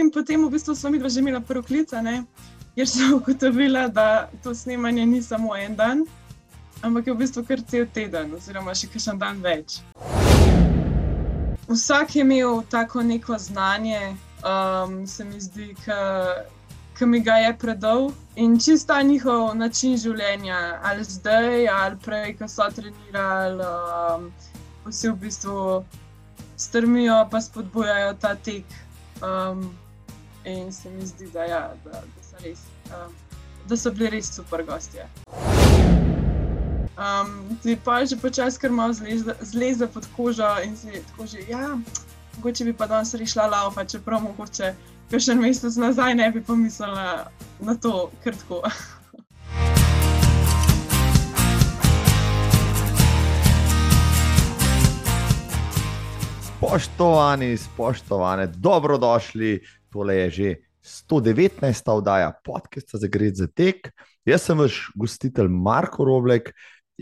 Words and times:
In 0.00 0.08
potem 0.08 0.40
v 0.40 0.48
bistvu 0.48 0.72
smo 0.72 0.88
mi 0.90 0.98
dva 0.98 1.12
že 1.12 1.20
imela 1.20 1.44
prvo 1.44 1.60
klicane, 1.60 2.24
ker 2.72 2.88
sem 2.88 3.12
ugotovila, 3.18 3.88
da 3.92 4.32
to 4.40 4.54
snemanje 4.56 5.04
ni 5.06 5.20
samo 5.20 5.52
en 5.52 5.76
dan, 5.76 6.06
ampak 6.80 7.06
je 7.06 7.12
v 7.12 7.20
bistvu 7.20 7.44
kar 7.44 7.60
cel 7.68 7.84
teden, 7.92 8.32
oziroma 8.32 8.72
še 8.72 8.88
kakšen 8.88 9.20
dan 9.20 9.44
več. 9.44 9.84
Vsak 11.68 12.16
je 12.16 12.24
imel 12.24 12.64
tako 12.72 13.04
neko 13.04 13.36
znanje, 13.38 14.16
um, 14.40 15.04
se 15.06 15.24
mi 15.24 15.36
zdi, 15.36 15.68
ki 16.96 17.04
mi 17.06 17.20
ga 17.20 17.36
je 17.44 17.52
predal. 17.60 18.08
In 18.40 18.56
čisto 18.56 18.96
njihov 18.96 19.52
način 19.54 20.00
življenja, 20.00 20.80
ali 20.80 21.04
zdaj, 21.04 21.68
ali 21.68 22.00
prej, 22.00 22.32
ko 22.40 22.48
so 22.48 22.64
trenirali, 22.72 23.68
um, 23.68 24.32
vsi 24.88 25.12
v 25.12 25.14
bistvu 25.28 25.84
strmijo, 26.56 27.20
pa 27.28 27.44
spodbujajo 27.44 28.16
ta 28.16 28.32
tek. 28.34 28.64
Um, 29.20 29.68
in 30.44 30.72
se 30.72 30.90
mi 30.90 31.06
zdi, 31.06 31.30
da, 31.32 31.44
ja, 31.44 31.74
da, 31.84 31.90
da, 31.90 32.22
so, 32.22 32.36
res, 32.44 32.64
um, 32.90 33.14
da 33.68 33.76
so 33.76 33.90
bili 33.90 34.10
res 34.10 34.32
super 34.34 34.64
gostje. 34.64 35.08
Um, 37.00 37.58
ti 37.62 37.76
pa 37.84 38.04
že 38.04 38.16
počasi, 38.20 38.60
ker 38.60 38.70
malo 38.70 38.92
zleze, 38.92 39.34
zleze 39.40 39.86
pod 39.88 40.04
kožo 40.16 40.48
in 40.64 40.76
si 40.76 41.00
tako 41.12 41.26
že, 41.26 41.44
ja, 41.48 41.78
mogoče 42.36 42.64
bi 42.64 42.72
pa 42.72 42.86
danes 42.86 43.14
rešila 43.14 43.46
lava, 43.46 43.84
čeprav 43.84 44.20
mogoče 44.22 44.74
še 45.10 45.32
en 45.32 45.40
mesec 45.42 45.74
nazaj 45.80 46.14
ne 46.14 46.30
bi 46.30 46.42
pomislila 46.44 47.26
na 47.60 47.74
to, 47.74 48.10
ker 48.22 48.36
tako. 48.36 48.62
Spoštovani, 56.60 57.56
spoštovane, 57.56 58.46
dobrodošli. 58.46 59.79
Tole 59.90 60.14
je 60.16 60.30
že 60.30 60.48
119. 60.82 61.66
oddaja 61.90 62.32
podcasta 62.44 62.98
za 62.98 63.08
Gred 63.10 63.34
za 63.34 63.46
tek. 63.50 63.90
Jaz 64.24 64.46
sem 64.46 64.58
vaš 64.58 64.86
gostitelj 64.94 65.50
Marko 65.50 66.06
Roblek 66.06 66.52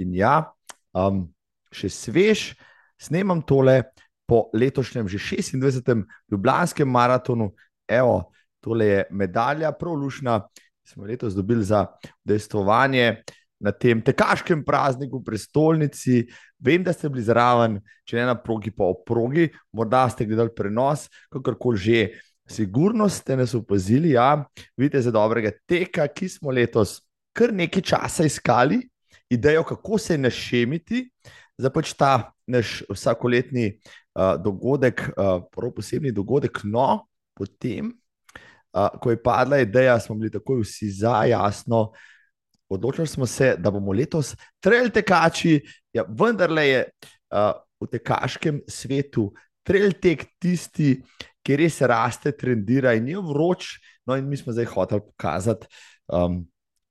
in 0.01 0.15
ja, 0.17 0.49
um, 0.97 1.29
še 1.69 1.91
svež, 1.93 2.55
snemam 2.97 3.43
tole 3.45 3.93
po 4.25 4.49
letošnjem, 4.57 5.05
že 5.05 5.21
26. 5.21 6.05
Ljubljanskem 6.33 6.89
maratonu. 6.89 7.53
Evo, 7.85 8.33
tole 8.65 8.87
je 8.89 9.05
medalja, 9.13 9.73
pravlušna, 9.73 10.41
ki 10.57 10.89
smo 10.97 11.05
letos 11.05 11.37
dobili 11.37 11.65
za 11.65 11.85
dejstvovanje 12.25 13.21
na 13.61 13.73
tem 13.75 14.01
tekaškem 14.01 14.63
prazniku 14.65 15.21
v 15.21 15.29
prestolnici. 15.29 16.25
Vem, 16.59 16.83
da 16.83 16.95
ste 16.95 17.11
bili 17.13 17.27
zraven, 17.27 17.79
če 18.09 18.17
ne 18.21 18.31
na 18.31 18.37
progi, 18.39 18.73
pa 18.73 18.89
v 18.89 19.03
progi, 19.07 19.47
morda 19.75 20.07
ste 20.09 20.25
gledali 20.25 20.55
prenos, 20.57 21.09
kakorkoli 21.29 21.85
že. 21.85 22.01
Sigurno 22.51 23.09
ste 23.09 23.37
nas 23.37 23.55
opazili, 23.55 24.11
ja, 24.11 24.45
vidite 24.77 25.01
za 25.03 25.11
dobrega 25.11 25.51
teka, 25.67 26.07
ki 26.09 26.29
smo 26.29 26.51
letos 26.51 27.03
kar 27.37 27.53
nekaj 27.55 27.83
časa 27.83 28.25
iskali, 28.27 28.81
idejo, 29.31 29.63
kako 29.63 29.99
se 29.99 30.19
našemiti, 30.19 31.05
za 31.59 31.71
pač 31.71 31.93
ta 31.99 32.33
naš 32.47 32.83
vsakoletni 32.91 33.69
uh, 33.75 34.35
dogodek, 34.43 35.03
uh, 35.17 35.43
posebni 35.75 36.13
dogodek. 36.15 36.63
No, 36.65 37.05
potem, 37.37 37.93
uh, 38.73 38.89
ko 39.03 39.13
je 39.13 39.23
padla 39.23 39.61
ideja, 39.63 39.99
smo 40.01 40.17
bili 40.17 40.33
takoj 40.33 40.63
vsi 40.63 40.91
za 41.03 41.25
jasno, 41.29 41.91
odločili 42.69 43.07
smo 43.07 43.27
se, 43.27 43.55
da 43.59 43.71
bomo 43.71 43.93
letos 43.93 44.35
trail 44.61 44.91
tekači, 44.91 45.61
ja, 45.93 46.05
vendar 46.09 46.53
le 46.53 46.67
je 46.69 46.83
uh, 46.89 47.53
v 47.81 47.91
tekaškem 47.93 48.63
svetu 48.69 49.29
trail 49.63 49.93
tek 50.01 50.25
tisti, 50.41 50.97
ki 51.49 51.57
res 51.57 51.81
raste, 51.89 52.35
trendira 52.37 52.93
in 52.99 53.09
je 53.09 53.21
vroč. 53.25 53.79
No, 54.05 54.17
in 54.17 54.29
mi 54.29 54.37
smo 54.37 54.53
zdaj 54.53 54.69
hoteli 54.69 55.05
pokazati, 55.05 55.69
um, 56.13 56.43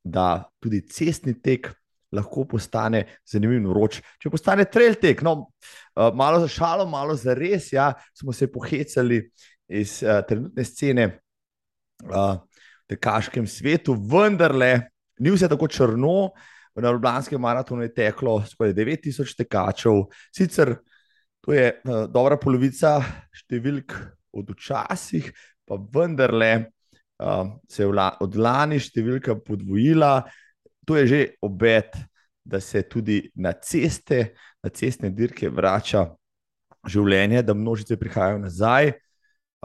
da 0.02 0.48
tudi 0.62 0.82
cestni 0.90 1.38
tek. 1.38 1.70
Lahko 2.16 2.46
postane 2.48 3.02
zanimiv 3.28 3.58
in 3.60 3.66
vroč. 3.68 3.98
Če 4.24 4.30
postane 4.32 4.64
trail 4.72 4.96
tek, 4.96 5.20
no, 5.28 5.34
uh, 5.52 6.08
malo 6.16 6.40
za 6.40 6.48
šalo, 6.48 6.86
malo 6.88 7.18
za 7.20 7.36
res, 7.36 7.68
ja, 7.76 7.90
smo 8.16 8.32
se 8.32 8.48
pohecali 8.48 9.20
iz 9.68 9.98
uh, 10.06 10.22
trenutne 10.24 10.64
scene 10.64 11.10
uh, 12.08 12.40
v 12.40 12.96
tekaškem 12.96 13.44
svetu, 13.52 13.98
vendarle, 14.08 14.88
ni 15.20 15.36
vse 15.36 15.52
tako 15.52 15.68
črno. 15.68 16.16
Na 16.80 16.94
Ljubljanskem 16.94 17.42
maratonu 17.42 17.84
je 17.84 17.92
teklo 17.92 18.38
skoraj 18.48 18.72
9000 18.78 19.42
tekačev, 19.42 20.06
sicer 20.32 20.78
to 21.44 21.56
je 21.58 21.74
uh, 21.74 22.06
dobra 22.08 22.38
polovica 22.40 23.02
številk 23.36 23.98
od 24.38 24.52
včasih, 24.56 25.32
pa 25.68 25.78
vendarle 25.94 26.52
uh, 26.60 27.48
se 27.70 27.84
je 27.84 27.90
vla, 27.90 28.12
od 28.24 28.36
lani 28.36 28.80
številka 28.80 29.38
podvojila. 29.44 30.22
To 30.88 30.98
je 31.00 31.08
že 31.08 31.22
obet, 31.44 31.98
da 32.48 32.62
se 32.64 32.84
tudi 32.88 33.26
na 33.36 33.52
ceste, 33.54 34.34
na 34.64 34.72
cestne 34.72 35.12
dirke 35.12 35.50
vrača 35.50 36.06
življenje, 36.88 37.44
da 37.44 37.54
množice 37.54 37.98
prihajajo 38.00 38.40
nazaj. 38.46 38.94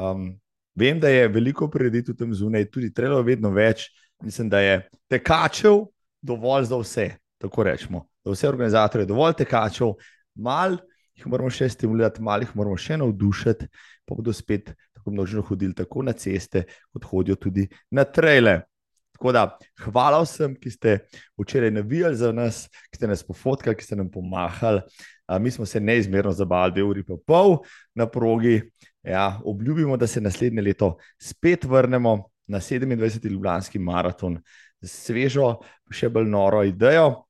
Um, 0.00 0.32
vem, 0.74 0.98
da 0.98 1.12
je 1.12 1.28
veliko 1.30 1.68
prireditev 1.70 2.16
tam 2.18 2.32
zunaj, 2.34 2.66
tudi 2.74 2.90
treba 2.90 3.20
vedno 3.22 3.52
več 3.54 3.86
mislim, 4.22 4.48
da 4.48 4.60
je 4.60 4.88
tekačev 5.08 5.84
dovolj 6.22 6.64
za 6.64 6.76
vse. 6.76 7.10
Tako 7.38 7.62
rečemo, 7.62 8.06
za 8.24 8.30
vse 8.30 8.48
organizatorje 8.48 9.02
je 9.02 9.06
dovolj 9.06 9.32
tekačev, 9.32 9.94
malo 10.34 10.78
jih 11.18 11.28
moramo 11.30 11.50
še 11.52 11.68
stimulirati, 11.72 12.22
malo 12.22 12.46
jih 12.46 12.56
moramo 12.58 12.76
še 12.80 12.98
navdušiti, 13.00 13.68
pa 14.06 14.16
bodo 14.18 14.32
spet 14.34 14.72
tako 14.96 15.10
množično 15.10 15.42
hodili 15.42 15.74
tako 15.74 16.02
na 16.02 16.12
ceste, 16.12 16.64
kot 16.92 17.08
hodijo 17.10 17.36
tudi 17.36 17.68
na 17.90 18.04
trele. 18.04 18.60
Tako 19.12 19.32
da, 19.32 19.42
hvala 19.84 20.22
vsem, 20.24 20.54
ki 20.58 20.70
ste 20.70 20.92
včeraj 21.38 21.70
navijali 21.70 22.16
za 22.16 22.32
nas, 22.32 22.64
ki 22.90 22.98
ste 22.98 23.10
nas 23.10 23.22
pofotkali, 23.22 23.76
ki 23.78 23.84
ste 23.84 23.96
nam 23.96 24.10
pomahali. 24.10 24.80
A, 25.26 25.38
mi 25.38 25.50
smo 25.50 25.66
se 25.66 25.80
neizmerno 25.80 26.32
zabavali, 26.32 26.72
dve 26.74 26.82
uri 26.82 27.04
pa 27.06 27.14
pol 27.26 27.60
na 27.94 28.06
progi. 28.06 28.60
Ja, 29.02 29.40
obljubimo, 29.44 29.96
da 29.96 30.06
se 30.06 30.20
naslednje 30.20 30.62
leto 30.62 30.96
spet 31.18 31.64
vrnemo 31.64 32.24
na 32.46 32.60
27. 32.60 33.30
Ljubljanski 33.30 33.78
maraton 33.78 34.38
z 34.80 34.90
svežo, 34.90 35.56
še 35.90 36.10
bolj 36.10 36.28
noro 36.30 36.62
idejo. 36.66 37.24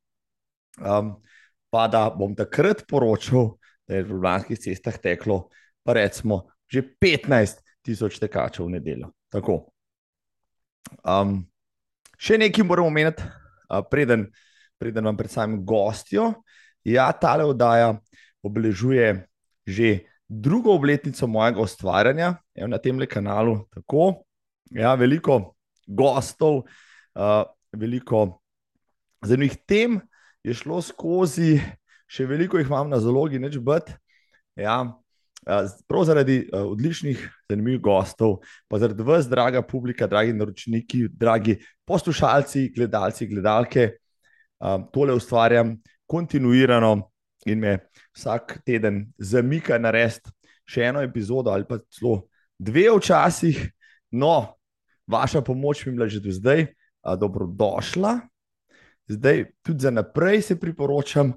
Um, 0.81 1.15
pa 1.73 1.87
da 1.89 2.07
bom 2.13 2.35
takrat 2.37 2.85
poročal, 2.89 3.55
da 3.93 4.01
je 4.01 4.07
v 4.07 4.15
Ljubljanskih 4.15 4.59
cestah 4.59 4.97
teklo, 4.97 5.51
pa 5.85 5.93
recimo, 6.01 6.47
že 6.65 6.81
15 6.81 7.61
tisoč 7.85 8.17
tekačev 8.23 8.65
v 8.65 8.79
nedeljo. 8.79 9.13
Um, 11.05 11.43
še 12.17 12.41
nekaj 12.41 12.65
moramo 12.65 12.89
omeniti, 12.89 13.21
uh, 13.69 13.85
preden, 13.85 14.31
preden 14.81 15.05
vam 15.05 15.19
predstavim 15.21 15.61
gostijo. 15.61 16.33
Ja, 16.89 17.13
tale 17.13 17.45
oddaja 17.45 17.99
obeležuje 18.43 19.29
že 19.63 20.09
drugo 20.27 20.73
obletnico 20.75 21.29
mojega 21.31 21.63
ustvarjanja 21.63 22.33
na 22.67 22.79
tem 22.83 22.99
kanalu. 23.07 23.61
Tako, 23.71 24.25
Ja, 24.73 24.95
veliko 24.97 25.53
gostov, 25.85 26.65
uh, 27.13 27.45
veliko 27.77 28.41
zanimivih 29.21 29.59
tem 29.69 29.99
je 30.41 30.55
šlo 30.57 30.81
skozi, 30.81 31.61
še 32.13 32.27
veliko 32.29 32.61
jih 32.61 32.69
imam 32.69 32.91
na 32.93 33.01
zalogi, 33.01 33.41
neč 33.41 33.57
bed. 33.63 33.89
Ja, 34.59 34.83
uh, 34.85 35.71
prav 35.89 36.05
zaradi 36.09 36.43
uh, 36.45 36.67
odličnih, 36.75 37.23
zanimivih 37.51 37.81
gostov, 37.85 38.41
pa 38.69 38.81
zaradi 38.83 39.07
vas, 39.07 39.29
draga 39.31 39.63
publika, 39.65 40.09
dragi 40.11 40.35
naročniki, 40.37 41.07
dragi 41.09 41.57
poslušalci, 41.89 42.69
gledalci, 42.77 43.29
gledalke, 43.31 43.89
uh, 44.61 44.77
tole 44.93 45.17
ustvarjam 45.17 45.77
kontinuirano 46.11 46.99
in 47.49 47.63
me 47.65 47.79
vsak 48.13 48.61
teden 48.67 49.07
zamika 49.19 49.79
narediti 49.81 50.31
še 50.69 50.85
eno 50.93 51.01
epizodo 51.03 51.51
ali 51.51 51.67
pa 51.67 51.81
celo 51.91 52.29
dve 52.61 52.87
včasih. 52.93 53.65
No, 54.13 54.59
vaša 55.11 55.41
pomoč 55.43 55.87
mi 55.87 55.91
je 55.91 55.97
bila 55.97 56.09
že 56.09 56.21
do 56.21 56.31
zdaj 56.31 56.67
dobrodošla. 57.03 58.21
Zdaj, 59.11 59.45
tudi 59.67 59.83
za 59.83 59.91
naprej 59.91 60.43
se 60.43 60.55
priporočam, 60.61 61.33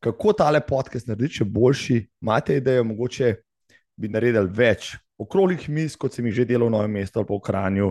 kako 0.00 0.32
tale 0.36 0.60
podcast 0.66 1.08
narediti 1.08 1.40
še 1.40 1.46
boljši. 1.48 1.98
Imate 2.22 2.56
idejo, 2.60 2.84
mogoče 2.84 3.32
bi 3.96 4.10
naredili 4.12 4.50
več 4.52 4.94
okroglih 5.18 5.68
mis, 5.72 5.96
kot 5.96 6.14
sem 6.14 6.26
jih 6.28 6.42
že 6.42 6.48
delal 6.48 6.68
v 6.68 6.76
novem 6.76 6.98
mestu 6.98 7.20
ali 7.20 7.28
pa 7.28 7.34
v 7.38 7.44
Kranju, 7.46 7.90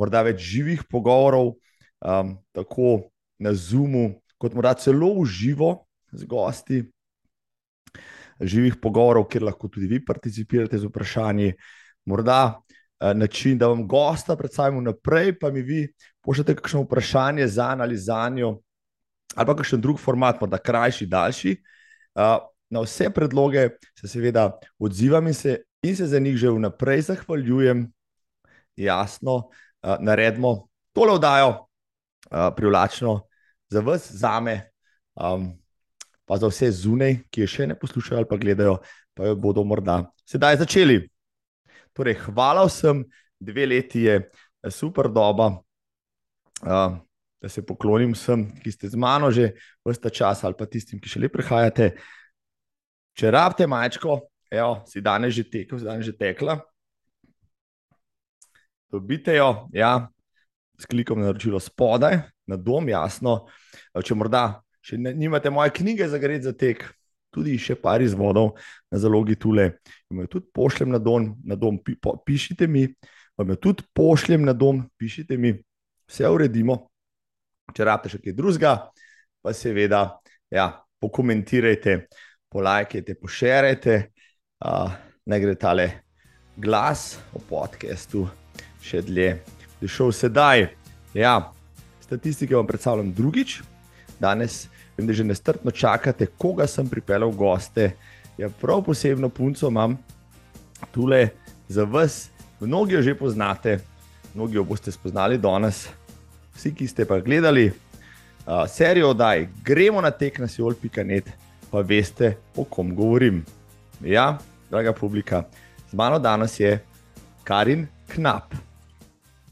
morda 0.00 0.22
več 0.24 0.40
živih 0.40 0.86
pogovorov, 0.88 1.54
um, 2.00 2.34
tako 2.56 3.12
na 3.42 3.52
Zoomu, 3.52 4.22
kot 4.40 4.56
morda 4.56 4.74
celo 4.80 5.12
v 5.20 5.28
živo 5.28 5.72
z 6.12 6.28
gosti. 6.28 6.82
Živih 8.42 8.80
pogovorov, 8.82 9.28
kjer 9.30 9.44
lahko 9.46 9.68
tudi 9.70 9.86
vi 9.86 10.00
participirate 10.02 10.80
z 10.80 10.88
vprašanji. 10.88 11.52
Morda 12.08 12.62
Eh, 13.02 13.14
način, 13.14 13.58
da 13.58 13.66
vam 13.66 13.88
gosta 13.88 14.36
predstavimo 14.36 14.80
naprej, 14.80 15.38
pa 15.38 15.50
mi 15.50 15.62
vi 15.62 15.92
pošljete 16.20 16.54
kakšno 16.54 16.82
vprašanje 16.82 17.46
za 17.46 17.76
ali 17.80 17.96
za 17.96 18.28
njo, 18.28 18.60
ali 19.36 19.46
pa 19.46 19.56
kakšen 19.56 19.80
drug 19.80 20.00
format, 20.00 20.40
morda 20.40 20.58
krajši, 20.58 21.06
daljši. 21.06 21.56
Eh, 22.14 22.38
na 22.72 22.80
vse 22.80 23.10
predloge 23.10 23.68
se 24.00 24.08
seveda 24.08 24.50
odzivam 24.78 25.26
in 25.26 25.34
se, 25.34 25.58
in 25.82 25.96
se 25.96 26.06
za 26.06 26.18
njih 26.18 26.36
že 26.36 26.50
vnaprej 26.50 27.02
zahvaljujem. 27.02 27.92
jasno, 28.76 29.34
uh, 29.82 29.96
naredimo 30.00 30.68
tole 30.92 31.12
oddajo 31.12 31.48
uh, 31.48 32.48
privlačno 32.56 33.20
za 33.68 33.80
vas, 33.80 34.12
za 34.12 34.40
me, 34.40 34.70
um, 35.14 35.52
pa 36.24 36.36
za 36.36 36.48
vse 36.48 36.70
zunaj, 36.70 37.18
ki 37.30 37.44
je 37.44 37.46
še 37.46 37.66
ne 37.66 37.76
poslušajo 37.78 38.22
ali 38.22 38.28
pa 38.28 38.36
gledajo, 38.40 38.78
pa 39.14 39.28
jo 39.28 39.36
bodo 39.36 39.64
morda 39.64 39.98
sedaj 40.24 40.56
začeli. 40.64 41.02
Torej, 41.92 42.16
hvala 42.24 42.64
vsem, 42.64 43.04
dve 43.40 43.66
leti 43.66 44.06
je 44.08 44.16
super 44.72 45.12
doba. 45.12 45.52
Uh, 46.64 46.96
da 47.42 47.48
se 47.48 47.64
poklonim 47.66 48.12
vsem, 48.14 48.44
ki 48.62 48.70
ste 48.70 48.88
z 48.88 48.94
mano 48.94 49.30
že 49.34 49.50
vsta 49.82 50.10
čas, 50.10 50.44
ali 50.46 50.54
pa 50.54 50.66
tistim, 50.70 51.00
ki 51.02 51.10
še 51.10 51.24
le 51.24 51.28
prihajate. 51.32 51.90
Če 53.18 53.32
rabite 53.34 53.66
majčko, 53.66 54.20
evo, 54.46 54.76
si 54.86 55.02
danes 55.02 55.34
že 55.34 55.42
tekel, 55.50 55.80
si 55.80 55.88
danes 55.88 56.06
že 56.06 56.14
tekla. 56.14 56.60
Dobite 58.92 59.34
jo, 59.34 59.66
ja, 59.74 60.06
s 60.78 60.86
klikom 60.86 61.18
na 61.18 61.32
naročilo 61.32 61.58
spodaj, 61.58 62.20
na 62.46 62.56
dom, 62.56 62.86
jasno. 62.88 63.48
Če 63.90 64.14
morda 64.14 64.62
še 64.84 65.00
ne, 65.00 65.10
nimate 65.10 65.50
moje 65.50 65.74
knjige 65.80 66.06
za 66.12 66.22
gred 66.22 66.46
za 66.46 66.54
tek, 66.54 66.84
tudi 67.34 67.56
še 67.58 67.74
par 67.74 68.04
izvodov 68.04 68.54
na 68.92 69.02
zalogi 69.02 69.34
tule, 69.34 69.80
vam 70.06 70.22
jo 70.22 70.38
tudi 70.38 70.46
pošljem 70.54 70.94
na 70.94 71.02
dom, 71.02 71.32
na 71.42 71.58
dom 71.58 71.80
pi, 71.82 71.96
po, 71.98 72.14
pišite 72.22 72.70
mi, 72.70 72.86
vam 73.34 73.50
jo 73.50 73.58
tudi 73.58 73.88
pošljem 73.96 74.46
na 74.46 74.54
dom, 74.54 74.84
pišite 75.00 75.40
mi, 75.40 75.56
vse 76.06 76.28
uredimo 76.28 76.91
če 77.70 77.86
rabite 77.86 78.12
še 78.12 78.20
kaj 78.22 78.34
drugega, 78.36 78.74
pa 79.42 79.54
seveda 79.54 80.02
ja, 80.52 80.68
pokomentirajte, 81.02 81.96
polajkajte, 82.52 83.16
pošerajte, 83.20 83.96
uh, 84.66 84.92
ne 85.26 85.40
gre 85.40 85.54
tale 85.56 85.88
glas 86.56 87.16
o 87.32 87.40
podkastu 87.48 88.26
še 88.82 89.02
dlje. 89.06 89.36
Da 89.80 89.90
šel 89.90 90.12
sedaj. 90.14 90.68
Ja, 91.16 91.52
statistike 92.04 92.56
vam 92.56 92.68
predstavljam 92.68 93.12
drugič. 93.16 93.60
Danes 94.20 94.66
vem, 94.96 95.08
da 95.08 95.16
že 95.16 95.26
nestrpno 95.26 95.72
čakate, 95.74 96.28
koga 96.38 96.68
sem 96.70 96.88
pripeljal 96.88 97.32
v 97.32 97.40
goste. 97.40 97.88
Ja, 98.38 98.48
prav 98.48 98.84
posebno 98.86 99.28
punco 99.32 99.68
imam 99.72 99.96
tule 100.92 101.32
za 101.68 101.84
vas. 101.84 102.28
Mnogi 102.60 102.94
jo 102.94 103.02
že 103.02 103.16
poznate, 103.18 103.80
mnogi 104.34 104.56
jo 104.56 104.64
boste 104.64 104.92
spoznali 104.92 105.38
danes 105.38 105.88
vsi, 106.54 106.74
ki 106.74 106.86
ste 106.88 107.06
pa 107.08 107.20
gledali 107.20 107.70
uh, 107.70 108.66
serijo 108.68 109.10
oddaj, 109.10 109.46
gremo 109.64 110.00
na 110.00 110.10
tek 110.10 110.38
na 110.38 110.48
siol.net, 110.48 111.30
pa 111.70 111.80
veste, 111.80 112.36
o 112.56 112.64
kom 112.64 112.94
govorim. 112.94 113.42
Ja, 114.04 114.38
draga 114.70 114.92
publika, 114.92 115.44
z 115.90 115.94
mano 115.94 116.18
danes 116.18 116.60
je 116.60 116.78
Karin 117.44 117.86
Knap. 118.14 118.54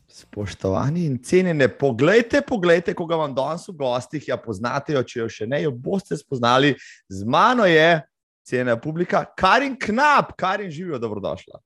Spoštovani 0.08 1.06
in 1.06 1.18
cenjene, 1.24 1.68
poglejte, 1.68 2.42
poglejte, 2.46 2.94
koga 2.94 3.16
vam 3.16 3.34
danes 3.34 3.64
v 3.68 3.76
gostih, 3.78 4.28
ja, 4.28 4.36
poznate 4.36 4.92
jo, 4.92 5.02
če 5.02 5.20
jo 5.20 5.28
še 5.32 5.48
ne, 5.48 5.62
jo 5.64 5.72
boste 5.72 6.18
spoznali. 6.18 6.74
Z 7.08 7.24
mano 7.24 7.64
je 7.66 8.02
cenjena 8.46 8.76
publika, 8.80 9.24
Karin 9.38 9.78
Knap, 9.80 10.34
Karin 10.38 10.70
živijo, 10.70 10.98
dobrodošla. 10.98 11.60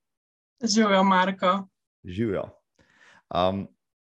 Živijo, 0.63 1.03
Marko. 1.05 1.55
Živijo. 2.05 2.45
Um, 3.35 3.67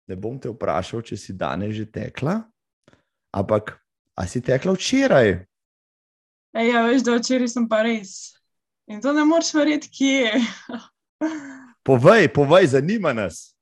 ne 0.08 0.17
bom 0.17 0.38
te 0.38 0.50
vprašal, 0.50 1.03
če 1.03 1.19
si 1.19 1.35
danes 1.37 1.75
že 1.76 1.87
tekla, 1.91 2.38
ampak 3.35 3.75
a 4.17 4.26
si 4.26 4.41
tekla 4.41 4.75
včeraj? 4.76 5.35
E, 6.56 6.62
ja, 6.64 6.87
veš, 6.87 7.05
da 7.05 7.19
včeraj 7.19 7.50
sem 7.53 7.67
pa 7.69 7.82
res. 7.85 8.37
In 8.87 9.03
to 9.03 9.12
ne 9.12 9.26
moreš 9.26 9.53
verjeti, 9.55 9.91
kje 9.93 10.14
je. 10.23 10.35
povej, 11.88 12.31
povej, 12.32 12.73
zanima 12.79 13.12
nas. 13.12 13.56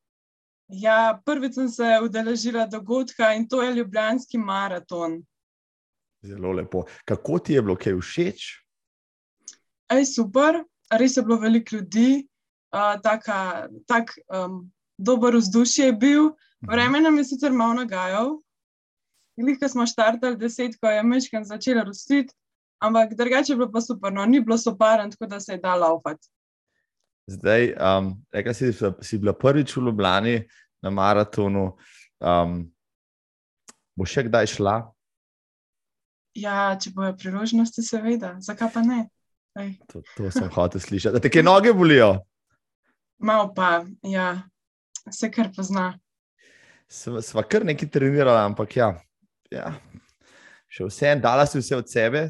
Ja, 0.68 1.20
prvič 1.24 1.54
sem 1.58 1.68
se 1.68 1.88
udeležila 2.02 2.66
dogodka 2.66 3.34
in 3.36 3.48
to 3.48 3.62
je 3.62 3.74
Ljubljanski 3.74 4.38
maraton. 4.38 5.22
Zelo 6.24 6.52
lepo. 6.52 6.84
Kako 7.04 7.38
ti 7.38 7.52
je 7.52 7.62
bilo, 7.62 7.76
kaj 7.76 7.98
všeč? 8.00 8.46
Ej, 9.92 10.06
super, 10.08 10.62
res 10.90 11.16
je 11.16 11.22
bilo 11.22 11.36
veliko 11.42 11.76
ljudi, 11.76 12.24
uh, 12.72 12.96
taka, 13.02 13.68
tak 13.86 14.14
um, 14.32 14.64
dober 14.98 15.36
vzdušje 15.36 15.86
je 15.86 15.92
bil, 15.92 16.22
mhm. 16.22 16.70
vreme 16.70 17.00
nam 17.00 17.18
je 17.18 17.24
sicer 17.24 17.52
malo 17.52 17.74
nagajal. 17.74 18.38
Glej, 19.36 19.58
ko 19.58 19.68
smo 19.68 19.86
štartali 19.86 20.38
deset, 20.38 20.76
ko 20.78 20.88
je 20.88 21.02
mečkan 21.02 21.44
začela 21.44 21.82
rostiti, 21.82 22.30
ampak 22.78 23.16
drugače 23.18 23.52
je 23.52 23.56
bilo 23.56 23.70
pa 23.72 23.80
super, 23.80 24.12
no, 24.12 24.26
ni 24.26 24.40
bilo 24.40 24.58
soparen, 24.58 25.10
tako 25.10 25.26
da 25.26 25.40
se 25.40 25.52
je 25.52 25.58
dal 25.58 25.80
laufati. 25.80 26.28
Zdaj, 27.26 27.72
um, 27.74 28.12
rekla 28.32 28.54
si, 28.54 28.70
da 28.80 28.92
si 29.02 29.18
bila 29.18 29.32
prvič 29.32 29.76
v 29.76 29.80
Ljubljani 29.80 30.36
na 30.82 30.90
maratonu. 30.90 31.72
Um, 32.20 32.70
bo 33.96 34.06
še 34.06 34.28
kdaj 34.28 34.52
šla? 34.54 34.76
Ja, 36.38 36.76
če 36.78 36.92
bojo 36.94 37.16
priložnosti, 37.18 37.82
seveda, 37.82 38.36
zakaj 38.42 38.70
pa 38.74 38.86
ne? 38.86 39.04
To, 39.90 40.02
to 40.14 40.30
sem 40.34 40.50
hotel 40.50 40.82
slišati. 40.82 41.18
Da 41.18 41.30
te 41.30 41.42
noge 41.42 41.72
bolijo? 41.74 42.18
Malo 43.18 43.50
pa, 43.54 43.82
ja 44.02 44.44
se 45.10 45.30
kar 45.30 45.50
pozna. 45.56 45.92
Sva 46.88 47.42
kar 47.42 47.64
nekaj 47.64 47.90
trenirala, 47.90 48.44
ampak 48.44 48.76
ja, 48.76 48.90
ja. 49.52 49.72
še 50.68 50.88
vse 50.88 51.14
dala 51.22 51.46
si 51.48 51.60
vse 51.60 51.76
od 51.78 51.90
sebe, 51.90 52.26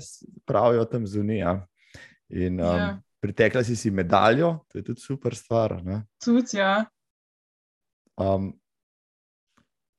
pravijo 0.46 0.84
tam 0.88 1.06
zunija. 1.06 1.56
Ja. 1.56 2.04
In 2.34 2.58
um, 2.58 2.78
ja. 2.78 2.90
pritekla 3.22 3.62
si 3.64 3.76
si 3.76 3.90
medaljo, 3.90 4.64
to 4.68 4.78
je 4.78 4.84
tudi 4.84 5.00
super 5.00 5.36
stvar. 5.36 5.76
Tudi, 6.24 6.58
ja. 6.58 6.84
Um, 8.16 8.52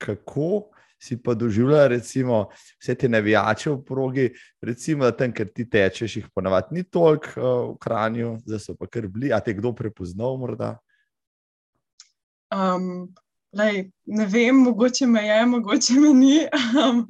kako 0.02 0.72
si 1.00 1.18
pa 1.22 1.36
doživljala, 1.38 1.88
recimo, 1.88 2.48
vse 2.82 2.96
te 2.96 3.10
navijače 3.10 3.70
v 3.70 3.80
progi, 3.86 4.26
recimo, 4.62 5.12
tam, 5.12 5.34
ker 5.36 5.52
ti 5.54 5.68
tečeš, 5.70 6.18
jih 6.18 6.30
ponavadi 6.34 6.80
ni 6.80 6.84
toliko 6.84 7.36
uh, 7.36 7.48
v 7.74 7.78
Kranju, 7.84 8.38
zdaj 8.48 8.64
so 8.64 8.76
pa 8.80 8.90
kar 8.90 9.08
bili, 9.12 9.34
a 9.36 9.40
te 9.44 9.54
kdo 9.54 9.76
prepoznal 9.76 10.40
morda? 10.42 10.76
Um, 12.56 13.16
lej, 13.54 13.92
ne 14.06 14.26
vem, 14.26 14.56
mogoče 14.56 15.08
me 15.08 15.26
je, 15.28 15.46
mogoče 15.46 16.00
me 16.00 16.14
ni. 16.14 16.38
Um, 16.80 17.08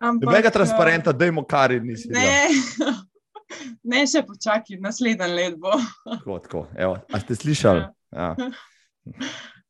Nobenega 0.00 0.50
transparenta, 0.50 1.12
da 1.12 1.26
imamo 1.26 1.46
kar 1.46 1.74
nisi. 1.82 2.08
Ne, 2.12 2.48
ne, 3.90 4.06
še 4.06 4.22
počakaj, 4.26 4.78
naslednji 4.80 5.28
let 5.34 5.58
bo. 5.60 5.76
Tako, 6.04 6.38
tako. 6.44 6.66
Evo, 6.76 6.98
a 7.12 7.20
ste 7.20 7.36
slišali? 7.36 7.86
Ja. 8.12 8.34
Ja. 8.38 8.50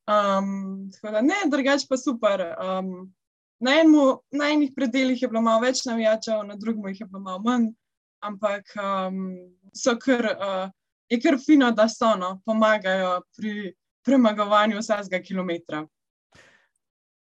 Um, 0.09 0.89
da, 1.03 1.21
ne, 1.21 1.35
drugače 1.53 1.85
pa 1.89 1.97
super. 2.01 2.41
Um, 2.57 3.11
na, 3.61 3.75
enmu, 3.83 4.23
na 4.33 4.47
enih 4.55 4.71
predeljih 4.77 5.23
je 5.23 5.29
bilo 5.29 5.43
malo 5.45 5.61
več 5.67 5.83
navijačev, 5.85 6.47
na 6.49 6.57
drugih 6.57 6.95
jih 6.95 7.03
je 7.03 7.07
bilo 7.11 7.21
malo 7.21 7.43
manj, 7.45 7.67
ampak 8.25 8.73
um, 8.81 9.19
so 9.77 9.99
kar, 10.01 10.31
uh, 10.33 10.71
je 11.13 11.21
kar 11.21 11.37
fino, 11.45 11.69
da 11.77 11.91
so 11.93 12.15
no, 12.17 12.39
pomagajo 12.49 13.19
pri 13.37 13.75
premagovanju 14.09 14.81
vsakega 14.81 15.23
kilometra. 15.23 15.85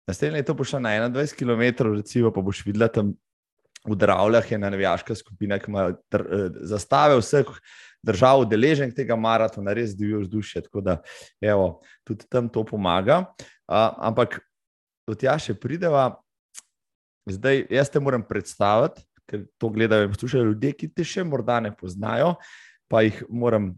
Naslednje 0.06 0.38
leto 0.38 0.54
boš 0.54 0.78
na 0.78 1.10
21 1.10 1.34
km, 1.34 1.94
recimo, 1.96 2.32
pa 2.32 2.42
boš 2.46 2.62
videla 2.66 2.88
tam 2.88 3.16
v 3.86 3.96
Dravljah, 3.98 4.52
ena 4.52 4.70
nevijaška 4.70 5.16
skupina, 5.16 5.60
ki 5.60 5.72
ima 5.72 5.88
eh, 5.90 6.20
zastave 6.70 7.18
vseh 7.20 7.50
držav, 8.06 8.46
deležen 8.50 8.94
tega 8.94 9.18
maratona, 9.18 9.74
res 9.74 9.96
divjo 9.98 10.22
vzdušje. 10.24 10.66
Tako 10.68 10.82
da, 10.86 11.00
evo, 11.42 11.82
tudi 12.06 12.30
tam 12.30 12.50
to 12.50 12.66
pomaga. 12.66 13.24
Uh, 13.66 13.90
ampak 14.10 14.40
do 15.10 15.18
tja 15.18 15.38
še 15.42 15.56
prideva. 15.58 16.12
Zdaj, 17.30 17.64
jaz 17.74 17.90
te 17.90 18.02
moram 18.02 18.22
predstaviti, 18.26 19.02
ker 19.26 19.48
to 19.58 19.72
gledajo 19.74 20.06
in 20.06 20.14
poslušajo 20.14 20.52
ljudje, 20.52 20.76
ki 20.78 20.92
te 20.94 21.06
še 21.06 21.24
morda 21.26 21.58
ne 21.66 21.72
poznajo, 21.74 22.36
pa 22.90 23.02
jih 23.02 23.24
moram 23.30 23.72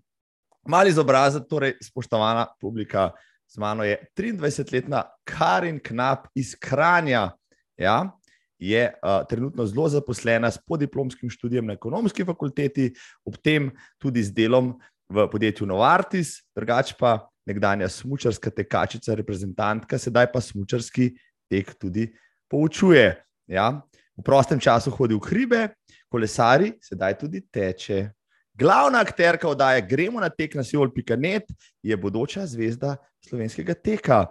Mali 0.67 0.91
izobrazek, 0.91 1.47
torej, 1.49 1.77
spoštovana 1.83 2.45
publika, 2.61 3.11
z 3.47 3.57
mano 3.57 3.83
je 3.87 3.95
23-letna 4.17 5.03
Karin 5.23 5.79
Knap 5.79 6.27
iz 6.35 6.55
Kranja. 6.59 7.31
Ja, 7.77 8.11
je 8.59 8.81
uh, 8.89 9.21
trenutno 9.29 9.65
zelo 9.65 9.89
zaposlena 9.89 10.51
s 10.51 10.57
podiplomskim 10.57 11.29
študijem 11.29 11.65
na 11.65 11.73
ekonomski 11.77 12.25
fakulteti, 12.25 12.89
ob 13.25 13.37
tem 13.37 13.71
tudi 14.01 14.23
z 14.23 14.33
delom 14.33 14.73
v 15.09 15.27
podjetju 15.31 15.67
Novartis, 15.67 16.41
drugače 16.55 16.97
pa 16.99 17.29
nekdanja 17.47 17.87
smočarska 17.89 18.51
tekačica, 18.51 19.15
reprezentantka, 19.15 19.97
sedaj 19.97 20.31
pa 20.33 20.41
smočarski 20.41 21.13
tek 21.47 21.77
tudi 21.79 22.09
poučuje. 22.49 23.13
Ja. 23.47 23.69
V 24.17 24.25
prostem 24.25 24.59
času 24.59 24.91
hodi 24.91 25.15
v 25.15 25.23
hribe, 25.29 25.61
kolesari, 26.09 26.73
sedaj 26.81 27.19
tudi 27.21 27.45
teče. 27.45 28.16
Glavna 28.57 28.99
akterka 28.99 29.49
oddaje 29.49 29.81
Gremo 29.81 30.19
na 30.19 30.29
tek 30.29 30.55
na 30.55 30.63
Sijol.net 30.63 31.43
je 31.83 31.97
bodoča 31.97 32.45
zvezda 32.45 32.95
slovenskega 33.29 33.73
teka. 33.73 34.25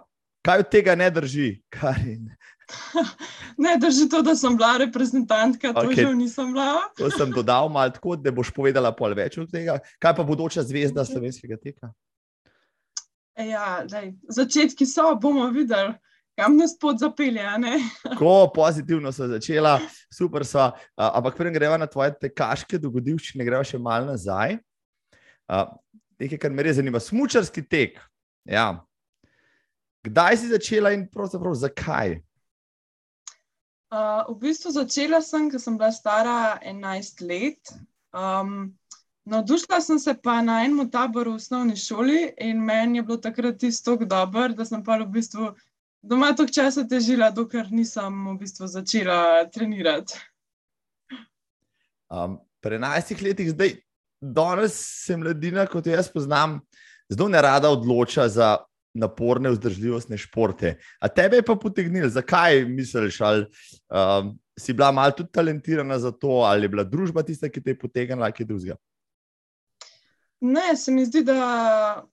Kaj 0.45 0.59
od 0.59 0.69
tega 0.71 0.95
ne 0.95 1.09
drži, 1.11 1.61
Karin? 1.69 2.29
Ne 3.57 3.77
drži 3.79 4.09
to, 4.09 4.21
da 4.21 4.35
sem 4.35 4.57
bila 4.57 4.77
reprezentantka, 4.77 5.71
to 5.73 5.87
okay. 5.87 6.03
že 6.03 6.15
nisem 6.15 6.51
bila. 6.53 6.81
To 6.97 7.09
sem 7.11 7.31
dodal 7.31 7.69
malo 7.69 7.89
tako, 7.89 8.15
da 8.15 8.31
boš 8.31 8.51
povedala 8.53 8.91
pol 8.91 9.15
več 9.15 9.37
od 9.39 9.47
tega. 9.51 9.79
Kaj 10.03 10.13
pa 10.19 10.25
bodoča 10.27 10.61
zvezda 10.67 11.05
slovenskega 11.07 11.57
teka? 11.57 11.89
Ja, 13.39 13.85
daj, 13.87 14.11
začetki 14.29 14.85
so, 14.85 15.15
bomo 15.15 15.47
videli, 15.53 15.95
kam 16.37 16.57
nas 16.57 16.75
pot 16.79 16.99
zapelje. 16.99 17.43
Ko 18.19 18.51
pozitivno 18.53 19.11
so 19.11 19.27
začela, 19.27 19.79
super 20.13 20.45
so. 20.45 20.69
Ampak 20.95 21.37
preden 21.37 21.55
greva 21.57 21.77
na 21.77 21.89
tvoje 21.89 22.13
tekaške 22.21 22.79
dogodivščine, 22.81 23.45
greva 23.47 23.65
še 23.65 23.81
malo 23.81 24.11
nazaj. 24.11 24.59
Nekaj, 26.21 26.39
kar 26.41 26.53
me 26.53 26.65
res 26.65 26.77
zanima, 26.77 27.01
smočarski 27.01 27.65
tek. 27.65 27.99
Ja. 28.47 28.69
Kdaj 30.07 30.39
si 30.39 30.53
začela 30.53 30.93
in 30.95 31.07
pravzaprav 31.11 31.57
zakaj? 31.57 32.19
Uh, 33.87 34.27
v 34.27 34.41
bistvu 34.41 34.73
začela 34.75 35.21
sem, 35.23 35.47
ko 35.51 35.59
sem 35.59 35.77
bila 35.79 35.93
stara 35.95 36.57
11 36.61 37.23
let. 37.23 37.77
Um, 38.11 38.75
Navdušila 39.27 39.81
sem 39.83 39.99
se 39.99 40.13
pa 40.23 40.41
na 40.41 40.61
enem 40.63 40.87
taboru 40.87 41.33
v 41.33 41.39
osnovni 41.41 41.75
šoli 41.75 42.29
in 42.39 42.61
meni 42.63 43.01
je 43.01 43.03
bilo 43.03 43.17
takrat 43.19 43.57
tisto 43.59 43.91
tako 43.91 44.05
dobro, 44.07 44.47
da 44.55 44.65
sem 44.65 44.83
pa 44.83 44.95
v 45.01 45.07
bistvu 45.11 45.49
doma 46.07 46.31
toliko 46.35 46.53
časa 46.53 46.85
težila, 46.87 47.29
dokler 47.31 47.67
nisem 47.71 48.15
v 48.31 48.37
bistvu 48.39 48.67
začela 48.71 49.19
trenirati. 49.51 50.15
Um, 52.07 52.39
pri 52.63 52.79
11 52.79 53.23
letih, 53.23 53.51
zdaj, 53.51 53.75
danes 54.21 54.77
se 55.05 55.17
mladina, 55.17 55.67
kot 55.67 55.87
jaz 55.87 56.09
poznam, 56.11 56.59
zelo 57.11 57.27
ne 57.29 57.41
rada 57.43 57.69
odloča 57.69 58.29
za 58.31 58.55
naporne, 58.97 59.51
vzdržljivostne 59.53 60.17
športe. 60.17 60.77
A 60.99 61.07
tebe 61.07 61.41
je 61.41 61.45
pa 61.45 61.55
potegnil, 61.59 62.09
zakaj 62.09 62.63
misliš, 62.65 63.21
ali 63.21 63.45
um, 63.91 64.31
si 64.57 64.73
bila 64.73 64.91
malo 64.91 65.11
tudi 65.11 65.31
talentirana 65.31 65.99
za 65.99 66.11
to, 66.11 66.41
ali 66.47 66.65
je 66.65 66.69
bila 66.69 66.83
družba 66.83 67.23
tista, 67.23 67.49
ki 67.49 67.61
te 67.61 67.75
je 67.75 67.79
potegnila, 67.79 68.25
ali 68.25 68.33
kaj 68.33 68.47
drugega? 68.49 68.77
Ne, 70.41 70.75
se 70.75 70.91
mi 70.91 71.05
zdi, 71.05 71.23
da 71.27 72.05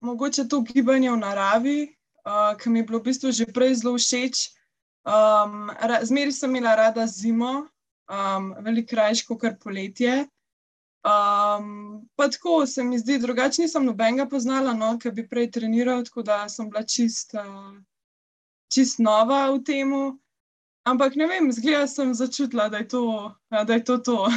mogoče 0.00 0.48
to 0.48 0.60
gibanje 0.60 1.10
v 1.10 1.16
naravi, 1.16 1.78
uh, 2.30 2.54
ki 2.58 2.70
mi 2.70 2.78
je 2.78 2.86
bilo 2.86 3.00
v 3.02 3.10
bistvu 3.10 3.32
že 3.34 3.46
prej 3.50 3.82
zelo 3.82 3.98
všeč. 3.98 4.54
Um, 5.02 5.70
Zmeri 6.02 6.32
sem 6.32 6.54
imela 6.54 6.76
rada 6.76 7.06
zimo, 7.06 7.66
um, 8.06 8.54
veliko 8.62 8.94
krajš 8.94 9.24
kot 9.26 9.58
poletje. 9.58 10.28
Um, 11.00 12.06
pa 12.16 12.28
tako 12.28 12.66
se 12.66 12.84
mi 12.84 12.98
zdi, 12.98 13.18
drugače 13.18 13.62
nisem 13.62 13.84
nobenega 13.84 14.28
poznala, 14.28 14.74
no, 14.76 14.98
ki 15.00 15.10
bi 15.10 15.24
prej 15.28 15.50
treniral, 15.50 16.04
tako 16.04 16.22
da 16.22 16.44
sem 16.48 16.68
bila 16.70 16.84
čist, 16.84 17.34
uh, 17.34 17.74
čist 18.68 19.00
nova 19.00 19.48
v 19.50 19.64
tem. 19.64 19.94
Ampak 20.84 21.16
ne 21.16 21.26
vem, 21.26 21.52
zgleda 21.52 21.86
sem 21.88 22.14
začutila, 22.14 22.68
da 22.68 22.84
je 22.84 22.88
to 22.88 23.04
da 23.50 23.74
je 23.74 23.84
to. 23.84 23.98
to. 23.98 24.28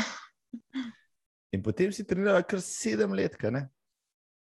In 1.54 1.64
potem 1.64 1.92
si 1.94 2.04
trenirala 2.04 2.42
kar 2.44 2.62
sedem 2.62 3.14
let. 3.14 3.38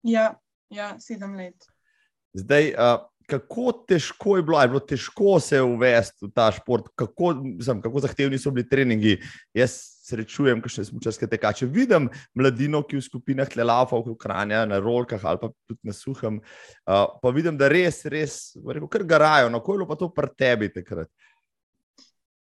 Ja, 0.02 0.34
ja, 0.70 0.98
sedem 1.00 1.34
let. 1.34 1.64
Zdaj, 2.36 2.74
uh, 2.76 3.00
kako 3.28 3.72
težko 3.88 4.36
je 4.38 4.42
bilo, 4.42 4.60
je 4.62 4.68
bilo 4.68 4.80
težko 4.80 5.36
se 5.40 5.60
uvesti 5.60 6.26
v 6.26 6.30
ta 6.34 6.48
šport, 6.52 6.88
kako, 6.96 7.34
mislim, 7.44 7.82
kako 7.84 8.00
zahtevni 8.00 8.38
so 8.40 8.50
bili 8.50 8.68
treningi. 8.68 9.18
Jaz 9.56 9.76
srečujem, 10.08 10.62
kaj 10.64 10.72
še 10.72 10.84
smočarske 10.88 11.28
tekače. 11.28 11.68
Vidim 11.68 12.08
mladino, 12.38 12.80
ki 12.88 12.96
v 12.96 13.04
skupinah 13.04 13.50
le 13.58 13.66
lava, 13.68 14.00
v 14.00 14.14
Ukrajini, 14.14 14.56
na 14.70 14.78
rolkah 14.80 15.24
ali 15.28 15.42
pa 15.42 15.50
tudi 15.68 15.90
na 15.90 15.92
suhem. 15.92 16.38
Uh, 16.88 17.04
pa 17.20 17.32
vidim, 17.36 17.58
da 17.60 17.68
res, 17.68 18.00
res, 18.08 18.38
rekel, 18.64 18.88
kar 18.88 19.04
garajo. 19.04 19.50
No, 19.52 19.60
kako 19.60 19.74
je 19.74 19.82
bilo 19.82 19.88
pa 19.90 19.98
to 20.00 20.08
pri 20.14 20.32
tebi 20.32 20.70
takrat? 20.72 21.10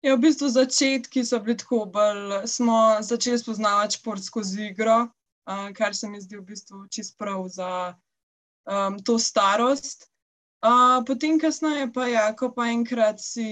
Ja, 0.04 0.16
v 0.18 0.24
bistvu 0.26 0.50
začetki 0.52 1.22
so 1.24 1.38
bili 1.40 1.56
tako, 1.56 1.84
bolj 1.88 2.42
smo 2.50 2.98
začeli 3.00 3.38
spoznavati 3.40 4.00
šport 4.00 4.26
skozi 4.26 4.66
igro, 4.72 5.06
kar 5.78 5.94
se 5.96 6.10
mi 6.10 6.20
zdi 6.20 6.36
v 6.36 6.44
bistvu 6.50 6.82
čist 6.92 7.14
prav 7.16 7.46
za 7.48 7.70
um, 8.66 8.98
to 8.98 9.16
starost. 9.22 10.10
Uh, 10.64 11.04
potem, 11.04 11.36
kasneje, 11.36 11.92
pa 11.92 12.06
je, 12.08 12.20
ko 12.40 12.48
pa 12.56 12.70
enkrat 12.72 13.20
si 13.20 13.44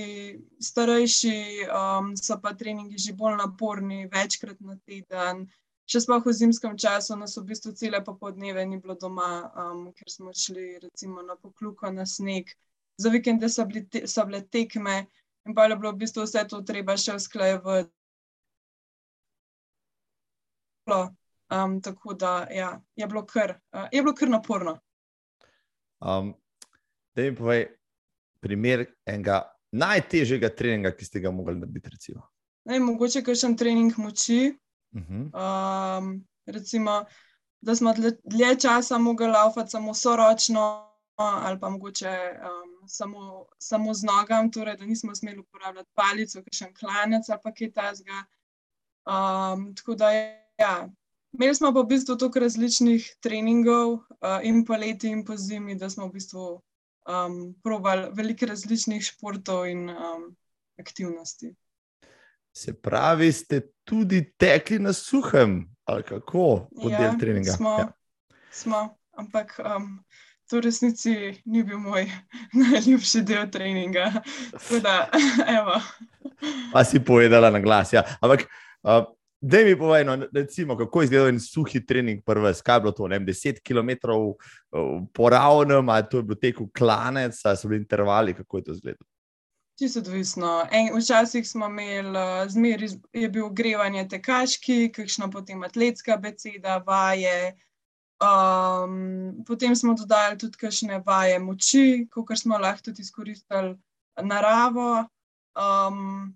starejši, 0.65 1.69
um, 1.69 2.15
so 2.17 2.39
pa 2.41 2.55
treningi 2.57 2.97
že 2.97 3.13
bolj 3.13 3.37
naporni, 3.37 4.07
večkrat 4.09 4.57
na 4.65 4.79
teden. 4.89 5.45
Še 5.85 6.01
sploh 6.07 6.25
v 6.25 6.33
zimskem 6.33 6.73
času 6.81 7.19
nas 7.21 7.37
v 7.37 7.45
bistvu 7.53 7.75
cele 7.77 8.01
popoldneve 8.01 8.65
ni 8.65 8.81
bilo 8.81 8.97
doma, 8.97 9.53
um, 9.53 9.93
ker 9.93 10.09
smo 10.09 10.33
šli 10.33 10.81
recimo 10.81 11.21
na 11.21 11.37
pokluko, 11.37 11.93
na 11.93 12.09
sneg. 12.09 12.49
Za 12.97 13.13
vikende 13.13 13.53
so, 13.53 13.69
bili 13.69 13.85
te, 13.85 14.07
so 14.09 14.25
bile 14.25 14.41
tekme. 14.49 15.05
In 15.45 15.53
pa 15.53 15.69
je 15.69 15.77
bilo 15.77 15.93
v 15.93 16.07
bistvu 16.07 16.25
vse 16.25 16.49
to 16.49 16.65
treba 16.65 16.97
še 16.97 17.21
usklajevati. 17.21 17.93
Um, 21.53 21.77
tako 21.85 22.17
da 22.17 22.49
ja, 22.49 22.79
je, 22.97 23.05
bilo 23.05 23.27
kar, 23.29 23.59
uh, 23.77 23.85
je 23.93 24.01
bilo 24.01 24.17
kar 24.17 24.33
naporno. 24.33 24.79
Um, 26.01 26.33
da 27.15 27.23
mi 27.23 27.35
povej 27.37 27.67
primer 28.41 28.87
enega 29.07 29.43
najtežjega 29.73 30.51
treninga, 30.57 30.93
ki 30.97 31.05
ste 31.05 31.21
ga 31.21 31.31
mogli 31.31 31.57
narediti. 31.57 32.15
Ne, 32.69 32.79
mogoče 32.81 33.23
kakšen 33.25 33.57
trening 33.57 33.97
moči. 33.99 34.53
Uh 34.93 35.03
-huh. 35.03 35.99
um, 35.99 36.25
recimo, 36.47 37.05
da 37.61 37.75
smo 37.75 37.95
dlje 38.25 38.59
časa 38.61 38.99
mogli 38.99 39.27
laufati 39.27 39.71
samo 39.71 39.95
soročno 39.95 40.89
ali 41.17 41.61
pa 41.61 41.71
mogoče 41.71 42.09
um, 42.09 42.89
samo, 42.89 43.47
samo 43.59 43.95
z 43.95 44.03
nogami, 44.03 44.51
torej, 44.51 44.77
da 44.77 44.87
nismo 44.87 45.15
smeli 45.15 45.39
uporabljati 45.39 45.91
palico, 45.95 46.43
ki 46.43 46.57
še 46.57 46.65
en 46.65 46.75
klanec 46.75 47.29
ali 47.29 47.53
kaj 47.59 47.73
takega. 47.73 48.25
Um, 49.07 49.75
tako 49.75 49.95
da, 49.95 50.11
ja, 50.59 50.89
imeli 51.33 51.55
smo 51.55 51.73
pa 51.75 51.81
v 51.81 51.87
bistvu 51.87 52.17
toliko 52.17 52.39
različnih 52.39 53.17
treningov, 53.21 53.93
uh, 53.93 54.41
in 54.43 54.65
po 54.65 54.77
leti, 54.77 55.09
in 55.09 55.25
po 55.25 55.37
zimi, 55.37 55.75
da 55.75 55.91
smo 55.91 56.09
v 56.09 56.13
bistvu 56.13 56.63
um, 57.09 57.55
provali 57.63 58.09
veliko 58.15 58.47
različnih 58.47 59.03
športov 59.05 59.67
in 59.71 59.91
um, 59.91 60.31
aktivnosti. 60.81 61.55
Se 62.53 62.75
pravi, 62.75 63.33
ste 63.33 63.61
tudi 63.85 64.25
tekli 64.37 64.79
na 64.79 64.93
suhem, 64.93 65.65
ali 65.85 66.03
kako, 66.03 66.69
kot 66.83 66.93
ja, 66.93 66.99
del 66.99 67.19
treninga? 67.21 67.53
Smo, 67.57 67.79
ja. 67.79 67.93
smo 68.51 68.83
ampak. 69.17 69.61
Um, 69.65 70.05
to 70.51 70.61
v 70.61 70.69
resnici 70.69 71.13
ni 71.49 71.63
bil 71.65 71.81
moj 71.81 72.05
najljubši 72.61 73.23
del 73.25 73.49
treninga. 73.49 74.11
Da, 74.85 75.09
pa 76.75 76.85
si 76.85 77.01
povedala 77.01 77.49
na 77.51 77.61
glas. 77.65 77.93
Ja. 77.97 78.05
Ampak, 78.21 78.45
uh, 78.85 79.09
da 79.43 79.59
mi 79.67 79.79
povej, 79.79 80.05
no, 80.05 80.17
recimo, 80.35 80.77
kako 80.79 81.01
je 81.01 81.05
izgledal 81.05 81.29
en 81.29 81.41
suhi 81.41 81.81
trening, 81.87 82.23
prvi, 82.25 82.53
kaj 82.65 82.77
je 82.77 82.81
bilo 82.81 82.93
to, 82.93 83.09
ne 83.09 83.19
vem, 83.19 83.27
10 83.27 83.59
km 83.67 83.91
po 85.15 85.31
ravnem, 85.31 85.89
ali 85.89 86.07
to 86.11 86.21
je 86.21 86.23
bil 86.23 86.39
tek 86.39 86.61
v 86.61 86.69
klanec, 86.79 87.41
ali 87.45 87.57
so 87.57 87.69
bili 87.69 87.83
intervali, 87.83 88.35
kako 88.35 88.59
je 88.59 88.65
to 88.65 88.73
izgledalo. 88.73 89.09
Čisto 89.79 90.01
odvisno. 90.01 90.63
En, 90.71 90.93
včasih 90.95 91.49
smo 91.49 91.67
imeli, 91.67 92.23
zmeraj 92.49 92.89
je 93.13 93.29
bil 93.29 93.47
ogrevanje 93.47 94.07
tekaški, 94.09 94.93
kakšno 94.95 95.31
potem 95.31 95.63
atletska 95.63 96.17
beseda, 96.17 96.79
vaje, 96.87 97.55
Um, 98.23 99.43
potem 99.47 99.75
smo 99.77 99.97
dodali 99.99 100.39
tudi 100.39 100.55
kakšne 100.59 101.01
vaje 101.03 101.41
moči, 101.43 102.07
kot 102.11 102.39
smo 102.39 102.59
lahko 102.59 102.91
tudi 102.91 103.03
izkoristili 103.03 103.75
naravo. 104.23 105.09
Um, 105.59 106.31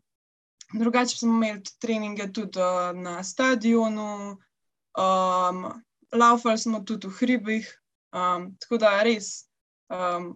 drugače 0.72 1.16
smo 1.16 1.34
imeli 1.34 1.62
treninge 1.78 2.32
tudi 2.32 2.58
uh, 2.58 2.96
na 2.96 3.22
stadionu, 3.24 4.36
um, 4.98 5.66
laufali 6.12 6.58
smo 6.58 6.80
tudi 6.80 7.06
v 7.06 7.10
hribih, 7.10 7.68
um, 8.12 8.50
tako 8.60 8.78
da 8.82 9.02
res 9.06 9.46
um, 9.92 10.32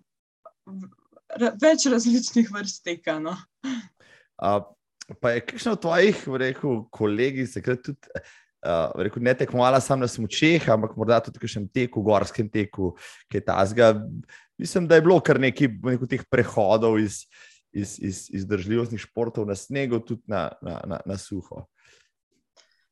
več 1.62 1.86
različnih 1.90 2.50
vrst 2.52 2.84
teka. 2.84 3.18
No. 3.22 3.36
Uh, 4.40 4.62
pa 5.20 5.34
je 5.34 5.46
kakšno 5.46 5.72
od 5.72 5.82
tvojih, 5.82 6.22
rekel, 6.38 6.84
kolegi, 6.90 7.46
se 7.46 7.62
tudi 7.62 7.98
uh, 8.66 8.92
rekel, 8.94 9.22
ne 9.22 9.34
tekmovala 9.34 9.80
samo 9.80 10.06
na 10.06 10.08
smočeh, 10.08 10.68
ampak 10.70 10.96
morda 10.96 11.20
tudi 11.24 11.38
v 11.38 11.46
kakšnem 11.46 11.68
teku, 11.74 12.02
gorskem 12.06 12.50
teku, 12.50 12.94
ki 13.30 13.40
je 13.40 13.44
tazga. 13.44 13.94
Mislim, 14.60 14.86
da 14.86 14.98
je 14.98 15.04
bilo 15.06 15.20
kar 15.24 15.40
nekaj 15.40 15.70
teh 16.08 16.24
prehodov 16.30 16.98
iz, 17.00 17.24
iz, 17.72 17.98
iz, 18.02 18.26
iz 18.30 18.46
držljivostnih 18.46 19.00
športov 19.00 19.46
na 19.46 19.54
snegu, 19.54 20.00
tudi 20.00 20.22
na, 20.26 20.48
na, 20.62 20.80
na, 20.86 21.00
na 21.06 21.18
suho. 21.18 21.66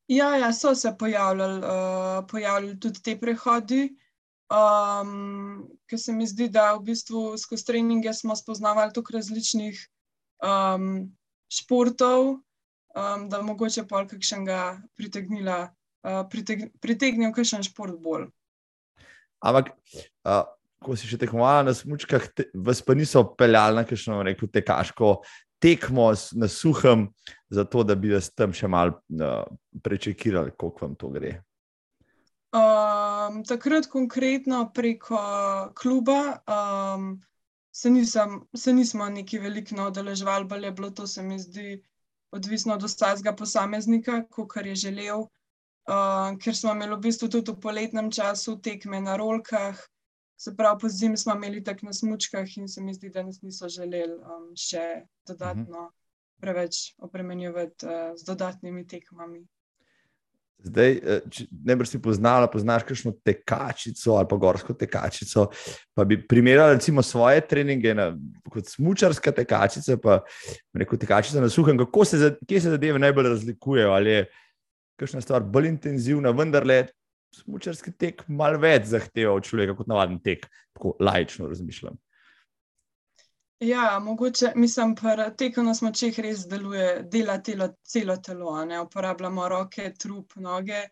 Ja, 0.09 0.37
ja, 0.37 0.53
so 0.53 0.75
se 0.75 0.95
pojavljali, 0.99 1.59
uh, 1.59 2.27
pojavljali 2.31 2.81
tudi 2.81 3.03
te 3.03 3.19
prehodi. 3.21 3.97
Um, 4.49 5.69
ker 5.87 6.01
se 6.01 6.13
mi 6.13 6.27
zdi, 6.27 6.47
da 6.49 6.73
v 6.79 6.87
bistvu 6.87 7.37
skozi 7.37 7.67
treninge 7.69 8.15
smo 8.17 8.37
spoznavali 8.37 8.95
toliko 8.97 9.13
različnih 9.19 9.83
um, 10.41 11.11
športov, 11.53 12.39
um, 12.97 13.27
da 13.29 13.43
mogoče 13.45 13.85
pol 13.91 14.09
kakšnega 14.09 14.79
pritegnila, 14.97 15.59
uh, 15.69 16.23
priteg, 16.33 16.71
pritegnil 16.81 17.35
kakšen 17.37 17.67
šport 17.69 18.01
bolj. 18.01 18.31
Ampak, 19.45 19.75
uh, 20.25 20.49
ko 20.85 20.97
si 20.97 21.09
še 21.11 21.19
tekmovala 21.19 21.69
na 21.69 21.75
smočkah, 21.75 22.31
vas 22.55 22.81
pa 22.85 22.95
niso 22.95 23.25
peljali 23.39 23.81
na 23.81 23.85
kakšno 23.87 24.23
rekel, 24.27 24.51
tekaško 24.53 25.19
tekmo 25.59 26.13
na 26.39 26.49
suhem, 26.49 27.09
zato 27.51 27.83
da 27.83 27.95
bi 27.99 28.13
vas 28.15 28.31
tam 28.31 28.55
še 28.55 28.71
malo 28.71 29.01
uh, 29.19 29.43
prečekirali, 29.83 30.55
koliko 30.57 30.87
vam 30.87 30.95
to 30.99 31.11
gre. 31.15 31.39
Um, 32.55 33.43
takrat 33.45 33.91
konkretno 33.93 34.71
preko 34.75 35.19
kluba 35.77 36.39
um, 36.49 37.19
se, 37.75 37.91
nisem, 37.91 38.41
se 38.57 38.73
nismo 38.73 39.09
neki 39.13 39.43
veliko 39.43 39.83
odeleževali, 39.91 40.49
bolj 40.49 40.65
je 40.65 40.73
bilo 40.73 40.91
to, 40.91 41.07
se 41.07 41.23
mi 41.23 41.39
zdi, 41.39 41.83
odvisno 42.33 42.75
od 42.75 42.87
vsakega 42.87 43.35
posameznika, 43.37 44.23
kar 44.49 44.67
je 44.67 44.79
želel. 44.87 45.27
Uh, 45.89 46.37
ker 46.41 46.57
smo 46.57 46.75
imeli 46.77 46.97
v 46.97 47.05
bistvu 47.09 47.31
tudi 47.33 47.53
v 47.53 47.61
poletnem 47.61 48.11
času 48.13 48.59
tekme 48.61 49.01
na 49.01 49.17
rolkah, 49.17 49.79
se 50.39 50.57
pravi, 50.57 50.79
po 50.81 50.89
zimi 50.89 51.17
smo 51.17 51.35
imeli 51.35 51.65
tak 51.65 51.83
na 51.83 51.93
smočkah 51.93 52.57
in 52.57 52.69
se 52.69 52.83
mi 52.83 52.95
zdi, 52.95 53.11
da 53.11 53.23
nas 53.23 53.43
niso 53.43 53.69
želeli 53.69 54.15
um, 54.15 54.51
še 54.57 55.03
dodatno 55.27 55.79
-huh. 55.79 55.93
preveč 56.41 56.95
obremenjevati 56.99 57.87
uh, 57.87 58.17
z 58.17 58.25
dodatnimi 58.25 58.87
tekmami. 58.87 59.47
Zdaj, 60.59 60.91
eh, 60.91 61.21
ne 61.65 61.77
bi 61.77 61.87
si 61.87 62.01
poznala, 62.03 62.51
poznaš 62.51 62.83
kakšno 62.83 63.13
tekačico 63.25 64.17
ali 64.19 64.27
pa 64.31 64.37
gorsko 64.37 64.75
tekačico. 64.75 65.47
Pa 65.95 66.05
bi 66.05 66.19
primerjala 66.29 66.73
recimo 66.73 67.03
svoje 67.03 67.41
treninge 67.41 67.95
na, 67.95 68.09
kot 68.51 68.67
smočarska 68.67 69.33
tekačica, 69.33 69.97
pa 70.03 70.21
reko 70.75 70.97
tekačica 70.97 71.41
na 71.41 71.49
suhem. 71.49 71.79
Kako 71.79 72.05
se, 72.05 72.37
kje 72.49 72.61
se 72.61 72.71
zadeve 72.71 72.99
najbolj 72.99 73.29
razlikujejo? 73.29 73.91
Ali 73.91 74.11
je 74.11 74.27
kakšna 74.99 75.21
stvar 75.21 75.43
bolj 75.43 75.69
intenzivna, 75.69 76.31
vendar 76.31 76.67
smočarski 77.35 77.93
tek 77.93 78.25
malo 78.29 78.59
več 78.59 78.89
zahteva 78.91 79.35
od 79.37 79.47
človeka 79.47 79.77
kot 79.77 79.89
navaden 79.91 80.21
tek, 80.25 80.47
tako 80.73 80.97
lajično 81.01 81.49
razmišljam. 81.49 81.99
Ja, 83.61 83.99
mogoče 83.99 84.53
mislim, 84.55 84.95
da 84.95 85.31
teko 85.35 85.63
na 85.63 85.75
smočeh 85.75 86.19
res 86.23 86.47
deluje, 86.47 87.03
dela 87.11 87.41
telo, 87.43 87.73
celo 87.83 88.17
telo, 88.17 88.55
ne 88.65 88.81
uporabljamo 88.81 89.49
roke, 89.49 89.93
trup, 89.99 90.37
noge. 90.37 90.85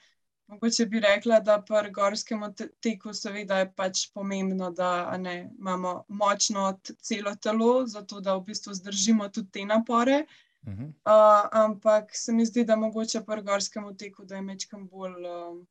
Mogoče 0.47 0.87
bi 0.87 1.01
rekla, 1.01 1.41
da 1.41 1.61
pri 1.63 1.91
gorskem 1.91 2.43
teku 2.83 3.15
seveda 3.15 3.59
je 3.59 3.71
pač 3.75 4.09
pomembno, 4.15 4.71
da 4.71 5.17
ne, 5.19 5.37
imamo 5.59 6.05
močno 6.09 6.73
celo 6.83 7.35
telo, 7.43 7.87
zato 7.87 8.21
da 8.21 8.35
v 8.37 8.45
bistvu 8.51 8.75
zdržimo 8.75 9.29
tudi 9.29 9.51
te 9.51 9.65
napore. 9.65 10.25
Uh 10.67 10.73
-huh. 10.73 10.87
uh, 10.87 11.49
ampak 11.53 12.11
se 12.17 12.33
mi 12.33 12.47
zdi, 12.47 12.65
da 12.65 12.77
mogoče 12.77 13.25
pri 13.27 13.43
gorskem 13.43 13.97
teku, 13.97 14.25
da 14.25 14.37
je 14.37 14.43
mečkam 14.43 14.89
bolj, 14.89 15.13
uh, 15.13 15.67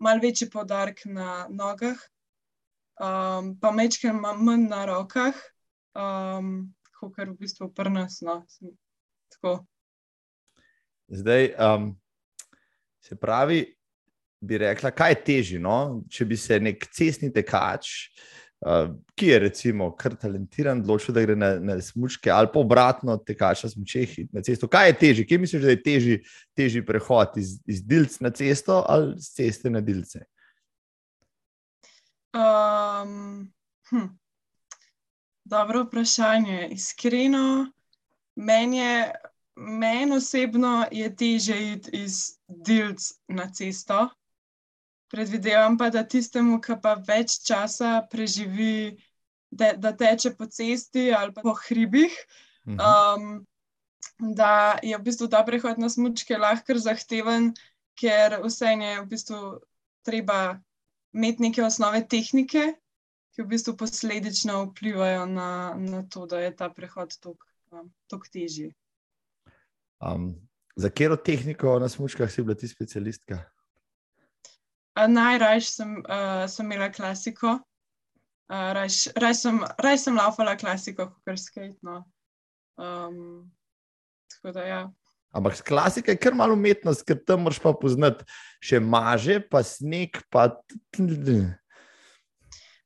mal 0.00 0.20
večji 0.22 0.48
podarek 0.50 1.04
na 1.04 1.46
nogah, 1.50 1.98
um, 3.00 3.54
pa 3.60 3.72
mečkam 3.72 4.20
manj 4.20 4.68
na 4.68 4.84
rokah 4.88 5.36
um, 5.94 6.70
kot 7.00 7.16
v 7.16 7.36
bistvu 7.38 7.70
prnasno. 7.74 8.40
Zdaj, 11.08 11.54
um, 11.58 11.92
se 13.00 13.16
pravi, 13.16 13.64
bi 14.40 14.58
rekla, 14.58 14.90
kaj 14.90 15.12
je 15.12 15.20
težje, 15.24 15.60
no? 15.60 16.02
če 16.08 16.24
bi 16.24 16.36
se 16.36 16.60
nek 16.60 16.86
cestni 16.92 17.32
tekač, 17.32 18.08
ki 19.16 19.26
je 19.26 19.38
recimo 19.38 19.88
kar 19.96 20.14
talentiran, 20.20 20.82
odločil, 20.82 21.14
da 21.16 21.22
gre 21.24 21.36
na, 21.36 21.54
na 21.58 21.78
smočke 21.80 22.30
ali 22.30 22.48
pa 22.52 22.60
obratno 22.60 23.16
tekač 23.16 23.64
na 23.64 23.70
smočeh 23.72 24.18
na 24.32 24.42
cesto. 24.44 24.68
Kaj 24.68 24.88
je 24.88 24.96
težje? 25.00 25.26
Kje 25.26 25.38
misliš, 25.38 25.62
da 25.62 25.70
je 25.70 25.82
težji, 25.82 26.18
težji 26.56 26.84
prehod 26.86 27.38
iz, 27.40 27.56
iz 27.66 27.80
dilc 27.82 28.18
na 28.20 28.30
cesto 28.30 28.82
ali 28.88 29.14
iz 29.16 29.30
ceste 29.32 29.72
na 29.72 29.80
dilce? 29.80 30.26
Um, 32.36 33.48
hm. 33.88 34.06
Dobro 35.44 35.82
vprašanje. 35.82 36.68
Iskreno, 36.70 37.72
meni 38.36 38.78
je, 38.78 39.12
meni 39.56 40.16
osebno 40.16 40.84
je 40.92 41.16
teže 41.16 41.56
iti 41.72 42.04
iz 42.04 42.36
delc 42.46 43.08
na 43.28 43.48
cesto. 43.52 44.08
Predvidevam 45.10 45.78
pa, 45.78 45.90
da 45.90 46.04
tistemu, 46.06 46.60
ki 46.62 46.78
pa 46.82 46.94
več 47.06 47.40
časa 47.46 48.00
preživi, 48.10 48.96
da, 49.50 49.72
da 49.74 49.90
teče 49.96 50.36
po 50.38 50.46
cesti 50.46 51.10
ali 51.10 51.34
po 51.34 51.54
hribih, 51.66 52.14
mhm. 52.68 52.78
um, 52.78 53.40
da 54.36 54.78
je 54.86 54.94
v 54.94 55.02
bistvu 55.02 55.26
ta 55.32 55.40
prehod 55.44 55.80
na 55.82 55.88
smočke 55.90 56.38
lahko 56.38 56.76
zahteven, 56.78 57.50
ker 57.98 58.38
vse 58.44 58.76
je 58.76 58.92
v 59.00 59.06
bistvu 59.10 59.40
treba 60.06 60.60
imeti 61.12 61.48
neke 61.48 61.64
osnove 61.64 62.04
tehnike 62.06 62.70
ki 63.34 63.42
v 63.42 63.48
bistvu 63.54 63.76
posledično 63.76 64.64
vplivajo 64.70 65.26
na, 65.26 65.74
na 65.78 66.02
to, 66.02 66.26
da 66.26 66.40
je 66.40 66.56
ta 66.56 66.68
prehod 66.68 67.16
tako 67.20 67.46
um, 67.70 67.90
težji. 68.32 68.74
Um, 70.00 70.34
za 70.76 70.88
katero 70.88 71.16
tehniko 71.16 71.78
na 71.78 71.88
smočkah 71.88 72.30
si 72.30 72.42
bila 72.42 72.54
ti 72.54 72.68
specialistka? 72.68 73.40
Najraje 74.96 75.60
sem, 75.60 75.98
uh, 76.02 76.44
sem 76.50 76.66
imela 76.66 76.90
klasiko, 76.92 77.58
uh, 78.50 78.72
raje 78.74 79.34
sem, 79.38 79.60
raj 79.78 79.98
sem 80.02 80.16
laufala 80.16 80.56
klasiko, 80.58 81.06
kot 81.12 81.22
kar 81.24 81.38
skajtno. 81.38 82.02
Um, 82.80 83.52
tako 84.32 84.52
da 84.56 84.64
ja. 84.66 84.82
Ampak 85.30 85.62
klasika 85.62 86.10
je 86.10 86.18
kar 86.18 86.34
malo 86.34 86.56
umetnost, 86.58 87.04
ker 87.06 87.18
tam 87.22 87.44
moraš 87.46 87.60
pa 87.62 87.70
poznati 87.76 88.26
še 88.64 88.80
maže, 88.82 89.38
pa 89.46 89.62
sneg, 89.62 90.18
pa. 90.30 90.48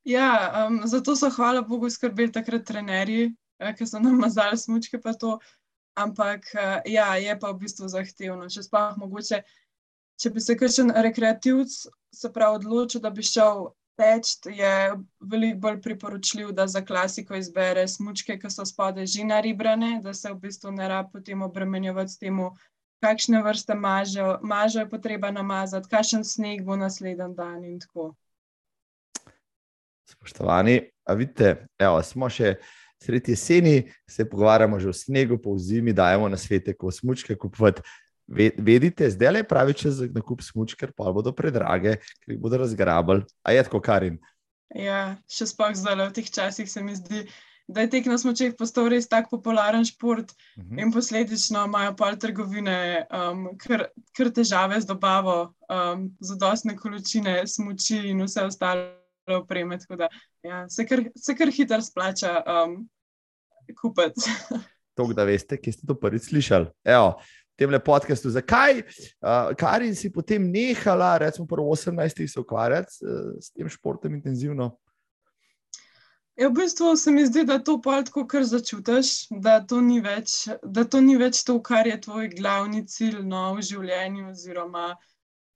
Ja, 0.04 0.66
um, 0.66 0.82
zato 0.84 1.14
so, 1.16 1.30
hvala 1.32 1.62
Bogu, 1.64 1.88
skrbeli 1.88 2.34
takrat 2.34 2.66
trenerji, 2.68 3.30
eh, 3.62 3.72
ki 3.72 3.88
so 3.88 4.02
nam 4.02 4.20
mazali 4.20 4.60
smočke. 4.60 5.00
Ampak 5.94 6.50
uh, 6.58 6.82
ja, 6.90 7.14
je 7.22 7.38
pa 7.38 7.52
v 7.54 7.62
bistvu 7.62 7.88
zahtevno. 7.88 8.50
Če 8.50 8.66
sploh 8.66 8.98
mogoče, 8.98 9.40
če 10.20 10.30
bi 10.30 10.40
se 10.40 10.56
kakšen 10.56 10.92
rekreativc 11.04 11.72
se 12.14 12.32
prav 12.32 12.60
odločil, 12.60 13.02
da 13.02 13.10
bi 13.10 13.22
šel 13.22 13.68
teč, 13.98 14.36
je 14.50 14.94
veliko 15.20 15.58
bolj 15.66 15.80
priporočljiv, 15.82 16.52
da 16.52 16.66
za 16.66 16.82
klasiko 16.84 17.36
izbere 17.38 17.86
smočke, 17.88 18.38
ki 18.38 18.50
so 18.50 18.66
spode 18.66 19.06
že 19.06 19.24
naribrane, 19.24 20.00
da 20.02 20.14
se 20.14 20.32
v 20.32 20.38
bistvu 20.46 20.72
ne 20.74 20.88
rabi 20.88 21.12
potem 21.12 21.42
obremenjevati 21.42 22.12
s 22.12 22.18
tem, 22.18 22.40
kakšne 23.04 23.42
vrste 23.42 23.74
mažejo, 23.74 24.38
mažejo 24.42 24.86
je 24.86 24.90
potreba 24.90 25.30
namazati, 25.30 25.90
kakšen 25.90 26.24
sneg 26.24 26.64
bo 26.64 26.76
naslednji 26.76 27.34
dan 27.36 27.64
in 27.64 27.78
tako. 27.80 28.14
Spoštovani, 30.08 30.80
a 31.04 31.14
vidite, 31.14 31.66
evo, 31.78 32.00
smo 32.02 32.28
še 32.30 32.56
sredi 33.02 33.32
jeseni, 33.32 33.90
se 34.08 34.24
pogovarjamo 34.28 34.80
že 34.80 34.88
o 34.88 34.92
snegu, 34.92 35.38
po 35.38 35.58
zimi, 35.58 35.92
dajemo 35.92 36.28
na 36.28 36.36
svete, 36.40 36.74
ko 36.74 36.90
smočke 36.90 37.36
kupovati. 37.36 37.82
Vedite, 38.26 39.10
zdaj 39.10 39.36
je 39.36 39.48
pravi 39.48 39.74
čas 39.74 39.98
za 40.00 40.08
nakup 40.12 40.42
smočk, 40.42 40.78
ker 40.80 40.92
pa 40.96 41.12
bodo 41.12 41.32
predrage, 41.36 41.98
ker 42.22 42.34
jih 42.34 42.40
bodo 42.40 42.62
razgrabili. 42.62 43.26
A 43.44 43.52
je 43.52 43.64
tako, 43.66 43.80
Karin? 43.84 44.16
Ja, 44.74 45.16
še 45.30 45.46
spoh 45.50 45.74
zdaj 45.76 46.00
v 46.00 46.12
teh 46.16 46.30
časih 46.32 46.70
se 46.70 46.82
mi 46.82 46.96
zdi. 46.96 47.26
Da 47.64 47.80
je 47.80 47.88
tek 47.94 48.08
na 48.10 48.18
smočeh 48.20 48.52
postal 48.58 48.90
res 48.92 49.06
tako 49.08 49.38
popularen 49.38 49.86
šport, 49.88 50.32
uh 50.32 50.62
mhm. 50.62 50.74
-huh. 50.74 50.82
in 50.82 50.92
posledično 50.92 51.64
imajo 51.64 51.94
pa 51.96 52.16
trgovine 52.16 53.06
um, 53.08 53.56
kar, 53.56 53.88
kar 54.16 54.30
težave 54.30 54.80
z 54.80 54.86
dobavo, 54.86 55.54
um, 55.68 56.10
za 56.20 56.36
dostne 56.36 56.76
količine 56.76 57.46
smoči 57.46 57.96
in 57.96 58.22
vse 58.22 58.44
ostalo 58.44 58.92
opreme. 59.26 59.78
Da, 59.88 60.08
ja, 60.42 60.68
se, 60.68 60.86
kar, 60.86 61.04
se 61.16 61.34
kar 61.34 61.48
hitro 61.48 61.80
splača 61.80 62.42
um, 62.44 62.88
kupiti. 63.80 64.20
To, 64.94 65.08
da 65.10 65.24
veste, 65.24 65.56
kje 65.58 65.72
ste 65.72 65.86
to 65.86 65.94
prvič 65.98 66.28
slišali. 66.28 66.68
Evo, 66.84 67.16
tem 67.56 67.70
podkastu, 67.84 68.30
zakaj, 68.30 68.82
uh, 69.22 69.52
kar 69.58 69.82
si 69.94 70.10
potem 70.12 70.50
nehala, 70.50 71.18
recimo, 71.18 71.46
prvo 71.46 71.70
18, 71.74 72.26
se 72.26 72.40
ukvarjati 72.40 73.04
uh, 73.04 73.36
s 73.40 73.52
tem 73.52 73.68
športom 73.68 74.14
intenzivno? 74.14 74.74
Ja, 76.34 76.48
v 76.48 76.56
bistvu 76.58 76.96
se 76.98 77.12
mi 77.14 77.22
zdi, 77.26 77.44
da 77.46 77.60
to 77.62 77.76
palko 77.80 78.26
kar 78.26 78.42
začutiš, 78.42 79.28
da 79.30 79.60
to 79.62 79.78
ni 79.80 80.00
več, 80.02 80.48
da 80.62 80.82
to 80.84 81.00
ni 81.00 81.14
več 81.16 81.44
to, 81.46 81.60
kar 81.62 81.86
je 81.86 82.00
tvoj 82.00 82.32
glavni 82.34 82.82
cilj 82.90 83.22
no, 83.22 83.52
v 83.54 83.62
življenju, 83.62 84.30
oziroma 84.34 84.94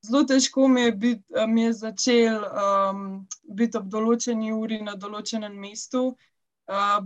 Zelo 0.06 0.20
težko 0.22 0.68
mi 0.70 0.84
je, 0.84 0.90
bit, 0.94 1.22
mi 1.50 1.64
je 1.64 1.72
začel 1.74 2.36
um, 2.46 3.00
biti 3.42 3.80
ob 3.80 3.88
določeni 3.90 4.52
uri 4.54 4.78
na 4.86 4.94
določenem 4.94 5.56
mestu. 5.58 6.04
Uh, 6.12 6.37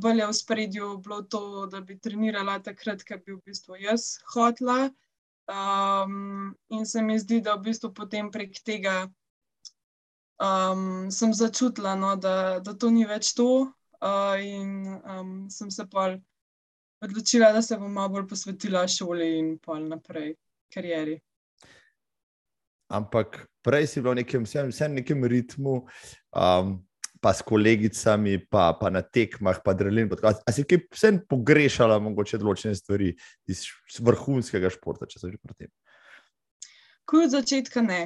bolj 0.02 0.20
je 0.20 0.26
v 0.26 0.34
spredju 0.34 0.98
bilo 0.98 1.22
to, 1.22 1.66
da 1.66 1.80
bi 1.80 1.98
trenirala 1.98 2.58
takrat, 2.62 3.04
ko 3.06 3.18
bi 3.26 3.36
v 3.36 3.40
bistvu 3.46 3.78
jaz 3.82 4.18
hotla. 4.34 4.90
Um, 5.50 6.54
in 6.70 6.86
se 6.86 7.02
mi 7.02 7.18
zdi, 7.18 7.40
da 7.40 7.54
v 7.54 7.68
bistvu 7.70 7.92
potem 7.94 8.30
prek 8.30 8.62
tega 8.64 9.06
um, 10.38 11.10
sem 11.10 11.34
začutila, 11.34 11.94
no, 11.94 12.16
da, 12.16 12.60
da 12.60 12.74
to 12.74 12.90
ni 12.90 13.06
več 13.06 13.34
to. 13.38 13.72
Uh, 14.02 14.38
in 14.42 14.98
um, 15.06 15.34
sem 15.50 15.70
se 15.70 15.86
pa 15.86 16.16
odločila, 17.02 17.52
da 17.52 17.62
se 17.62 17.78
bom 17.78 17.92
malo 17.92 18.16
bolj 18.16 18.26
posvetila 18.30 18.86
šoli 18.88 19.28
in 19.38 19.52
pa 19.62 19.78
naprej 19.78 20.34
karieri 20.74 21.20
ampak 22.92 23.48
prej 23.64 23.88
si 23.88 24.04
bil 24.04 24.12
v 24.12 24.20
nekem, 24.20 24.44
nekem 24.92 25.20
ritmu, 25.24 25.88
um, 26.36 26.84
pa 27.22 27.30
s 27.30 27.44
kolegicami, 27.46 28.40
pa, 28.50 28.72
pa 28.74 28.90
na 28.90 29.02
tekmah, 29.02 29.60
pa 29.62 29.76
drelin. 29.78 30.10
A 30.26 30.50
si 30.50 30.66
kaj 30.66 30.82
vsem 30.90 31.20
pogrešala, 31.22 32.00
mogoče 32.02 32.40
določene 32.42 32.74
stvari 32.74 33.12
iz 33.46 33.68
vrhunskega 34.02 34.72
športa, 34.74 35.06
če 35.06 35.22
so 35.22 35.30
že 35.30 35.38
pri 35.38 35.54
tem? 35.54 35.70
Kuj 37.06 37.28
od 37.28 37.36
začetka 37.38 37.84
ne. 37.86 38.02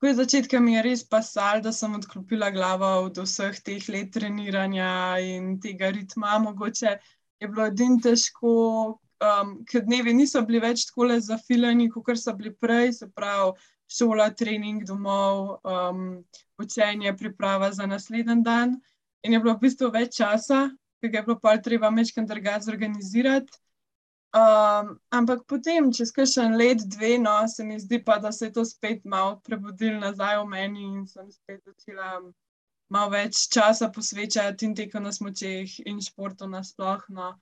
Takoj 0.00 0.14
začetka 0.16 0.60
mi 0.64 0.72
je 0.72 0.82
res 0.82 1.02
pasal, 1.04 1.60
da 1.60 1.74
sem 1.76 1.92
odklopila 1.92 2.48
glavo 2.54 2.88
od 3.04 3.18
vseh 3.20 3.58
teh 3.60 3.84
let 3.92 4.14
treniranja 4.14 5.20
in 5.20 5.58
tega 5.60 5.90
ritma. 5.92 6.38
Mogoče 6.40 6.94
je 6.96 7.48
bilo 7.48 7.66
edin 7.68 7.98
težko, 8.00 8.52
um, 8.96 9.50
ker 9.68 9.84
dnevi 9.84 10.14
niso 10.16 10.40
bili 10.48 10.62
več 10.64 10.86
tako 10.88 11.10
le 11.10 11.18
zafilani, 11.20 11.90
kot 11.92 12.16
so 12.16 12.32
bili 12.32 12.54
prej, 12.56 12.94
se 12.96 13.10
pravi 13.12 13.52
šola, 13.90 14.30
trening 14.30 14.84
domov, 14.86 15.58
um, 15.64 16.24
učenje, 16.58 17.16
priprava 17.16 17.72
za 17.72 17.86
naslednji 17.86 18.42
dan. 18.44 18.78
In 19.22 19.32
je 19.32 19.40
bilo 19.40 19.56
v 19.56 19.66
bistvu 19.66 19.90
več 19.92 20.16
časa, 20.20 20.68
ki 21.00 21.10
ga 21.10 21.20
je 21.20 21.26
bilo 21.26 21.38
pa 21.42 21.56
treba 21.58 21.90
večkrat 21.90 22.28
drugače 22.28 22.70
zorganizirati. 22.70 23.58
Um, 24.30 24.92
ampak 25.10 25.42
potem, 25.50 25.88
čez 25.90 26.12
kakšen 26.14 26.54
let, 26.54 26.84
dve, 26.86 27.16
no, 27.18 27.34
se 27.50 27.64
mi 27.66 27.80
zdi 27.82 27.98
pa, 28.04 28.20
da 28.22 28.30
se 28.32 28.46
je 28.46 28.52
to 28.54 28.64
spet 28.64 29.02
malo 29.04 29.40
prebudilo 29.42 29.98
nazaj 29.98 30.38
v 30.38 30.46
meni 30.46 30.84
in 30.86 31.02
sem 31.10 31.26
spet 31.34 31.64
začela 31.66 32.20
malo 32.94 33.10
več 33.10 33.48
časa 33.50 33.90
posvečati 33.90 34.68
in 34.68 34.76
teku 34.78 35.02
na 35.02 35.10
smočeh 35.10 35.80
in 35.82 35.98
športu 35.98 36.46
nasplošno. 36.46 37.32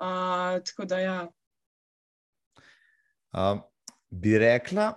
Uh, 0.00 0.62
tako 0.62 0.86
da, 0.86 1.00
ja. 1.02 1.18
Um, 3.34 3.64
bi 4.10 4.38
rekla, 4.38 4.92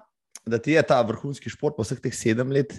da 0.45 0.59
ti 0.59 0.75
je 0.75 0.83
ta 0.83 1.01
vrhunski 1.01 1.49
šport 1.49 1.77
po 1.77 1.85
vseh 1.85 2.01
teh 2.03 2.15
sedem 2.15 2.51
let, 2.51 2.75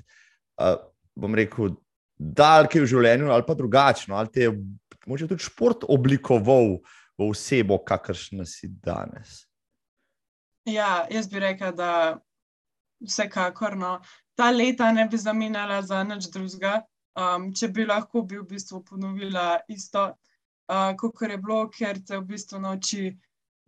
uh, 0.61 0.77
bom 1.17 1.35
rekel, 1.35 1.75
daljke 2.15 2.83
v 2.83 2.89
življenju 2.89 3.33
ali 3.33 3.47
pa 3.47 3.57
drugačno, 3.59 4.17
ali 4.17 4.31
te 4.31 4.47
je 4.47 4.53
morda 5.07 5.29
tudi 5.29 5.45
šport 5.45 5.85
oblikoval 5.89 6.79
v 7.19 7.29
osebo, 7.29 7.79
kakršna 7.85 8.47
si 8.49 8.69
danes. 8.69 9.45
Ja, 10.65 11.05
jaz 11.13 11.29
bi 11.29 11.43
rekla, 11.43 11.73
da 11.77 11.91
vsekakor 13.05 13.77
no. 13.77 13.99
ta 14.35 14.51
leta 14.51 14.91
ne 14.93 15.05
bi 15.09 15.19
zamenjala 15.19 15.83
za 15.83 16.03
nič 16.05 16.31
drugega. 16.33 16.83
Um, 17.15 17.53
če 17.55 17.69
bi 17.71 17.85
lahko 17.87 18.25
bi 18.27 18.41
v 18.41 18.47
bistvu 18.49 18.81
ponovila 18.83 19.61
isto, 19.71 20.09
uh, 20.67 20.91
kot 20.99 21.21
je 21.23 21.37
bilo, 21.39 21.69
ker 21.71 22.01
te 22.03 22.19
v 22.19 22.25
bistvu 22.33 22.59
nauči 22.59 23.13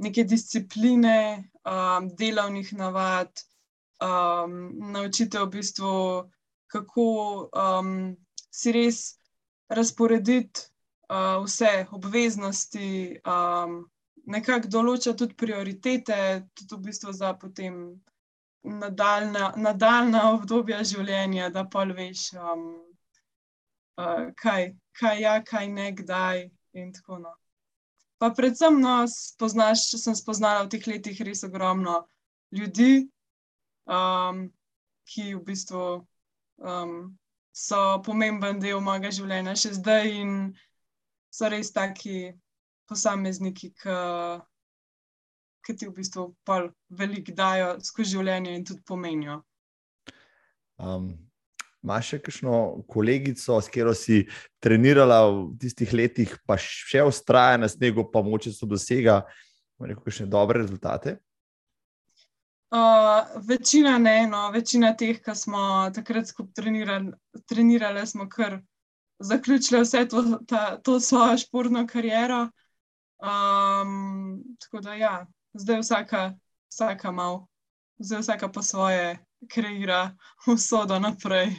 neke 0.02 0.24
discipline, 0.26 1.44
um, 1.62 2.08
delovnih 2.18 2.72
navad, 2.74 3.30
um, 4.00 4.72
naučite 4.92 5.40
v 5.40 5.46
bistvu, 5.46 5.92
kako 6.66 7.06
um, 7.50 8.16
si 8.50 8.72
res 8.72 9.18
razporediti 9.68 10.60
uh, 11.10 11.44
vse 11.44 11.86
obveznosti, 11.92 13.20
um, 13.26 13.84
nekako 14.26 14.68
določa 14.68 15.14
tudi 15.14 15.34
prioritete, 15.38 16.18
tudi 16.54 16.74
v 16.74 16.82
bistvu 16.88 17.12
za 17.12 17.34
potem 17.38 17.78
nadaljna, 18.66 19.52
nadaljna 19.56 20.30
obdobja 20.34 20.82
življenja, 20.84 21.50
da 21.54 21.64
pa 21.70 21.84
veš, 21.86 22.32
um, 22.34 22.68
uh, 24.00 24.28
kaj, 24.42 24.72
kaj 24.98 25.20
ja, 25.22 25.40
kaj 25.46 25.68
ne, 25.68 25.90
kdaj 25.94 26.48
in 26.74 26.92
tako 26.92 27.20
naprej. 27.22 27.40
No. 27.40 27.42
Pa 28.16 28.30
predvsem, 28.32 28.78
no, 28.80 29.04
spoznaš, 29.12 29.90
sem 30.00 30.14
spoznala 30.16 30.64
v 30.64 30.72
teh 30.72 30.86
letih 30.88 31.18
res 31.20 31.44
ogromno 31.44 32.06
ljudi, 32.56 33.04
um, 33.86 34.46
ki 35.06 35.34
v 35.34 35.42
bistvu 35.46 35.82
um, 36.58 37.16
so 37.56 38.02
pomemben 38.04 38.60
del 38.60 38.82
mojega 38.84 39.12
življenja 39.14 39.54
še 39.56 39.76
zdaj 39.78 40.10
in 40.12 40.32
so 41.32 41.48
res 41.52 41.72
taki 41.72 42.34
posamezniki, 42.86 43.72
ki 45.66 45.74
ti 45.74 45.88
v 45.88 45.94
bistvu 45.94 46.30
veliko 46.94 47.34
dajo 47.34 47.76
skozi 47.82 48.14
življenje 48.14 48.54
in 48.54 48.66
tudi 48.66 48.84
pomenijo. 48.86 49.40
Um, 50.78 51.14
Máš 51.86 52.08
še 52.10 52.18
kakšno 52.18 52.82
kolegico, 52.90 53.60
s 53.62 53.70
katero 53.70 53.92
si 53.94 54.24
trenirala 54.58 55.20
v 55.30 55.54
tistih 55.62 55.92
letih, 55.94 56.32
pa 56.42 56.56
še 56.58 57.04
ustraja 57.06 57.60
na 57.62 57.68
snegu, 57.70 58.02
pa 58.10 58.24
moče 58.26 58.50
so 58.50 58.66
dosega 58.66 59.20
nekaj 59.78 60.26
dobre 60.26 60.64
rezultate? 60.64 61.14
Uh, 62.70 63.42
večina 63.48 63.98
ne, 63.98 64.26
no, 64.26 64.50
večina 64.50 64.90
teh, 64.98 65.20
ki 65.22 65.34
smo 65.38 65.90
takrat 65.94 66.26
skupaj 66.26 66.52
trenirali, 66.54 67.12
trenirali 67.46 68.06
smo 68.06 68.28
kar 68.28 68.58
zaključile 69.18 69.84
vse 69.84 70.08
to, 70.08 70.22
ta, 70.48 70.80
to 70.82 71.00
svojo 71.00 71.38
športno 71.38 71.86
kariero. 71.86 72.48
Um, 73.22 74.42
tako 74.60 74.80
da, 74.80 74.94
ja, 74.94 75.26
zdaj 75.54 75.80
vsaka, 75.80 76.32
vsaka 76.68 77.12
malo, 77.12 77.46
zdaj 77.98 78.20
vsaka 78.20 78.48
po 78.48 78.62
svoje, 78.62 79.18
kreira 79.48 80.16
usodo 80.46 80.98
naprej. 80.98 81.54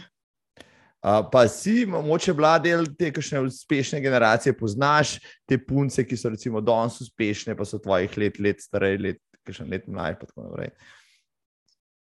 Uh, 1.08 1.24
pa 1.32 1.48
si, 1.48 1.86
moče 1.86 2.34
bila 2.34 2.58
del 2.60 2.86
te 2.98 3.12
kakšne 3.14 3.40
uspešne 3.46 4.02
generacije, 4.02 4.54
poznaš 4.58 5.18
te 5.48 5.58
punce, 5.58 6.04
ki 6.04 6.18
so 6.18 6.30
recimo 6.34 6.62
danes 6.62 7.00
uspešne, 7.02 7.56
pa 7.56 7.66
so 7.66 7.80
tvojih 7.80 8.18
let, 8.18 8.40
let 8.44 8.62
starejši, 8.62 9.04
let, 9.04 9.22
kakšen 9.48 9.72
let 9.72 9.88
mlajši. 9.88 10.70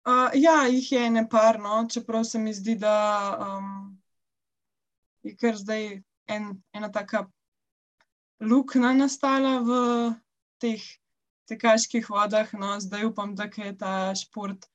Uh, 0.01 0.31
ja, 0.33 0.63
jih 0.65 0.87
je 0.91 1.09
ne 1.13 1.27
parno, 1.29 1.83
čeprav 1.89 2.23
se 2.25 2.39
mi 2.39 2.53
zdi, 2.53 2.75
da 2.81 2.95
um, 3.37 3.99
je 5.21 5.35
kar 5.37 5.57
zdaj 5.57 6.01
en, 6.25 6.47
ena 6.73 6.89
taka 6.91 7.27
luknja 8.41 8.95
nastala 8.97 9.59
v 9.61 9.77
teh 10.57 10.81
tekaških 11.51 12.09
vodah. 12.09 12.49
No, 12.57 12.79
zdaj 12.79 13.05
upam, 13.11 13.35
da 13.35 13.45
je 13.45 13.75
ta 13.77 14.13
šport 14.15 14.65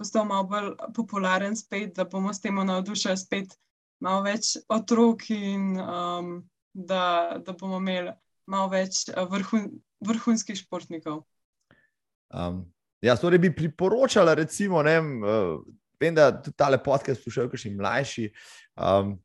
postal 0.00 0.24
malo 0.24 0.46
bolj 0.48 0.70
popularen, 0.96 1.56
spet, 1.56 1.92
da 1.96 2.06
bomo 2.08 2.32
s 2.32 2.40
tem 2.40 2.56
navdušili 2.56 3.20
spet 3.20 3.52
malo 4.00 4.22
več 4.24 4.54
otrok 4.72 5.26
in 5.34 5.74
um, 5.76 6.30
da, 6.72 7.36
da 7.44 7.52
bomo 7.52 7.82
imeli 7.82 8.14
malo 8.48 8.70
več 8.72 9.04
vrhun, 9.12 9.68
vrhunskih 10.00 10.56
športnikov. 10.56 11.26
Um, 12.30 12.62
ja, 13.02 13.16
torej 13.16 13.38
bi 13.42 13.50
priporočala, 13.54 14.34
recimo, 14.38 14.82
ne, 14.86 14.98
uh, 15.00 15.58
vem, 16.00 16.14
da 16.14 16.30
tudi 16.32 16.56
ta 16.56 16.70
ki 16.70 17.14
poslušajo, 17.14 17.50
ki 17.50 17.58
še 17.58 17.74
mlajši. 17.74 18.30
Um, 18.80 19.18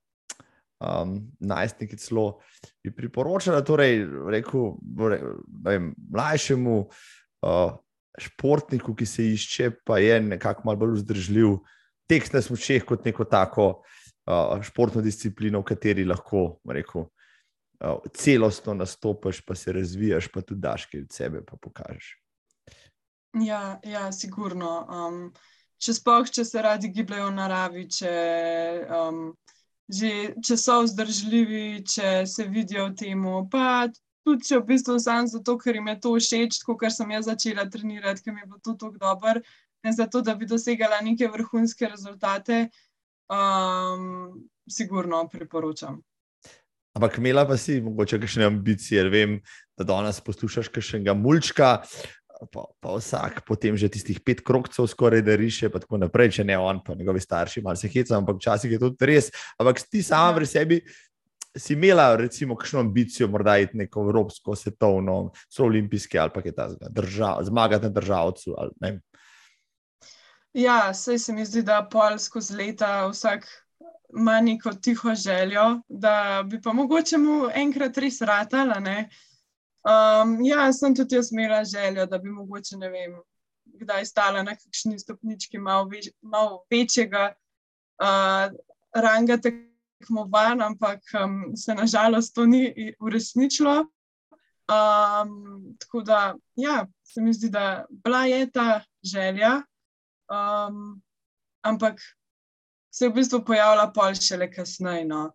um, 0.79 1.15
najstniki 1.39 1.97
celo 1.97 2.41
bi 2.83 2.91
priporočala, 2.91 3.63
torej, 3.65 4.03
rekel, 4.31 4.75
vem, 5.63 5.93
mlajšemu 6.11 6.77
uh, 6.81 7.77
športniku, 8.19 8.95
ki 8.95 9.05
se 9.05 9.29
išče, 9.35 9.71
pa 9.85 9.99
je 9.99 10.19
nekako 10.21 10.65
malo 10.65 10.83
bolj 10.83 10.99
vzdržljiv, 11.01 11.57
tekst 12.09 12.35
na 12.35 12.41
smočeh 12.41 12.85
kot 12.85 13.05
neko 13.05 13.25
tako 13.29 13.67
uh, 13.71 14.57
športno 14.63 15.03
disciplino, 15.05 15.61
v 15.61 15.71
kateri 15.73 16.05
lahko 16.07 16.59
rekel, 16.69 17.07
uh, 17.07 18.03
celostno 18.13 18.75
nastopiš, 18.77 19.41
pa 19.45 19.55
se 19.55 19.73
razvijaš, 19.75 20.29
pa 20.31 20.41
tudi 20.41 20.61
daš 20.61 20.87
kaj 20.91 21.07
od 21.07 21.17
sebe, 21.17 21.43
pa 21.45 21.59
pokažeš. 21.61 22.24
Ja, 23.43 23.79
ja 23.83 24.11
sigurno. 24.15 24.85
Um, 24.87 25.19
če 25.81 25.97
spoh, 25.97 26.29
če 26.31 26.45
se 26.47 26.61
radi 26.63 26.91
gibljajo 26.93 27.27
v 27.29 27.35
naravi, 27.35 27.83
če 27.91 28.13
um, 28.95 29.27
že 29.91 30.11
če 30.41 30.57
so 30.57 30.79
vzdržljivi, 30.85 31.83
če 31.85 32.23
se 32.29 32.47
vidijo 32.49 32.87
v 32.89 32.95
tem. 33.01 33.27
Pa 33.51 33.85
tudi, 34.25 34.47
če 34.47 34.61
v 34.61 34.65
bistvu 34.71 34.97
samo 35.01 35.29
zato, 35.29 35.57
ker 35.61 35.77
jim 35.77 35.91
je 35.91 35.99
to 36.01 36.15
všeč, 36.17 36.63
ker 36.65 36.91
sem 36.93 37.13
jaz 37.13 37.29
začela 37.29 37.67
trenirati, 37.69 38.23
ker 38.25 38.33
mi 38.33 38.41
je 38.41 38.49
to 38.63 38.73
tako 38.73 38.97
dobro, 38.97 39.43
ne 39.85 39.93
zato, 39.93 40.23
da 40.25 40.33
bi 40.35 40.49
dosegala 40.49 41.03
neke 41.05 41.29
vrhunske 41.29 41.91
rezultate, 41.91 42.69
um, 43.29 44.41
sigurno 44.65 45.27
priporočam. 45.29 46.01
Ampak 46.95 47.19
imela 47.19 47.43
pa 47.43 47.57
si 47.59 47.81
mogoče 47.83 48.17
kakšne 48.23 48.47
ambicije, 48.47 49.03
vem, 49.11 49.39
da 49.77 49.83
danes 49.83 50.21
poslušaš 50.23 50.71
kakšnega 50.71 51.13
mulčka, 51.13 51.81
pa, 52.51 52.65
pa 52.81 52.95
vsak 52.97 53.43
potem 53.47 53.77
že 53.77 53.89
tistih 53.89 54.19
pet 54.19 54.43
krokcev 54.45 54.87
skoraj 54.87 55.23
da 55.25 55.35
riše, 55.35 55.69
pa 55.69 55.79
tako 55.79 55.99
naprej, 56.01 56.39
če 56.39 56.43
ne 56.47 56.57
on, 56.59 56.81
pa 56.83 56.95
njegovi 56.95 57.21
starši, 57.23 57.63
malo 57.65 57.79
se 57.79 57.89
hecajo, 57.91 58.19
ampak 58.19 58.39
včasih 58.39 58.71
je 58.75 58.79
to 58.81 58.91
res. 58.99 59.31
Ampak 59.59 59.81
ti 59.87 60.03
sama 60.03 60.35
v 60.37 60.47
sebi 60.49 60.81
si 61.55 61.73
imela, 61.73 62.15
recimo, 62.19 62.55
kakšno 62.59 62.79
ambicijo, 62.83 63.27
morda 63.31 63.57
iti 63.63 63.77
neko 63.77 64.03
evropsko, 64.03 64.55
svetovno, 64.55 65.31
so 65.49 65.63
olimpijske 65.63 66.19
ali 66.19 66.33
pa 66.35 66.43
kaj 66.43 66.55
takega, 66.55 67.29
zmagati 67.47 67.87
na 67.87 67.91
državcu. 67.95 68.55
Ali, 68.57 68.99
ja, 70.53 70.93
sej 70.93 71.19
se 71.19 71.33
mi 71.33 71.45
zdi, 71.45 71.63
da 71.63 71.85
pol 71.91 72.19
skozi 72.19 72.55
leta 72.55 73.07
vsak. 73.07 73.47
Ma 74.15 74.37
neko 74.39 74.71
tiho 74.79 75.15
željo, 75.15 75.81
da 75.89 76.43
bi 76.47 76.61
pa 76.61 76.71
mogoče 76.73 77.17
mu 77.17 77.49
enkrat 77.51 77.97
res 77.97 78.21
ratala. 78.21 78.77
Uh, 78.79 79.23
Um, 79.85 80.39
ja, 80.41 80.71
sem 80.73 80.95
tudi 80.97 81.15
jaz 81.15 81.31
imela 81.31 81.63
željo, 81.63 82.05
da 82.09 82.17
bi 82.17 82.29
mogoče, 82.29 82.77
ne 82.77 82.89
vem, 82.89 83.19
kdaj 83.65 84.05
stala 84.05 84.43
na 84.43 84.55
kakšni 84.57 84.97
stopnički 84.99 85.59
malo, 85.61 85.85
več, 85.91 86.09
malo 86.21 86.63
večjega 86.71 87.27
uh, 88.01 88.47
ranga 88.95 89.37
tekmovanja, 89.37 90.65
ampak 90.65 91.05
um, 91.21 91.53
se 91.57 91.75
nažalost 91.75 92.33
to 92.35 92.45
ni 92.49 92.93
uresničilo. 92.99 93.83
Um, 94.65 95.75
tako 95.79 96.01
da, 96.01 96.35
ja, 96.57 96.87
se 97.05 97.21
mi 97.21 97.33
zdi, 97.33 97.49
da 97.53 97.85
bila 97.89 98.25
je 98.25 98.51
ta 98.51 98.81
želja, 99.03 99.61
um, 100.33 101.01
ampak 101.61 102.01
se 102.89 103.05
je 103.05 103.09
v 103.09 103.19
bistvu 103.19 103.43
pojavila 103.45 103.91
pol 103.93 104.17
šele 104.17 104.49
kasneje. 104.51 105.05
No. 105.05 105.27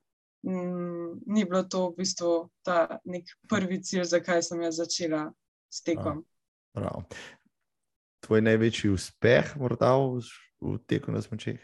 Mm, 0.43 1.21
ni 1.27 1.45
bilo 1.45 1.63
to 1.63 1.91
v 1.91 2.01
bistvu 2.01 2.49
ta 2.65 3.01
nek 3.05 3.29
prvi 3.49 3.83
cilj, 3.85 4.05
zakaj 4.09 4.43
sem 4.43 4.63
jaz 4.63 4.81
začela 4.81 5.33
s 5.69 5.83
tekom. 5.85 6.25
Prav. 6.73 7.05
Tvoj 8.25 8.41
največji 8.49 8.93
uspeh, 8.95 9.53
morda 9.61 9.97
v, 10.01 10.25
v 10.61 10.79
teku 10.89 11.13
na 11.13 11.21
smočeh? 11.21 11.61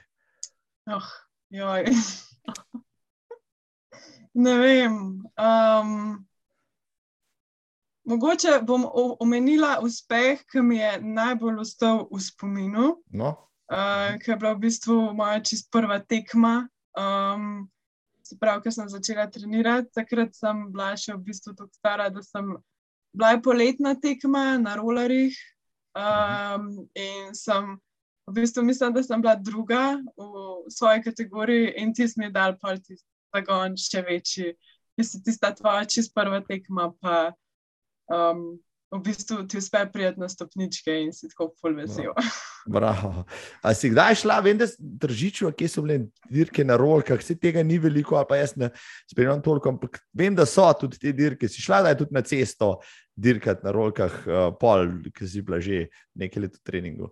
Oh, 0.86 1.08
ne 4.44 4.54
vem. 4.60 5.24
Um, 5.40 6.26
mogoče 8.04 8.60
bom 8.62 8.84
omenila 9.20 9.78
uspeh, 9.82 10.44
ki 10.52 10.60
mi 10.62 10.78
je 10.78 11.00
najbolj 11.00 11.64
ostal 11.64 12.04
v 12.12 12.20
spominu. 12.20 13.02
No. 13.08 13.32
Uh, 13.72 14.14
ki 14.20 14.30
je 14.30 14.36
bila 14.36 14.52
v 14.54 14.68
bistvu 14.68 15.16
moja 15.16 15.40
čist 15.40 15.72
prva 15.72 15.98
tekma. 15.98 16.68
Um, 16.96 17.66
se 18.26 18.38
pravi, 18.40 18.62
ko 18.64 18.72
sem 18.74 18.88
začela 18.90 19.26
trenirati, 19.30 19.92
takrat 19.94 20.34
sem 20.34 20.66
bila 20.72 20.92
še 20.98 21.14
v 21.14 21.22
bistvu 21.28 21.54
tako 21.54 21.72
stara, 21.78 22.08
da 22.10 22.22
sem 22.26 22.54
bila 23.16 23.36
poletna 23.42 23.94
tekma 23.94 24.56
na 24.60 24.76
rolerjih. 24.78 25.36
Um, 25.96 26.84
in 26.92 27.32
sem 27.32 27.76
v 28.28 28.34
bistvu 28.36 28.66
mislim, 28.66 28.92
da 28.92 29.02
sem 29.02 29.22
bila 29.22 29.36
druga 29.40 29.96
v 30.16 30.66
svoji 30.68 31.02
kategoriji 31.06 31.72
in 31.80 31.94
ti 31.94 32.08
smo 32.08 32.28
dal 32.30 32.58
pa 32.60 32.74
tisti 32.76 33.06
zagon 33.34 33.76
še 33.80 34.02
večji. 34.04 34.54
Jaz 34.96 35.12
si 35.12 35.22
tista 35.24 35.52
tvoja 35.54 35.84
čist 35.84 36.14
prva 36.16 36.40
tekma, 36.44 36.90
pa 37.00 37.32
um, 38.08 38.56
v 38.90 39.00
bistvu 39.02 39.42
ti 39.48 39.58
uspe 39.58 39.80
prijeti 39.92 40.20
na 40.20 40.28
stopničke 40.28 40.94
in 41.02 41.12
si 41.12 41.28
tako 41.28 41.48
pol 41.62 41.74
vesel. 41.74 42.12
Bravo. 42.76 43.24
A 43.62 43.74
si 43.74 43.90
kdaj 43.90 44.20
šla, 44.22 44.38
vem, 44.44 44.58
da 44.58 44.68
držiču, 44.78 45.50
kje 45.58 45.68
so 45.70 45.82
bile 45.82 45.98
dirke 46.30 46.64
na 46.64 46.76
rolkah, 46.78 47.22
se 47.22 47.34
tega 47.38 47.62
ni 47.66 47.78
veliko, 47.82 48.16
ali 48.16 48.28
pa 48.28 48.38
jaz 48.38 48.54
ne 48.56 48.70
spremljam 49.10 49.42
toliko, 49.42 49.74
ampak 49.74 50.00
vem, 50.14 50.34
da 50.34 50.46
so 50.46 50.66
tudi 50.80 51.00
te 51.02 51.12
dirke. 51.12 51.48
Si 51.50 51.62
šla, 51.62 51.82
da 51.82 51.94
je 51.94 52.00
tudi 52.04 52.14
na 52.14 52.22
cesto 52.22 52.76
dirkati 53.16 53.66
na 53.66 53.72
rolkah, 53.74 54.20
uh, 54.26 54.50
pol, 54.60 54.86
ki 55.14 55.28
si 55.28 55.42
bila 55.42 55.60
že 55.60 55.88
nekaj 56.14 56.46
let 56.46 56.60
v 56.60 56.62
treningu. 56.66 57.10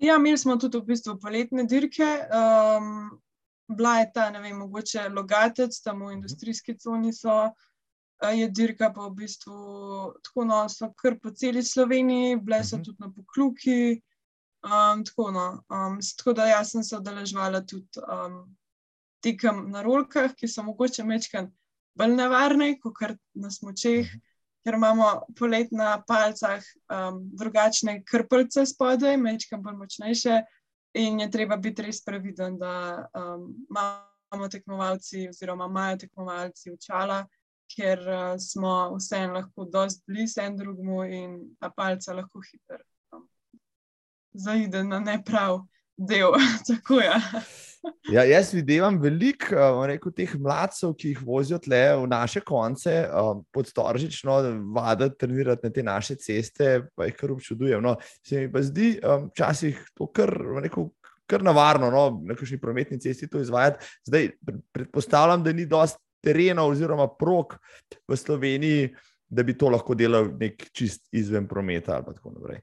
Ja, 0.00 0.16
imeli 0.16 0.38
smo 0.38 0.56
tudi 0.60 0.80
v 0.80 0.88
bistvu 0.88 1.18
poletne 1.20 1.66
dirke. 1.68 2.06
Um, 2.32 3.20
bila 3.68 3.98
je 4.00 4.10
ta, 4.14 4.30
ne 4.30 4.40
vem, 4.40 4.56
mogoče 4.58 5.08
logatec, 5.08 5.76
tam 5.84 6.04
v 6.04 6.16
industrijski 6.18 6.76
coni 6.78 7.12
so 7.12 7.52
je 8.22 8.48
dirka 8.48 8.92
pa 8.94 9.08
v 9.08 9.14
bistvu 9.14 9.54
tako, 10.22 10.44
no, 10.44 10.64
so 10.68 10.92
kar 10.96 11.18
po 11.20 11.30
celi 11.30 11.62
Sloveniji, 11.62 12.36
bile 12.36 12.64
so 12.64 12.76
mhm. 12.76 12.84
tudi 12.84 12.98
na 13.00 13.10
pokluki. 13.12 14.02
Um, 14.64 15.04
tako, 15.04 15.30
no, 15.30 15.64
um, 15.68 15.98
tako 16.16 16.32
da 16.32 16.46
jaz 16.48 16.70
sem 16.72 16.84
se 16.84 16.96
odeležvala 16.96 17.60
tudi 17.66 18.00
um, 18.00 18.56
tekem 19.20 19.66
na 19.70 19.82
rolkah, 19.82 20.32
ki 20.32 20.48
so 20.48 20.62
mogoče 20.64 21.04
mečkan 21.04 21.50
bolj 21.94 22.14
nevarne, 22.16 22.78
kot 22.80 22.96
kar 22.96 23.16
na 23.34 23.50
smočeh, 23.50 24.08
mhm. 24.08 24.22
ker 24.64 24.78
imamo 24.78 25.10
polet 25.36 25.72
na 25.72 25.98
palcah 26.08 26.64
um, 26.88 27.20
drugačne 27.36 28.00
krpelce 28.08 28.64
spodaj, 28.66 29.18
mečkan 29.20 29.62
bolj 29.62 29.76
močnejše 29.82 30.40
in 30.94 31.20
je 31.20 31.30
treba 31.30 31.56
biti 31.56 31.82
res 31.82 32.00
previden, 32.04 32.56
da 32.58 33.04
um, 33.12 33.50
imamo 33.68 34.48
tekmovalci 34.48 35.28
oziroma 35.28 35.66
imajo 35.66 35.98
tekmovalci 36.06 36.72
očala 36.72 37.24
ker 37.70 38.00
uh, 38.06 38.34
smo 38.40 38.94
vseeno 38.96 39.38
lahko 39.38 39.66
dosti 39.72 40.02
blizu 40.06 40.42
en 40.44 40.56
drugemu 40.56 41.04
in 41.04 41.36
ta 41.60 41.70
palca 41.70 42.14
lahko 42.14 42.42
hitro 42.44 42.82
um, 43.12 43.28
zaide 44.34 44.84
na 44.84 45.00
neprav 45.00 45.62
del. 45.96 46.34
Tako, 46.68 47.00
ja. 47.00 47.20
Ja, 48.08 48.24
jaz 48.24 48.54
vidim 48.54 48.96
veliko 49.02 49.58
uh, 49.84 50.12
teh 50.16 50.32
mladcev, 50.40 50.94
ki 50.98 51.12
jih 51.12 51.20
vozijo 51.26 51.58
tle 51.62 51.82
v 52.00 52.08
naše 52.08 52.40
konce, 52.40 52.94
um, 53.12 53.44
podstoržično, 53.52 54.38
vaditi, 54.74 55.18
trenirati 55.20 55.68
na 55.68 55.72
te 55.72 55.84
naše 55.84 56.16
ceste, 56.16 56.86
pa 56.96 57.08
jih 57.08 57.16
kar 57.18 57.32
občudujem. 57.32 57.82
No, 57.84 57.96
se 58.26 58.40
mi 58.40 58.52
pa 58.52 58.62
zdi 58.64 58.96
včasih 59.02 59.76
um, 59.76 59.90
to 59.94 60.08
kar, 60.16 60.32
rekel, 60.64 60.88
kar 61.30 61.44
navarno, 61.44 61.90
no, 61.92 62.06
na 62.24 62.36
kakšni 62.36 62.58
prometni 62.60 63.00
cesti 63.00 63.28
to 63.28 63.40
izvajati. 63.44 63.84
Zdaj, 64.08 64.30
predpostavljam, 64.72 65.44
da 65.44 65.52
ni 65.52 65.68
dosti 65.68 66.00
terena 66.24 66.64
oziroma 66.64 67.08
prog 67.18 67.56
v 68.08 68.16
Sloveniji, 68.16 68.88
da 69.28 69.42
bi 69.42 69.56
to 69.58 69.68
lahko 69.72 69.94
delal 69.98 70.30
nek 70.40 70.68
čist 70.72 71.08
izven 71.12 71.48
prometa 71.48 71.98
ali 71.98 72.14
tako 72.14 72.34
naprej. 72.34 72.60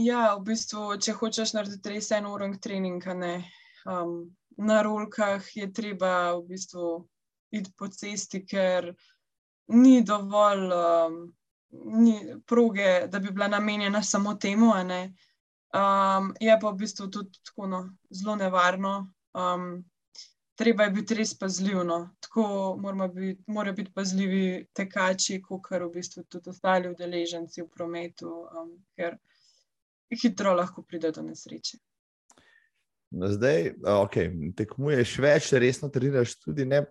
Ja, 0.00 0.34
v 0.34 0.48
bistvu, 0.50 0.96
če 0.98 1.14
hočeš 1.14 1.54
narediti 1.54 1.92
res 1.92 2.10
en 2.16 2.26
urang 2.26 2.56
trening, 2.58 3.04
um, 3.86 4.14
na 4.58 4.80
rolkah 4.82 5.44
je 5.54 5.68
treba 5.72 6.34
v 6.34 6.48
bistvu 6.48 6.96
iti 7.54 7.70
po 7.78 7.86
cesti, 7.88 8.42
ker 8.42 8.90
ni 9.70 10.00
dovolj 10.02 10.72
um, 10.74 11.20
ni 11.70 12.16
proge, 12.46 13.06
da 13.10 13.18
bi 13.22 13.30
bila 13.30 13.48
namenjena 13.48 14.02
samo 14.02 14.34
temu. 14.34 14.72
Um, 14.74 16.34
je 16.40 16.58
pa 16.60 16.70
v 16.70 16.76
bistvu 16.78 17.08
tudi 17.10 17.38
tako, 17.44 17.66
no, 17.66 17.80
zelo 18.10 18.36
nevarno. 18.36 19.12
Um, 19.34 19.84
treba 20.54 20.84
je 20.84 20.90
biti 20.90 21.14
res 21.14 21.34
pazljiv. 21.38 21.82
Tako 22.20 22.76
moramo 22.80 23.08
biti, 23.08 23.42
mora 23.46 23.72
biti 23.72 23.92
pazljivi 23.94 24.66
tekači, 24.72 25.40
kot 25.42 25.70
v 25.70 25.90
bistvu 25.94 26.24
tudi 26.28 26.50
ostali 26.50 26.90
udeleženci 26.90 27.62
v 27.62 27.68
prometu, 27.68 28.30
um, 28.30 28.76
ker 28.96 29.18
hitro 30.14 30.54
lahko 30.54 30.82
pride 30.82 31.10
do 31.10 31.22
nesreče. 31.22 31.78
No, 33.14 33.28
zdaj, 33.30 33.74
okay, 34.02 34.30
tekmuješ 34.58 35.18
več, 35.22 35.52
resno 35.62 35.88
treniraš 35.88 36.38
tudi 36.40 36.66
ne. 36.66 36.84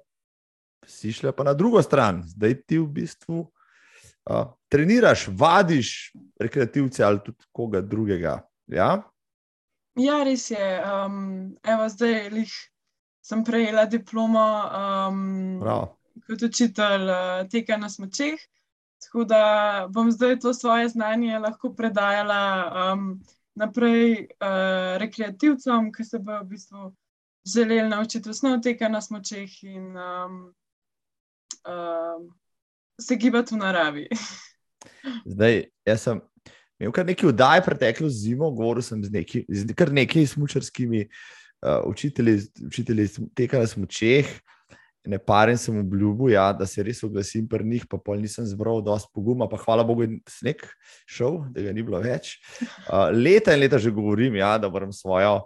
Si 0.88 1.14
šla 1.16 1.32
pa 1.32 1.46
na 1.48 1.54
drugo 1.56 1.80
stran, 1.84 2.22
zdaj 2.28 2.58
ti 2.68 2.78
v 2.80 2.88
bistvu 2.92 3.38
uh, 3.40 4.50
treniraš, 4.72 5.30
vadiš 5.32 6.12
rekreativce 6.40 7.04
ali 7.04 7.22
tudi 7.24 7.48
koga 7.56 7.80
drugega. 7.82 8.42
Ja, 8.68 8.90
ja 10.00 10.18
res 10.28 10.50
je. 10.52 10.68
Um, 10.84 11.56
evo, 11.64 11.88
zdaj 11.92 12.28
jih 12.36 12.56
sem 13.24 13.44
prejela 13.44 13.86
diplomo 13.86 14.44
um, 15.10 15.62
kot 16.28 16.42
učitelj 16.44 17.08
uh, 17.08 17.46
teka 17.50 17.78
na 17.78 17.90
smočeh. 17.90 18.40
Tako 19.04 19.24
da 19.28 19.44
bom 19.92 20.12
zdaj 20.12 20.40
to 20.40 20.54
svoje 20.54 20.90
znanje 20.90 21.40
lahko 21.40 21.74
predajala 21.76 22.44
um, 22.94 23.22
naprej 23.56 24.28
uh, 24.40 24.98
rekreativcem, 25.00 25.92
ki 25.92 26.04
se 26.04 26.20
bodo 26.20 26.44
v 26.44 26.50
bistvu 26.56 26.92
želeli 27.56 27.90
naučiti 27.90 28.30
osnov 28.30 28.62
teka 28.64 28.90
na 28.90 29.02
smočeh 29.02 29.64
in 29.64 29.98
um, 29.98 30.38
uh, 31.68 32.24
se 33.02 33.16
gibati 33.16 33.56
v 33.56 33.58
naravi. 33.58 34.08
zdaj, 35.36 35.64
jaz 35.86 36.02
sem 36.02 36.22
imel 36.80 36.92
kar 36.92 37.06
nekaj 37.06 37.30
vdaj 37.30 37.64
preteklo 37.64 38.10
zimo, 38.10 38.52
govoril 38.52 38.84
sem 38.84 39.04
z, 39.04 39.12
neki, 39.12 39.46
z 39.48 39.76
kar 39.76 39.92
nekaj 39.92 40.28
smočarskimi 40.36 41.06
uh, 41.06 41.43
učitelji, 41.86 42.40
učitelji 42.66 43.08
teka 43.36 43.60
na 43.60 43.68
smočeh. 43.68 44.28
Ne 45.04 45.18
parem 45.20 45.58
sem 45.60 45.76
obljubil, 45.82 46.32
ja, 46.32 46.46
da 46.56 46.64
se 46.68 46.84
res 46.84 47.02
oglasim 47.04 47.44
pri 47.52 47.66
njih, 47.68 47.84
pa 47.92 47.98
pol 48.00 48.22
nisem 48.24 48.46
zbral 48.48 48.80
dosti 48.84 49.12
poguma, 49.12 49.50
pa 49.52 49.60
hvala 49.60 49.84
Bogu, 49.84 50.06
da 50.08 50.16
je 50.16 50.20
sneg 50.32 50.64
šel, 51.12 51.42
da 51.52 51.66
ga 51.66 51.74
ni 51.76 51.84
bilo 51.84 52.00
več. 52.00 52.38
Uh, 52.88 53.10
leta 53.12 53.52
in 53.52 53.60
leta 53.60 53.82
že 53.84 53.92
govorim, 53.92 54.38
ja, 54.40 54.56
da 54.58 54.72
moram 54.72 54.96
svojo 54.96 55.42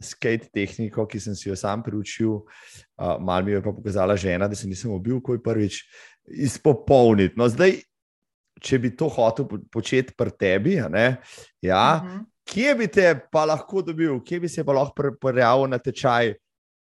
skate 0.00 0.48
tehniko, 0.56 1.04
ki 1.04 1.20
sem 1.20 1.36
si 1.36 1.50
jo 1.50 1.56
sam 1.56 1.84
priučil, 1.84 2.32
uh, 2.32 3.18
malo 3.20 3.44
mi 3.44 3.52
je 3.52 3.62
pa 3.62 3.76
pokazala 3.76 4.16
žena, 4.16 4.48
da 4.48 4.56
se 4.56 4.68
nisem 4.72 4.96
obil, 4.96 5.20
ko 5.20 5.36
je 5.36 5.44
prvič 5.44 5.82
izpopolniti. 6.48 7.36
No, 7.36 7.50
zdaj, 7.52 7.82
če 8.64 8.80
bi 8.80 8.94
to 8.96 9.12
hotel 9.12 9.52
početi 9.68 10.16
pri 10.16 10.32
tebi, 10.32 10.78
ne, 10.88 11.18
ja, 11.60 12.00
uh 12.00 12.08
mhm. 12.08 12.14
-huh 12.16 12.30
kje 12.44 12.74
bi 12.74 12.88
te 12.88 13.10
pa 13.32 13.44
lahko 13.48 13.82
dobil, 13.82 14.20
kje 14.24 14.40
bi 14.40 14.48
se 14.48 14.64
pa 14.64 14.72
lahko 14.76 15.12
prijavil 15.20 15.68
na 15.70 15.78
tečaj 15.78 16.34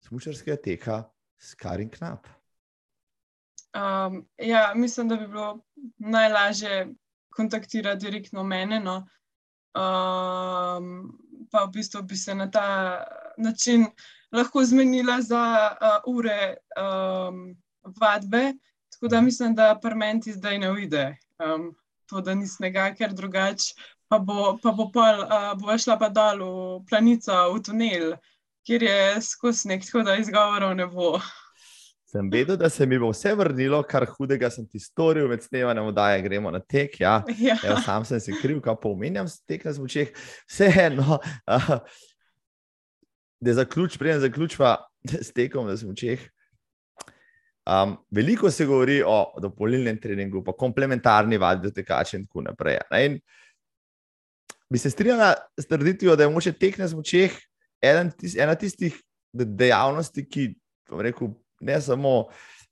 smočarskega 0.07 0.57
teka 0.61 1.03
s 1.39 1.55
Karin 1.55 1.89
Knap? 1.89 2.27
Um, 3.73 4.25
ja, 4.37 4.73
mislim, 4.75 5.07
da 5.07 5.15
bi 5.15 5.27
bilo 5.27 5.59
najlažje 5.97 6.87
kontaktirati 7.29 8.05
direktno 8.05 8.43
mene. 8.43 8.79
No. 8.79 8.97
Um, 9.71 11.17
pa 11.51 11.63
v 11.63 11.71
bistvu 11.73 12.01
bi 12.03 12.17
se 12.17 12.35
na 12.35 12.49
ta 12.51 13.03
način 13.37 13.85
lahko 14.31 14.63
zmenila 14.65 15.21
za 15.21 15.71
uh, 15.71 16.15
ure 16.15 16.57
um, 16.75 17.55
vadbe. 17.83 18.53
Tako 18.91 19.07
da 19.07 19.21
mislim, 19.21 19.55
da 19.55 19.79
parmenti 19.81 20.33
zdaj 20.33 20.59
ne 20.59 20.71
uide. 20.71 21.17
Um, 21.39 21.71
to, 22.05 22.21
da 22.21 22.35
ni 22.35 22.47
snega, 22.47 22.91
ker 22.97 23.13
drugače 23.13 23.73
pa 24.11 24.19
bo 24.19 24.57
pa 24.59 24.73
bo 24.75 24.89
pol, 24.91 25.23
uh, 25.23 25.53
bo 25.55 25.77
šla 25.79 25.95
pa 25.99 26.09
dol 26.11 26.43
v 26.43 26.81
planico, 26.89 27.37
v 27.55 27.61
tunel, 27.63 28.09
kjer 28.67 28.83
je 28.83 28.99
skusnik, 29.23 29.87
tako 29.87 30.03
da 30.09 30.17
izgovorov 30.19 30.75
ne 30.75 30.89
bo. 30.91 31.15
Sem 32.11 32.27
vedel, 32.27 32.57
da 32.59 32.67
se 32.67 32.83
mi 32.83 32.99
bo 32.99 33.13
vse 33.13 33.31
vrnilo, 33.39 33.79
kar 33.87 34.03
hudega 34.17 34.49
sem 34.51 34.65
ti 34.67 34.81
storil, 34.83 35.29
med 35.31 35.45
snemanjem, 35.45 35.93
da 35.95 36.09
je 36.11 36.25
gremo 36.25 36.51
na 36.51 36.59
tek. 36.59 36.99
Ja. 36.99 37.21
Ja. 37.39 37.55
Evo, 37.63 37.79
sam 37.85 38.03
sem 38.03 38.19
se 38.19 38.35
kriv, 38.35 38.59
kaj 38.59 38.75
pomenjam, 38.83 39.31
tek 39.47 39.63
na 39.63 39.71
zvučeh. 39.79 40.11
Vseeno. 40.51 41.21
Uh, 41.47 41.77
da 43.41 43.53
zaključ, 43.53 43.95
preden 43.97 44.19
zaključva 44.21 44.75
s 45.07 45.31
tekom 45.33 45.71
na 45.71 45.77
smočeh. 45.77 46.27
Um, 47.65 47.95
veliko 48.11 48.51
se 48.51 48.65
govori 48.65 49.03
o 49.05 49.33
dopolnilnem 49.41 49.97
treningu, 50.01 50.43
pa 50.43 50.51
komplementarni 50.51 51.37
vadbi, 51.37 51.69
da 51.69 51.79
tekače 51.79 52.17
in 52.17 52.25
tako 52.27 52.41
naprej. 52.41 52.77
In 53.05 53.19
bi 54.71 54.79
se 54.79 54.89
strinjala 54.89 55.33
s 55.57 55.67
trditvijo, 55.67 56.15
da 56.15 56.23
je 56.23 56.29
moče 56.29 56.51
tek 56.51 56.77
na 56.79 56.87
smočeh 56.87 57.35
ena 57.81 58.55
tistih 58.55 58.95
dejavnosti, 59.33 60.23
ki 60.29 60.53
rekel, 60.99 61.33
ne 61.61 61.81
samo 61.81 62.27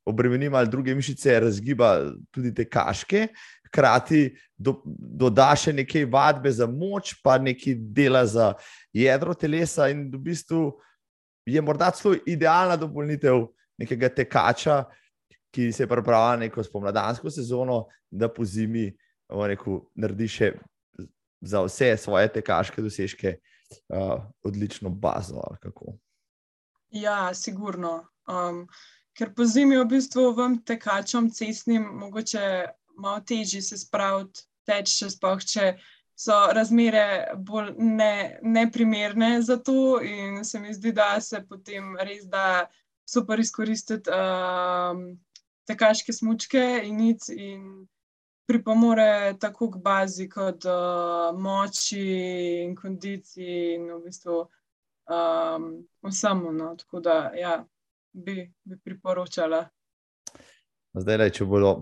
obremeni 0.06 0.50
malo 0.50 0.66
druge 0.66 0.96
mišice, 0.96 1.40
razgiba 1.40 2.12
tudi 2.32 2.54
te 2.56 2.66
kaške, 2.66 3.28
hkrati 3.68 4.22
do, 4.58 4.80
doda 4.86 5.52
še 5.60 5.74
nekaj 5.76 6.08
vadbe 6.10 6.52
za 6.52 6.68
moč, 6.68 7.14
pa 7.24 7.38
nekaj 7.38 7.76
dela 7.94 8.24
za 8.26 8.54
jedro 8.96 9.36
telesa, 9.38 9.90
in 9.92 10.08
v 10.10 10.22
bistvu 10.32 10.72
je 11.46 11.62
morda 11.62 11.92
celo 11.94 12.16
idealna 12.26 12.78
dopolnitev 12.80 13.46
nekega 13.80 14.10
tekača, 14.10 14.84
ki 15.54 15.72
se 15.74 15.88
pripravlja 15.90 16.46
neko 16.46 16.64
spomladansko 16.64 17.30
sezono, 17.34 17.88
da 18.10 18.30
po 18.30 18.46
zimi 18.46 18.90
rekel, 19.30 19.82
naredi 19.98 20.28
še 20.30 20.52
za 21.42 21.62
vse 21.64 21.98
svoje 21.98 22.28
tekaške 22.34 22.82
dosežke 22.82 23.36
uh, 23.90 24.24
odlično 24.44 24.90
bazo. 24.90 25.42
Ja, 26.90 27.34
sigurno. 27.34 28.08
Um, 28.28 28.68
ker 29.14 29.34
po 29.36 29.46
zimi 29.46 29.78
v 29.78 29.86
bistvu 29.86 30.32
vam 30.38 30.60
tekačom 30.64 31.30
cestnim 31.32 31.84
mogoče 32.02 32.66
malo 32.98 33.20
težje 33.20 33.62
se 33.62 33.78
spraviti, 33.78 34.46
teč 34.68 34.92
še 35.00 35.10
spoh, 35.16 35.42
če 35.44 35.74
so 36.20 36.36
razmere 36.56 37.32
bolj 37.48 37.74
ne, 37.78 38.40
neprimerne 38.44 39.40
za 39.42 39.58
to 39.58 40.02
in 40.04 40.44
se 40.46 40.60
mi 40.60 40.74
zdi, 40.74 40.92
da 40.92 41.16
se 41.24 41.40
potem 41.48 41.96
res 41.98 42.26
da 42.28 42.68
super 43.08 43.40
izkoristiti 43.40 44.12
um, 44.12 45.16
tekaške 45.70 46.14
smučke 46.14 46.66
in 46.84 47.00
nic 47.00 47.30
in 47.30 47.64
pripomore 48.50 49.36
tako 49.40 49.70
k 49.72 49.82
bazi 49.84 50.26
kot 50.30 50.66
uh, 50.66 51.30
moči 51.38 52.02
in 52.64 52.74
kondiciji 52.76 53.76
in 53.76 53.92
v 53.94 54.00
bistvu 54.08 54.40
um, 54.42 55.70
vsemu. 56.10 56.54
No. 56.58 56.74
Tako 56.76 57.00
da 57.06 57.20
ja, 57.38 57.60
bi, 58.14 58.48
bi 58.64 58.80
priporočala. 58.84 59.68
Zdaj, 60.98 61.30
če 61.38 61.46
bodo 61.46 61.76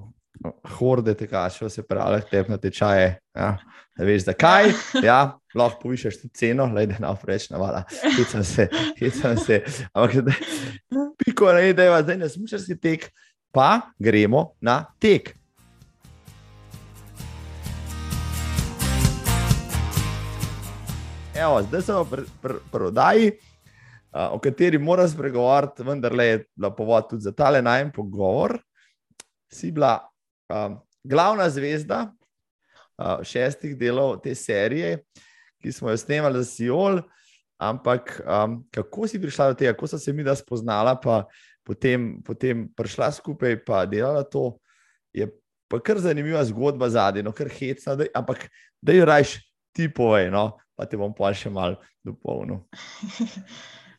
horde 0.78 1.16
tekačev 1.18 1.70
se 1.70 1.86
pravi, 1.88 2.22
tep 2.32 2.52
na 2.52 2.58
tečaje. 2.58 3.16
Ja, 3.36 3.54
ne 3.98 4.06
veš, 4.06 4.28
zakaj. 4.28 4.74
Ja, 5.04 5.38
lahko 5.56 5.88
povišaš 5.88 6.20
tudi 6.22 6.34
ceno, 6.36 6.68
le 6.76 6.86
da 6.92 7.00
ne 7.00 7.14
vpreč 7.16 7.48
navala. 7.54 7.86
Hecam 8.04 8.44
se, 8.44 8.68
hecam 9.00 9.40
se. 9.40 9.64
Ampak, 9.94 10.20
da, 10.28 10.36
piko 11.24 11.54
ne 11.56 11.72
da 11.74 11.88
je, 11.88 12.04
zdaj 12.04 12.22
ne 12.26 12.30
smučarski 12.30 12.80
tek, 12.82 13.10
pa 13.56 13.88
gremo 14.00 14.50
na 14.62 14.84
tek. 15.00 15.38
Evo, 21.38 21.62
zdaj 21.62 21.82
smo 21.82 22.04
pri 22.06 22.24
pr, 22.24 22.30
pr, 22.42 22.54
prodaji, 22.72 23.28
uh, 23.30 24.34
o 24.34 24.40
kateri 24.40 24.78
moram 24.78 25.10
spregovoriti, 25.10 25.84
vendar 25.84 26.14
je 26.20 26.46
bila 26.56 26.72
povod 26.76 27.10
tudi 27.10 27.22
za 27.22 27.32
tale 27.32 27.62
najem 27.62 27.92
pogovor. 27.92 28.58
Si 29.54 29.72
bila 29.72 30.00
um, 30.50 30.80
glavna 31.04 31.50
zvezda 31.50 32.08
uh, 32.98 33.22
šestih 33.24 33.78
delov 33.78 34.18
te 34.24 34.36
serije, 34.36 35.04
ki 35.62 35.72
smo 35.72 35.94
jo 35.94 35.98
snemali 35.98 36.42
za 36.42 36.46
Sijol. 36.46 37.02
Ampak 37.58 38.22
um, 38.26 38.64
kako 38.74 39.08
si 39.08 39.22
prišla 39.22 39.48
do 39.48 39.54
tega, 39.54 39.74
kako 39.74 39.88
so 39.88 40.00
se 40.00 40.14
mi 40.14 40.24
da 40.24 40.36
spoznala, 40.36 40.96
pa 40.96 41.24
potem, 41.64 42.18
potem 42.26 42.68
prišla 42.74 43.12
skupaj 43.12 43.52
in 43.52 43.90
delala 43.92 44.24
to, 44.24 44.58
je 45.14 45.30
pa 45.68 45.80
kar 45.80 46.00
zanimiva 46.00 46.44
zgodba 46.46 46.90
zadnji, 46.90 47.24
no, 47.24 47.32
kar 47.32 47.50
hecna, 47.50 47.96
daj, 47.96 48.08
ampak 48.16 48.50
da 48.82 48.94
jo 48.94 49.06
rajš 49.06 49.38
ti 49.76 49.94
povej, 49.94 50.32
no, 50.32 50.58
pa 50.78 50.86
te 50.86 51.00
bom 51.00 51.14
pa 51.18 51.34
še 51.34 51.52
mal 51.54 51.80
dopolnil. 52.06 52.64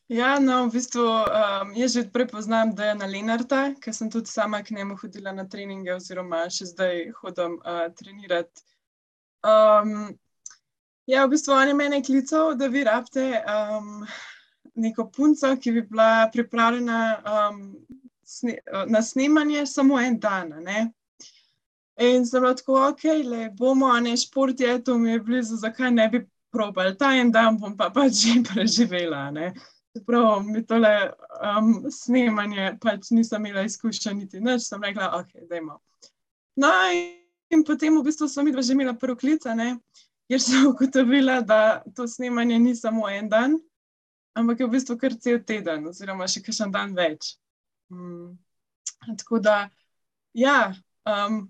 Ja, 0.08 0.38
no, 0.40 0.62
v 0.70 0.72
bistvu 0.72 1.02
um, 1.04 1.72
jaz 1.76 1.92
že 1.92 2.06
prepoznam, 2.08 2.70
da 2.72 2.86
je 2.86 2.94
na 2.96 3.06
Lenarta, 3.06 3.74
ker 3.76 3.92
sem 3.92 4.08
tudi 4.08 4.30
sama 4.32 4.62
k 4.64 4.72
njemu 4.72 4.96
hodila 4.96 5.34
na 5.36 5.44
treninge, 5.44 5.90
oziroma 5.92 6.46
še 6.48 6.70
zdaj 6.70 7.02
hodim 7.18 7.58
uh, 7.60 7.90
trenirati. 7.92 8.64
Um, 9.44 10.16
ja, 11.04 11.26
v 11.26 11.34
bistvu 11.34 11.52
on 11.52 11.68
je 11.68 11.76
mene 11.76 12.00
klical, 12.00 12.54
da 12.56 12.70
vi 12.72 12.86
rabite 12.88 13.42
um, 13.44 14.06
neko 14.80 15.10
punco, 15.12 15.52
ki 15.60 15.76
bi 15.76 15.84
bila 15.90 16.30
pripravljena 16.32 17.02
um, 17.20 17.60
sne 18.24 18.56
na 18.88 19.04
snemanje 19.04 19.66
samo 19.66 20.00
en 20.00 20.16
dan. 20.16 20.56
Ne? 20.64 20.86
In 22.00 22.24
sem 22.24 22.40
bila 22.40 22.56
tako, 22.56 22.80
ok, 22.88 23.04
le 23.28 23.50
bomo, 23.52 23.92
a 23.92 24.00
ne 24.00 24.16
šport 24.16 24.60
je, 24.60 24.78
to 24.84 24.96
mi 24.98 25.12
je 25.12 25.20
blizu, 25.20 25.60
zakaj 25.60 25.92
ne 25.92 26.08
bi 26.08 26.24
probal. 26.50 26.94
Ta 26.96 27.12
en 27.16 27.30
dan 27.32 27.58
bom 27.58 27.76
pa 27.76 27.90
pač 27.90 28.24
že 28.24 28.42
preživela. 28.48 29.30
Ne? 29.30 29.52
Čeprav 29.96 30.44
mi 30.44 30.62
tole 30.66 31.12
um, 31.42 31.90
snemanje, 31.90 32.76
pač 32.82 33.10
nisem 33.10 33.46
imela 33.46 33.64
izkušenj, 33.66 34.18
niti 34.18 34.40
nič, 34.40 34.68
sem 34.68 34.82
rekla, 34.82 35.10
ok, 35.18 35.48
dajmo. 35.48 35.78
No, 36.58 36.70
in 37.50 37.64
potem 37.64 37.96
v 37.96 38.04
bistvu 38.04 38.28
sem 38.28 38.46
videla 38.46 38.62
že 38.62 38.76
imela 38.76 38.94
prvo 38.94 39.16
klica, 39.16 39.54
ker 40.28 40.40
sem 40.42 40.66
ugotovila, 40.70 41.40
da 41.40 41.82
to 41.96 42.06
snemanje 42.06 42.58
ni 42.58 42.76
samo 42.76 43.08
en 43.08 43.28
dan, 43.28 43.58
ampak 44.36 44.60
je 44.60 44.66
v 44.66 44.74
bistvu 44.76 44.98
kar 45.00 45.16
cel 45.16 45.40
teden, 45.42 45.88
oziroma 45.88 46.28
še 46.28 46.44
kakšen 46.44 46.70
dan 46.74 46.94
več. 46.94 47.38
Hmm. 47.90 48.36
Tako 49.18 49.40
da, 49.40 49.70
ja, 50.36 50.74
um, 51.08 51.48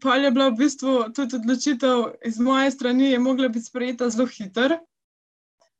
pa 0.00 0.16
je 0.16 0.30
bila 0.30 0.48
v 0.48 0.56
bistvu 0.56 1.12
tudi 1.14 1.36
odločitev 1.36 2.04
iz 2.24 2.38
moje 2.38 2.70
strani, 2.70 3.10
je 3.10 3.18
mogla 3.18 3.48
biti 3.48 3.66
sprejeta 3.66 4.10
zelo 4.10 4.26
hitro. 4.26 4.78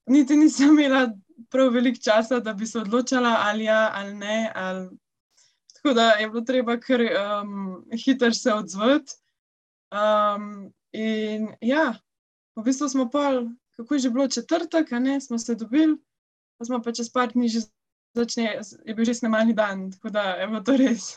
Niti 0.07 0.37
nisem 0.37 0.69
imela 0.69 1.13
prav 1.51 1.73
veliko 1.73 2.01
časa, 2.05 2.41
da 2.41 2.53
bi 2.55 2.67
se 2.67 2.79
odločila 2.79 3.37
ali 3.41 3.65
ja 3.65 3.91
ali 3.95 4.15
ne. 4.15 4.53
Ali... 4.55 4.89
Tako 5.75 5.95
da 5.95 6.11
je 6.11 6.29
bilo 6.29 6.41
treba 6.41 6.81
kar 6.81 7.01
um, 7.01 7.85
hitro 8.05 8.33
se 8.33 8.53
odzvati. 8.53 9.13
Um, 9.95 10.73
in 10.93 11.49
ja, 11.61 11.95
v 12.57 12.63
bistvu 12.63 12.89
smo 12.89 13.11
pa, 13.11 13.43
kako 13.77 13.95
je 13.95 14.01
že 14.01 14.11
bilo 14.11 14.29
četrtek, 14.29 14.91
ne 14.91 15.21
smo 15.21 15.39
se 15.39 15.55
dobili, 15.55 15.97
pa 16.59 16.65
smo 16.65 16.83
pa 16.83 16.93
čez 16.93 17.11
par 17.13 17.33
dni 17.33 17.49
že 17.49 17.61
začeli, 18.15 18.59
je 18.87 18.95
bil 18.95 19.05
že 19.05 19.15
snemalni 19.15 19.55
dan, 19.55 19.91
tako 19.93 20.11
da 20.11 20.23
je 20.23 20.47
bilo 20.47 20.61
to 20.61 20.77
res. 20.77 21.17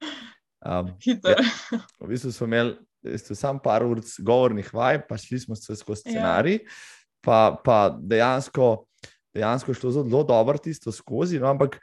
Um, 0.62 0.92
Hiter. 1.02 1.38
Ja, 1.38 1.78
v 2.00 2.12
bistvu 2.12 2.32
smo 2.32 2.46
imeli 2.46 3.18
samo 3.18 3.58
par 3.62 3.82
ur 3.82 4.00
govornih 4.18 4.68
vaj, 4.74 5.00
pa 5.08 5.18
šli 5.18 5.40
smo 5.42 5.56
se 5.58 5.76
skozi 5.76 6.02
ja. 6.06 6.12
scenarij, 6.12 6.60
ja. 6.60 6.76
pa, 7.20 7.38
pa 7.64 7.78
dejansko 7.98 8.86
dejansko 9.34 9.74
šlo 9.74 9.90
zelo 9.90 10.24
dobro 10.24 10.58
tisto 10.58 10.92
skozi, 10.92 11.40
no, 11.40 11.50
ampak 11.50 11.76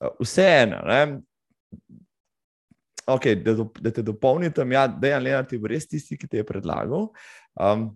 eh, 0.00 0.08
vseeno. 0.20 0.80
Okay, 3.06 3.36
da, 3.42 3.52
da 3.80 3.90
te 3.90 4.02
dopolnim, 4.02 4.72
ja, 4.72 4.86
da 4.88 5.08
je 5.08 5.20
Leonard 5.20 5.66
res 5.68 5.88
tisti, 5.88 6.16
ki 6.16 6.28
te 6.28 6.40
je 6.40 6.46
predlagal. 6.46 7.10
Um, 7.60 7.90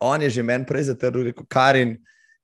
on 0.00 0.22
je 0.22 0.30
že 0.30 0.42
meni 0.46 0.66
prej 0.66 0.92
zatrdil, 0.92 1.24
rekel, 1.26 1.46
Karin 1.50 1.96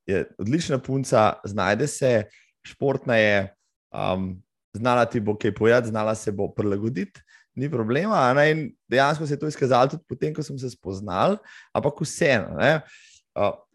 je 0.07 0.25
odlična 0.39 0.79
punca, 0.83 1.39
znajde 1.45 1.87
se, 1.87 2.25
športna 2.67 3.17
je, 3.17 3.55
um, 3.95 4.33
znala 4.77 5.05
ti 5.05 5.21
bo 5.21 5.37
kaj 5.39 5.55
povedati, 5.55 5.89
znala 5.89 6.15
se 6.15 6.33
bo 6.33 6.49
prilagoditi, 6.55 7.21
ni 7.55 7.71
problema. 7.71 8.33
Ne? 8.35 8.71
Dejansko 8.89 9.27
se 9.27 9.35
je 9.35 9.39
to 9.39 9.49
izkazalo 9.49 9.87
tudi 9.87 10.05
potem, 10.09 10.35
ko 10.35 10.43
smo 10.43 10.59
se 10.59 10.71
spoznali, 10.71 11.39
ampak 11.73 12.01
vseeno. 12.01 12.59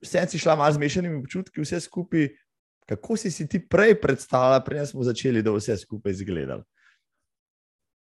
Vse 0.03 0.27
si 0.29 0.39
šla 0.39 0.55
malo 0.55 0.73
z 0.73 0.79
mešanimi 0.79 1.19
občutki, 1.19 1.61
vse 1.61 1.79
skupaj. 1.79 2.29
Kako 2.83 3.15
si 3.17 3.31
si 3.31 3.47
ti 3.47 3.61
prej 3.63 3.95
predstavljala, 4.01 4.59
preden 4.63 4.87
smo 4.87 5.03
začeli, 5.03 5.41
da 5.41 5.53
vse 5.55 5.77
skupaj 5.77 6.11
izgledali? 6.11 6.63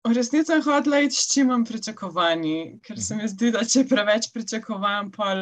V 0.07 0.14
resnici 0.14 0.47
sem 0.47 0.62
hodila 0.62 1.01
iti 1.03 1.18
s 1.18 1.26
čim 1.32 1.51
manj 1.51 1.64
pričakovanji, 1.66 2.78
ker 2.86 3.01
se 3.03 3.16
mi 3.18 3.26
zdi, 3.28 3.51
da 3.53 3.64
če 3.66 3.82
preveč 3.91 4.30
pričakujem, 4.32 5.11
pa 5.16 5.32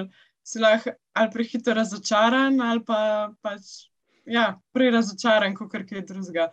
si 0.46 0.62
lahko 0.62 0.94
ali 1.12 1.30
prehitro 1.32 1.74
razočaran, 1.76 2.56
ali 2.60 2.82
pa 2.84 2.98
pač, 3.44 3.86
ja, 4.24 4.54
prej 4.72 4.94
razočaran, 4.96 5.54
kot 5.54 5.70
kar 5.72 5.84
kaj 5.86 6.06
drugega. 6.08 6.48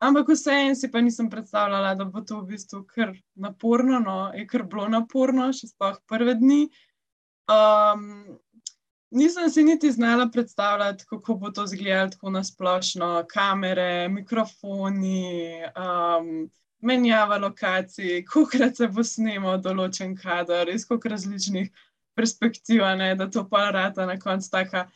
Ampak 0.00 0.30
vseeno 0.32 0.74
si 0.74 0.88
pa 0.90 1.00
nisem 1.04 1.28
predstavljala, 1.30 1.94
da 1.94 2.06
bo 2.08 2.22
to 2.24 2.40
v 2.40 2.54
bistvu 2.54 2.84
kar 2.88 3.12
naporno, 3.34 3.98
no, 4.00 4.20
je 4.34 4.46
kar 4.48 4.64
bilo 4.64 4.86
naporno, 4.88 5.50
še 5.52 5.68
sploh 5.74 5.98
prve 6.08 6.38
dni. 6.40 6.62
Um, 7.50 8.38
Nisem 9.10 9.50
si 9.50 9.64
niti 9.66 9.90
znala 9.90 10.28
predstavljati, 10.30 11.04
kako 11.08 11.34
bo 11.34 11.50
to 11.50 11.64
izgledalo 11.64 12.08
tako 12.08 12.30
na 12.30 12.44
splošno, 12.44 13.24
kamere, 13.28 14.08
mikrofoni, 14.08 15.50
um, 15.66 16.50
menjava 16.80 17.38
lokacij, 17.38 18.24
koliko 18.24 18.70
se 18.76 18.88
bo 18.88 19.04
snimal 19.04 19.58
določen 19.58 20.14
kader, 20.16 20.70
iz 20.70 20.86
koliko 20.86 21.10
različnih 21.10 21.72
perspektiv, 22.14 22.84
ne, 22.96 23.14
da 23.18 23.26
to 23.30 23.42
pa 23.50 23.70
rata 23.74 24.06
na 24.06 24.14
koncu 24.18 24.50
taka 24.50 24.86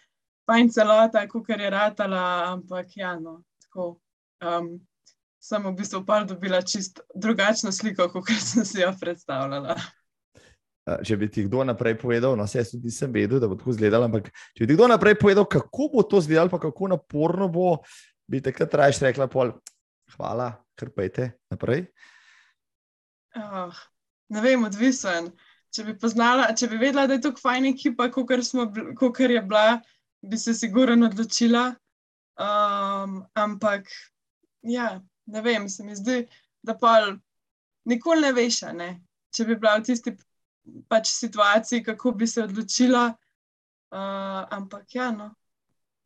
fajn 0.46 0.70
celota, 0.70 1.26
kot 1.28 1.50
je 1.50 1.70
ratala, 1.70 2.24
ampak 2.52 2.96
ja, 2.96 3.18
no, 3.18 3.40
tako. 3.66 3.96
Um, 4.44 4.76
sem 5.44 5.66
v 5.66 5.74
bistvu 5.76 6.00
pa 6.06 6.22
dobila 6.24 6.62
čist 6.64 7.02
drugačno 7.14 7.72
sliko, 7.72 8.08
kot 8.12 8.32
sem 8.40 8.64
si 8.64 8.80
jo 8.80 8.88
predstavljala. 9.00 9.76
Če 11.04 11.16
bi 11.16 11.30
ti 11.32 11.46
kdo 11.46 11.62
naprej 11.64 11.96
povedal, 12.00 12.34
no, 12.36 12.44
jaz 12.44 12.74
tudi 12.74 12.90
nisem 12.90 13.12
vedel, 13.12 13.40
da 13.40 13.48
bo 13.48 13.56
tako 13.56 13.72
izgledalo, 13.72 14.08
ampak 14.08 14.28
če 14.52 14.64
bi 14.64 14.68
ti 14.68 14.76
kdo 14.76 14.88
naprej 14.92 15.16
povedal, 15.20 15.46
kako 15.48 15.88
bo 15.94 16.02
to 16.04 16.20
izgledalo, 16.20 16.52
pa 16.52 16.60
kako 16.60 16.90
naporno 16.92 17.48
bo, 17.52 17.78
bi 18.28 18.42
takrat 18.44 18.76
rajš 18.80 19.00
rekla: 19.06 19.28
pol, 19.32 19.54
Hvala, 20.12 20.52
krpajte 20.76 21.32
naprej. 21.50 21.86
Oh, 23.34 23.72
ne 24.30 24.42
vem, 24.44 24.66
odvisen. 24.68 25.32
Če 25.74 25.86
bi, 25.88 25.94
poznala, 25.98 26.52
če 26.54 26.68
bi 26.70 26.78
vedela, 26.78 27.08
da 27.10 27.16
je 27.16 27.24
to 27.24 27.32
fajn 27.40 27.72
ekipa, 27.72 28.10
kot 28.12 29.20
je 29.20 29.40
bila, 29.42 29.80
bi 30.22 30.38
se 30.38 30.54
sigurno 30.54 31.08
odločila. 31.08 31.72
Um, 32.38 33.24
ampak, 33.34 33.90
ja, 34.62 35.00
ne 35.26 35.42
vem, 35.42 35.68
se 35.68 35.84
mi 35.84 35.96
zdi, 35.96 36.24
da 36.62 36.76
pa 36.78 36.98
nikoli 37.84 38.26
ne 38.26 38.32
veš, 38.32 38.62
ne? 38.76 38.94
če 39.34 39.46
bi 39.48 39.56
bila 39.58 39.78
v 39.80 39.86
tisti 39.88 40.14
pač 40.88 41.10
situaciji, 41.10 41.82
kako 41.84 42.14
bi 42.18 42.26
se 42.30 42.44
odločila. 42.44 43.08
Uh, 43.94 44.44
ampak, 44.54 44.86
ja, 44.94 45.10
no, 45.14 45.32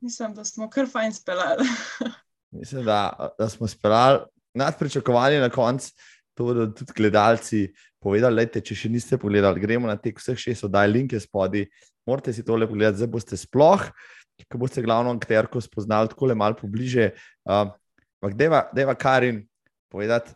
mislim, 0.04 0.34
da 0.36 0.44
smo 0.44 0.68
kar 0.72 0.88
fajn 0.90 1.12
speljali. 1.16 1.66
mislim, 2.58 2.84
da, 2.88 3.30
da 3.38 3.48
smo 3.48 3.68
speljali 3.68 4.24
nad 4.58 4.78
pričakovanji 4.78 5.42
na 5.44 5.50
koncu. 5.50 5.92
To 6.34 6.44
bodo 6.44 6.68
tudi 6.70 6.94
gledalci 6.96 7.66
povedali. 8.02 8.40
Lejte, 8.42 8.62
če 8.62 8.76
še 8.78 8.90
niste 8.92 9.18
pogledali, 9.18 9.60
gremo 9.60 9.90
na 9.90 9.96
te 9.98 10.12
vseh 10.14 10.38
šest 10.38 10.68
oddaj, 10.68 10.90
link 10.90 11.14
je 11.16 11.20
spodaj. 11.24 11.66
Morate 12.08 12.32
si 12.32 12.44
tole 12.46 12.68
pogledati, 12.68 13.02
zdaj 13.02 13.10
boste 13.12 13.36
sploh, 13.36 13.82
ko 14.46 14.60
boste 14.60 14.84
glavno 14.84 15.12
akterko 15.16 15.60
spoznali 15.60 16.12
tako 16.12 16.30
le 16.30 16.36
malo 16.38 16.56
pobliže. 16.56 17.10
Uh, 17.44 17.74
Ampak, 18.22 18.36
deva 18.74 18.94
Karin 18.98 19.42
povedati 19.88 20.34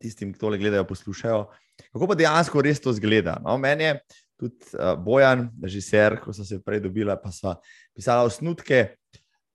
tistim, 0.00 0.32
ki 0.32 0.38
tole 0.38 0.58
gledajo, 0.58 0.86
poslušajo, 0.86 1.44
kako 1.92 2.08
pa 2.10 2.16
dejansko 2.18 2.62
res 2.62 2.80
to 2.82 2.92
zgleda. 2.94 3.38
No, 3.44 3.56
meni 3.58 3.88
je 3.88 3.94
tudi 4.40 4.72
uh, 4.78 4.94
Bojan, 5.00 5.48
režiser, 5.62 6.16
ko 6.22 6.32
so 6.36 6.46
se 6.46 6.60
prej 6.62 6.84
dobila, 6.84 7.18
pa 7.20 7.32
so 7.34 7.56
pisala 7.96 8.24
osnutke 8.28 8.94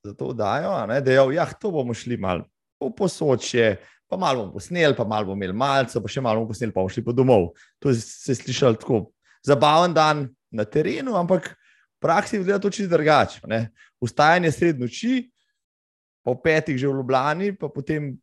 za 0.06 0.14
to 0.14 0.34
dajo, 0.38 0.76
da 0.88 1.12
je 1.12 1.36
ja, 1.36 1.46
to 1.60 1.72
bomo 1.72 1.94
šli 1.94 2.18
malo 2.18 2.46
po 2.80 2.92
posočje. 2.96 3.78
Pa 4.06 4.20
malo 4.22 4.44
bomo 4.44 4.60
posneli, 4.60 4.94
pa 4.94 5.04
malo 5.04 5.32
bomo 5.32 5.40
imeli 5.40 5.54
malce, 5.58 5.98
pa 6.02 6.10
še 6.12 6.22
malo 6.22 6.44
bomo 6.44 6.54
posneli, 6.54 6.74
pa 6.74 6.84
bomo 6.84 6.94
šli 6.94 7.04
po 7.04 7.14
domov. 7.16 7.48
To 7.82 7.94
se 7.94 8.32
je 8.32 8.36
slišalo 8.38 8.78
tako 8.78 9.00
zabaven 9.46 9.96
dan 9.96 10.28
na 10.54 10.66
terenu, 10.66 11.16
ampak 11.18 11.50
v 11.50 12.06
praksi 12.06 12.38
je 12.38 12.60
to 12.62 12.70
čisto 12.70 12.94
drugače. 12.94 13.42
Vstajanje 14.04 14.52
sred 14.52 14.80
noči, 14.80 15.24
po 16.26 16.34
petih 16.42 16.78
že 16.78 16.90
v 16.90 16.98
Ljubljani, 16.98 17.54
pa 17.54 17.70
potem 17.70 18.16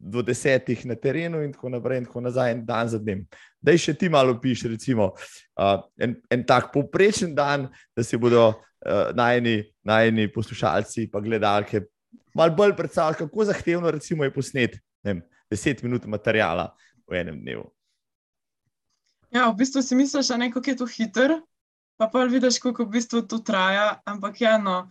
do 0.00 0.24
desetih 0.24 0.80
na 0.88 0.96
terenu, 0.96 1.42
in 1.44 1.52
tako 1.52 1.68
naprej, 1.70 2.00
in 2.00 2.08
tako 2.08 2.24
nazaj, 2.24 2.52
en 2.56 2.64
dan 2.66 2.88
za 2.88 2.98
dnem. 2.98 3.26
Da, 3.60 3.76
še 3.76 3.92
ti 3.94 4.08
malo 4.08 4.38
piš, 4.40 4.64
recimo, 4.72 5.12
uh, 5.60 5.76
en, 6.00 6.16
en 6.32 6.44
tak 6.48 6.72
povprečen 6.72 7.36
dan, 7.36 7.68
da 7.94 8.02
si 8.02 8.16
bodo 8.16 8.48
uh, 8.48 9.12
najni, 9.14 9.60
najni 9.84 10.30
poslušalci 10.32 11.04
in 11.04 11.12
gledalke 11.20 11.84
malo 12.34 12.54
bolj 12.54 12.76
predstavljali, 12.76 13.16
kako 13.16 13.44
zahtevno 13.44 13.90
recimo, 13.90 14.24
je 14.24 14.32
posnet 14.34 14.78
vem, 15.02 15.22
deset 15.50 15.82
minut 15.82 16.06
materijala 16.06 16.74
v 17.08 17.20
enem 17.20 17.40
dnevu. 17.40 17.66
Ja, 19.30 19.48
v 19.50 19.56
bistvu 19.62 19.82
si 19.82 19.94
misliš, 19.94 20.28
da 20.28 20.44
je 20.66 20.76
to 20.76 20.86
hiter, 20.86 21.40
pa 21.96 22.08
pa 22.08 22.24
vidiš, 22.24 22.58
kako 22.58 22.84
v 22.84 22.90
bistvu 22.98 23.22
to 23.22 23.38
traja. 23.38 24.00
Ampak 24.04 24.40
ja, 24.40 24.58
no. 24.58 24.88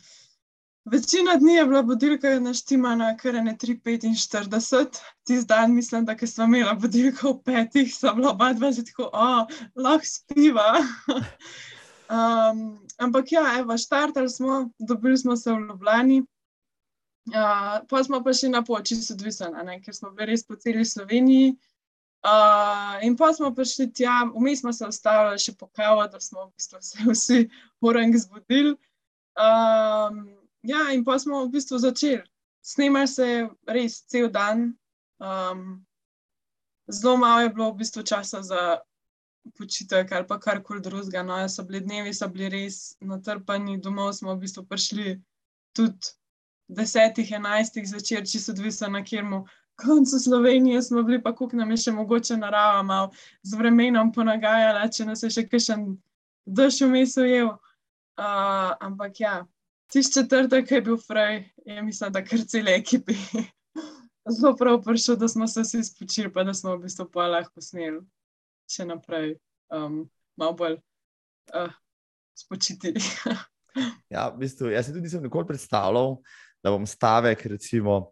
Večina 0.86 1.36
dni 1.36 1.54
je 1.54 1.66
bila 1.66 1.82
budilka 1.84 2.40
naštimana, 2.40 3.18
kar 3.18 3.36
je 3.36 3.44
ne 3.44 3.58
3:45, 3.58 5.02
tisti 5.24 5.48
dan, 5.48 5.76
mislim, 5.76 6.06
da 6.06 6.16
smo 6.28 6.44
imeli 6.44 6.76
budilko 6.80 7.34
v 7.34 7.44
petih, 7.44 7.96
so 7.96 8.14
bila 8.16 8.32
oba 8.32 8.54
dva 8.54 8.72
že 8.72 8.86
tako, 8.86 9.10
oh, 9.14 9.48
lahko 9.76 10.06
spiva. 10.06 10.80
um, 12.16 12.80
ampak 12.98 13.32
ja, 13.32 13.60
evo, 13.60 13.78
štartali 13.78 14.30
smo, 14.30 14.70
dobili 14.80 15.18
smo 15.18 15.36
se 15.36 15.52
v 15.52 15.60
Ljubljani. 15.60 16.24
Uh, 17.30 17.86
pa 17.90 18.04
smo 18.04 18.24
pa 18.24 18.34
še 18.34 18.50
na 18.50 18.64
poči, 18.64 18.96
so 18.96 19.14
odvisni, 19.14 19.82
ker 19.86 19.94
smo 19.94 20.12
bili 20.12 20.32
res 20.32 20.48
po 20.48 20.56
celi 20.56 20.86
Sloveniji. 20.86 21.58
Uh, 22.26 22.98
in 23.04 23.16
pa 23.16 23.34
smo 23.34 23.52
prišli 23.56 23.92
tja, 23.94 24.26
vmes 24.34 24.60
smo 24.60 24.74
se 24.74 24.88
ustavili 24.88 25.40
še 25.40 25.54
po 25.60 25.68
kavu, 25.68 26.08
da 26.12 26.20
smo 26.20 26.48
v 26.48 26.52
bistvu 26.56 26.82
se 26.82 27.06
vsi 27.06 27.40
orang 27.82 28.16
zbudili. 28.18 28.76
Um, 29.40 30.39
ja, 30.64 30.92
in 30.94 31.04
pa 31.04 31.20
smo 31.20 31.46
v 31.46 31.52
bistvu 31.54 31.78
začeli. 31.78 32.24
Snemali 32.62 33.08
se 33.08 33.28
je 33.28 33.50
res 33.68 34.02
cel 34.08 34.30
dan. 34.30 34.74
Um, 35.20 35.86
zelo 36.92 37.18
malo 37.18 37.42
je 37.42 37.50
bilo 37.50 37.72
v 37.72 37.78
bistvu 37.84 38.04
časa 38.04 38.42
za 38.44 38.80
počitek 39.58 40.12
ali 40.12 40.28
pa 40.28 40.40
karkoli 40.40 40.82
drugega. 40.82 41.24
No, 41.24 41.40
so 41.50 41.64
bili 41.64 41.82
dnevi, 41.82 42.14
so 42.14 42.28
bili 42.28 42.50
res 42.50 42.98
natrpani, 43.02 43.80
domov 43.82 44.14
smo 44.14 44.36
v 44.36 44.46
bistvu 44.46 44.66
prišli 44.68 45.22
tudi 45.74 46.14
desetih, 46.70 47.32
enajstih 47.32 47.88
zvečer, 47.90 48.26
če 48.28 48.40
so 48.40 48.54
odvisni 48.54 48.92
na 48.94 49.02
kjermu. 49.04 49.46
Koncu 49.80 50.20
Slovenije 50.20 50.82
smo 50.82 51.04
bili, 51.04 51.22
pa 51.24 51.32
kako 51.32 51.56
nam 51.56 51.72
je 51.72 51.78
še 51.86 51.92
mogoče 51.96 52.38
narava, 52.38 52.84
malo 52.84 53.12
z 53.44 53.56
vremenom 53.56 54.12
ponagajala, 54.12 54.90
če 54.92 55.08
nas 55.08 55.24
je 55.24 55.32
še 55.32 55.46
kakšen 55.48 55.88
dež 56.46 56.82
vmes 56.84 57.16
ujel. 57.18 57.54
Uh, 58.20 58.76
ampak 58.84 59.22
ja, 59.24 59.36
tisti 59.92 60.14
četrtek, 60.14 60.72
je 60.72 60.82
bil 60.82 60.98
fraj, 60.98 61.44
je 61.66 61.82
mislim, 61.82 62.12
da 62.14 62.24
kar 62.26 62.40
cel 62.48 62.68
ekipi. 62.68 63.14
Zelo 64.40 64.56
prav 64.56 64.82
prišel, 64.84 65.16
da 65.16 65.28
smo 65.28 65.48
se 65.48 65.62
vsi 65.62 65.84
spočili, 65.84 66.34
pa 66.34 66.44
da 66.44 66.54
smo 66.54 66.76
v 66.76 66.84
bistvu 66.84 67.08
pa 67.12 67.28
lahko 67.28 67.62
sneli 67.62 68.02
še 68.70 68.86
naprej, 68.86 69.34
um, 69.74 70.04
malo 70.38 70.54
bolj 70.54 70.76
uh, 71.56 71.72
spočiti. 72.38 72.94
ja, 74.14 74.28
v 74.30 74.44
bistvu, 74.44 74.70
jaz 74.70 74.86
se 74.86 74.94
tudi 74.94 75.08
nisem 75.08 75.24
nikoli 75.26 75.48
predstavljal, 75.50 76.20
da 76.64 76.74
bom 76.76 76.86
stavek, 76.86 77.46
recimo, 77.56 78.12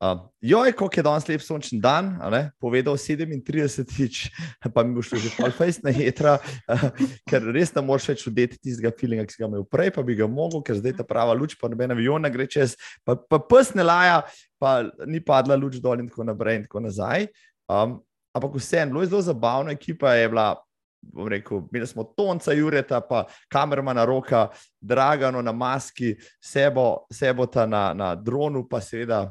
Uh, 0.00 0.20
joj, 0.40 0.72
kako 0.72 0.96
je 0.96 1.02
danes 1.02 1.26
lep 1.28 1.42
sončen 1.44 1.80
dan, 1.80 2.14
povedal 2.56 2.96
37, 2.96 4.30
pa 4.74 4.82
mi 4.82 4.94
bo 4.96 5.02
šlo 5.04 5.18
že 5.20 5.28
polfajs 5.36 5.82
na 5.84 5.92
jedra, 5.92 6.38
uh, 6.72 6.86
ker 7.28 7.44
res 7.52 7.74
ne 7.74 7.82
moreš 7.84 8.06
več 8.08 8.22
odeti 8.30 8.56
tistega 8.56 8.94
feelinga, 8.96 9.26
ki 9.28 9.36
si 9.36 9.42
ga 9.42 9.50
imel 9.50 9.66
prej, 9.68 9.90
pa 9.92 10.00
bi 10.00 10.16
ga 10.16 10.24
mogel, 10.24 10.62
ker 10.64 10.78
zdaj 10.78 10.94
ta 10.96 11.04
prava 11.04 11.34
luč, 11.36 11.52
pa 11.60 11.68
noben 11.68 11.92
avion 11.92 12.24
gre 12.32 12.46
čez, 12.48 12.78
pa, 13.04 13.12
pa 13.12 13.36
pes 13.44 13.74
ne 13.76 13.84
laja, 13.84 14.22
pa 14.56 14.78
ni 15.04 15.20
padla 15.20 15.58
luč 15.60 15.76
dol 15.84 16.00
in 16.00 16.08
tako 16.08 16.24
naprej 16.24 16.62
in 16.62 16.64
tako 16.64 16.80
nazaj. 16.80 17.26
Um, 17.68 17.98
ampak 18.32 18.56
vseeno, 18.56 18.94
zelo, 19.02 19.04
zelo 19.04 19.20
zabavna 19.28 19.76
ekipa 19.76 20.14
je 20.16 20.30
bila. 20.32 20.54
Bom 21.00 21.28
rekel, 21.32 21.62
mi 21.72 21.80
smo 21.88 22.04
Tonca, 22.04 22.52
Jureta, 22.52 22.98
pa 23.00 23.22
kamermana 23.48 24.02
roka, 24.04 24.50
Dragano 24.80 25.40
na 25.40 25.52
maski, 25.52 26.12
sebo, 26.44 27.06
sebota 27.08 27.64
na, 27.64 27.94
na 27.96 28.10
dronu, 28.14 28.66
pa 28.68 28.82
seveda 28.84 29.30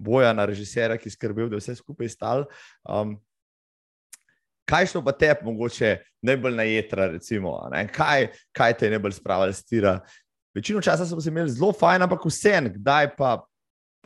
boja 0.00 0.32
na 0.32 0.46
režiserja, 0.48 0.96
ki 0.98 1.12
skrbel, 1.12 1.50
da 1.50 1.58
je 1.58 1.64
vse 1.64 1.76
skupaj 1.80 2.08
stal. 2.12 2.46
Um, 2.88 3.18
kaj 4.70 4.88
šlo 4.92 5.02
pa 5.04 5.12
te, 5.12 5.34
mogoče 5.44 5.96
najbolj 6.26 6.56
na 6.56 6.66
jedra, 6.68 7.10
recimo, 7.12 7.58
kaj, 7.92 8.30
kaj 8.56 8.76
te 8.78 8.88
je 8.88 8.96
najbolj 8.96 9.18
spravljalo 9.18 9.52
z 9.52 9.66
tira? 9.68 9.94
Večino 10.54 10.82
časa 10.82 11.06
smo 11.06 11.20
se 11.20 11.28
imeli 11.28 11.50
zelo 11.50 11.72
fajn, 11.72 12.02
ampak 12.02 12.24
vse 12.26 12.56
en, 12.58 12.72
kdaj 12.74 13.12
pa, 13.16 13.36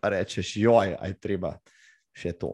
pa 0.01 0.13
rečeš, 0.13 0.57
joj, 0.61 0.97
aj 1.01 1.17
treba 1.23 1.55
še 2.17 2.35
to. 2.37 2.53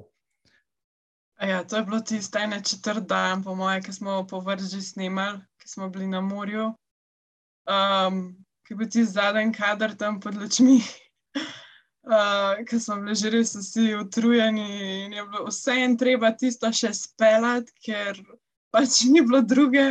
Ja, 1.40 1.62
to 1.64 1.80
je 1.80 1.86
bilo 1.88 2.02
tisto 2.04 2.38
ene 2.38 2.60
četrt 2.64 3.06
dan, 3.08 3.42
po 3.42 3.54
moje, 3.56 3.80
ki 3.82 3.92
smo 3.96 4.20
po 4.28 4.42
vrži 4.44 4.82
snimali, 4.84 5.40
ki 5.58 5.68
smo 5.68 5.88
bili 5.88 6.06
na 6.06 6.20
morju. 6.20 6.68
Um, 7.70 8.20
ki 8.66 8.74
je 8.74 8.76
bil 8.76 8.88
ti 8.92 9.04
zadnji 9.04 9.52
kader 9.56 9.96
tam 9.96 10.20
pod 10.20 10.36
lučmi 10.36 10.80
uh, 12.08 12.60
ker 12.68 12.80
smo 12.80 13.00
bili 13.02 13.16
že 13.18 13.30
res 13.30 13.54
vsi 13.56 13.94
utrujeni 13.98 14.68
in 15.04 15.12
je 15.12 15.24
bilo 15.26 15.46
vse 15.48 15.76
en 15.84 15.96
treba 15.98 16.32
tisto 16.32 16.70
še 16.72 16.92
speljati, 16.96 17.74
ker 17.84 18.22
pač 18.72 19.02
ni 19.12 19.22
bilo 19.22 19.42
druge. 19.42 19.90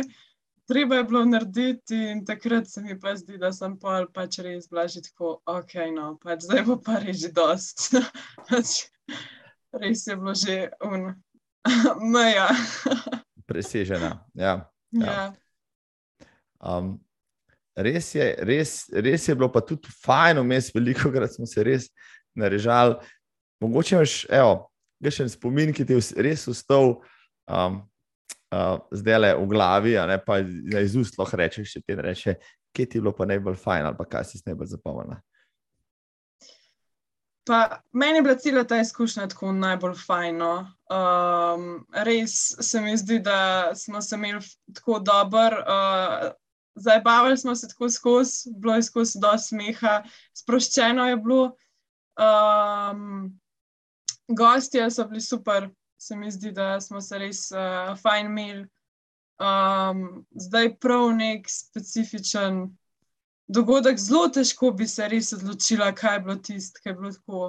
Treba 0.70 1.00
je 1.00 1.04
bilo 1.04 1.24
narediti, 1.26 1.96
in 2.12 2.20
takrat 2.24 2.68
se 2.70 2.80
mi 2.82 2.94
pa 3.00 3.16
zdi, 3.18 3.40
da 3.42 3.50
sem 3.52 3.72
pol 3.78 4.06
pač 4.14 4.38
res 4.38 4.68
blažil 4.70 5.02
tako, 5.02 5.40
ok, 5.50 5.74
no, 5.96 6.12
pač 6.22 6.46
zdaj 6.46 6.62
bo 6.68 6.76
pa 6.78 7.00
res 7.02 7.18
že 7.24 7.32
dost. 7.34 7.90
pač 8.50 8.86
res 9.74 10.06
je 10.06 10.16
bilo 10.16 10.34
že 10.38 10.70
un, 10.86 11.10
meja. 12.14 12.46
Presežena, 13.50 14.22
ja. 14.38 14.70
ja. 14.94 15.10
ja. 15.10 15.24
Um, 16.62 17.00
res 17.76 18.14
je, 18.14 18.26
res, 18.46 18.72
res 18.92 19.28
je 19.28 19.36
bilo 19.36 19.50
pa 19.52 19.62
tudi 19.64 19.92
fajn, 20.04 20.42
vmes 20.42 20.72
veliko 20.74 21.12
krat 21.12 21.36
smo 21.36 21.46
se 21.46 21.64
res 21.66 21.90
narežali. 22.38 22.98
Mogoče 23.60 23.96
imaš, 23.96 24.16
evo, 24.32 24.70
še 25.04 25.26
en 25.26 25.32
spomin, 25.32 25.74
ki 25.76 25.86
ti 25.86 25.98
je 25.98 26.24
res 26.24 26.48
ustal. 26.50 26.98
Um, 27.50 27.82
Uh, 28.50 28.80
zdaj 28.90 29.18
le 29.22 29.28
v 29.38 29.44
glavi, 29.46 29.92
a 29.94 30.08
ne 30.10 30.16
pa 30.18 30.40
iz 30.42 30.96
ust 30.98 31.14
lahko 31.20 31.38
rečeš, 31.38 31.70
če 31.70 31.80
ti 31.86 31.94
reče, 31.94 32.32
kje 32.74 32.86
ti 32.90 32.98
je 32.98 33.02
bilo 33.04 33.12
pa 33.14 33.22
najbolj 33.30 33.54
fajn 33.62 33.86
ali 33.86 33.94
pa 33.94 34.06
kaj 34.10 34.24
si 34.26 34.40
najbolj 34.42 34.72
zapomnila? 34.72 35.20
Pa, 37.46 37.78
meni 37.94 38.18
je 38.18 38.24
bila 38.26 38.34
cela 38.42 38.64
ta 38.66 38.80
izkušnja 38.82 39.28
tako 39.30 39.52
najbolj 39.52 39.94
fajna. 40.02 40.50
Um, 40.90 41.68
res 41.94 42.34
se 42.58 42.82
mi 42.82 42.96
zdi, 42.98 43.20
da 43.22 43.70
smo 43.78 44.02
se 44.02 44.18
imeli 44.18 44.42
tako 44.74 44.98
dobro, 44.98 45.62
uh, 45.62 46.26
zabavali 46.80 47.36
smo 47.36 47.54
se 47.54 47.68
tako 47.68 47.90
skozi, 47.90 48.50
bilo 48.56 48.74
je 48.74 48.82
skozi 48.82 49.20
do 49.20 49.32
smeha, 49.38 50.02
sproščeno 50.34 51.08
je 51.08 51.16
bilo. 51.16 51.44
Um, 52.20 53.40
gostje 54.28 54.90
so 54.90 55.04
bili 55.08 55.20
super, 55.20 55.68
se 55.98 56.16
mi 56.16 56.30
zdi, 56.30 56.52
da 56.52 56.80
smo 56.80 57.00
se 57.00 57.18
res 57.18 57.50
uh, 57.52 57.96
fajn 58.00 58.26
imeli. 58.26 58.66
Um, 59.40 60.26
zdaj 60.36 60.74
prav 60.76 61.14
nek 61.16 61.48
specifičen 61.48 62.66
dogodek, 63.48 63.98
zelo 63.98 64.28
težko 64.28 64.70
bi 64.76 64.86
se 64.88 65.08
res 65.08 65.32
odločila, 65.32 65.94
kaj 65.96 66.16
je 66.16 66.20
bilo 66.26 66.36
tisto, 66.36 66.80
kaj 66.82 66.90
je 66.90 66.96
bilo 66.98 67.12
tako 67.12 67.40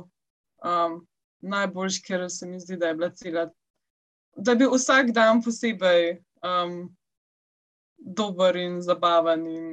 um, 0.64 1.02
najboljš, 1.42 2.00
ker 2.06 2.26
se 2.32 2.48
mi 2.48 2.60
zdi, 2.60 2.78
da 2.78 2.88
je 2.88 2.96
bila 2.96 3.12
cela. 3.16 3.50
Da 4.38 4.56
bi 4.56 4.70
vsak 4.72 5.12
dan 5.12 5.42
posebej 5.44 6.22
um, 6.48 6.96
dober 8.02 8.56
in 8.58 8.82
zabaven 8.82 9.46
in 9.48 9.66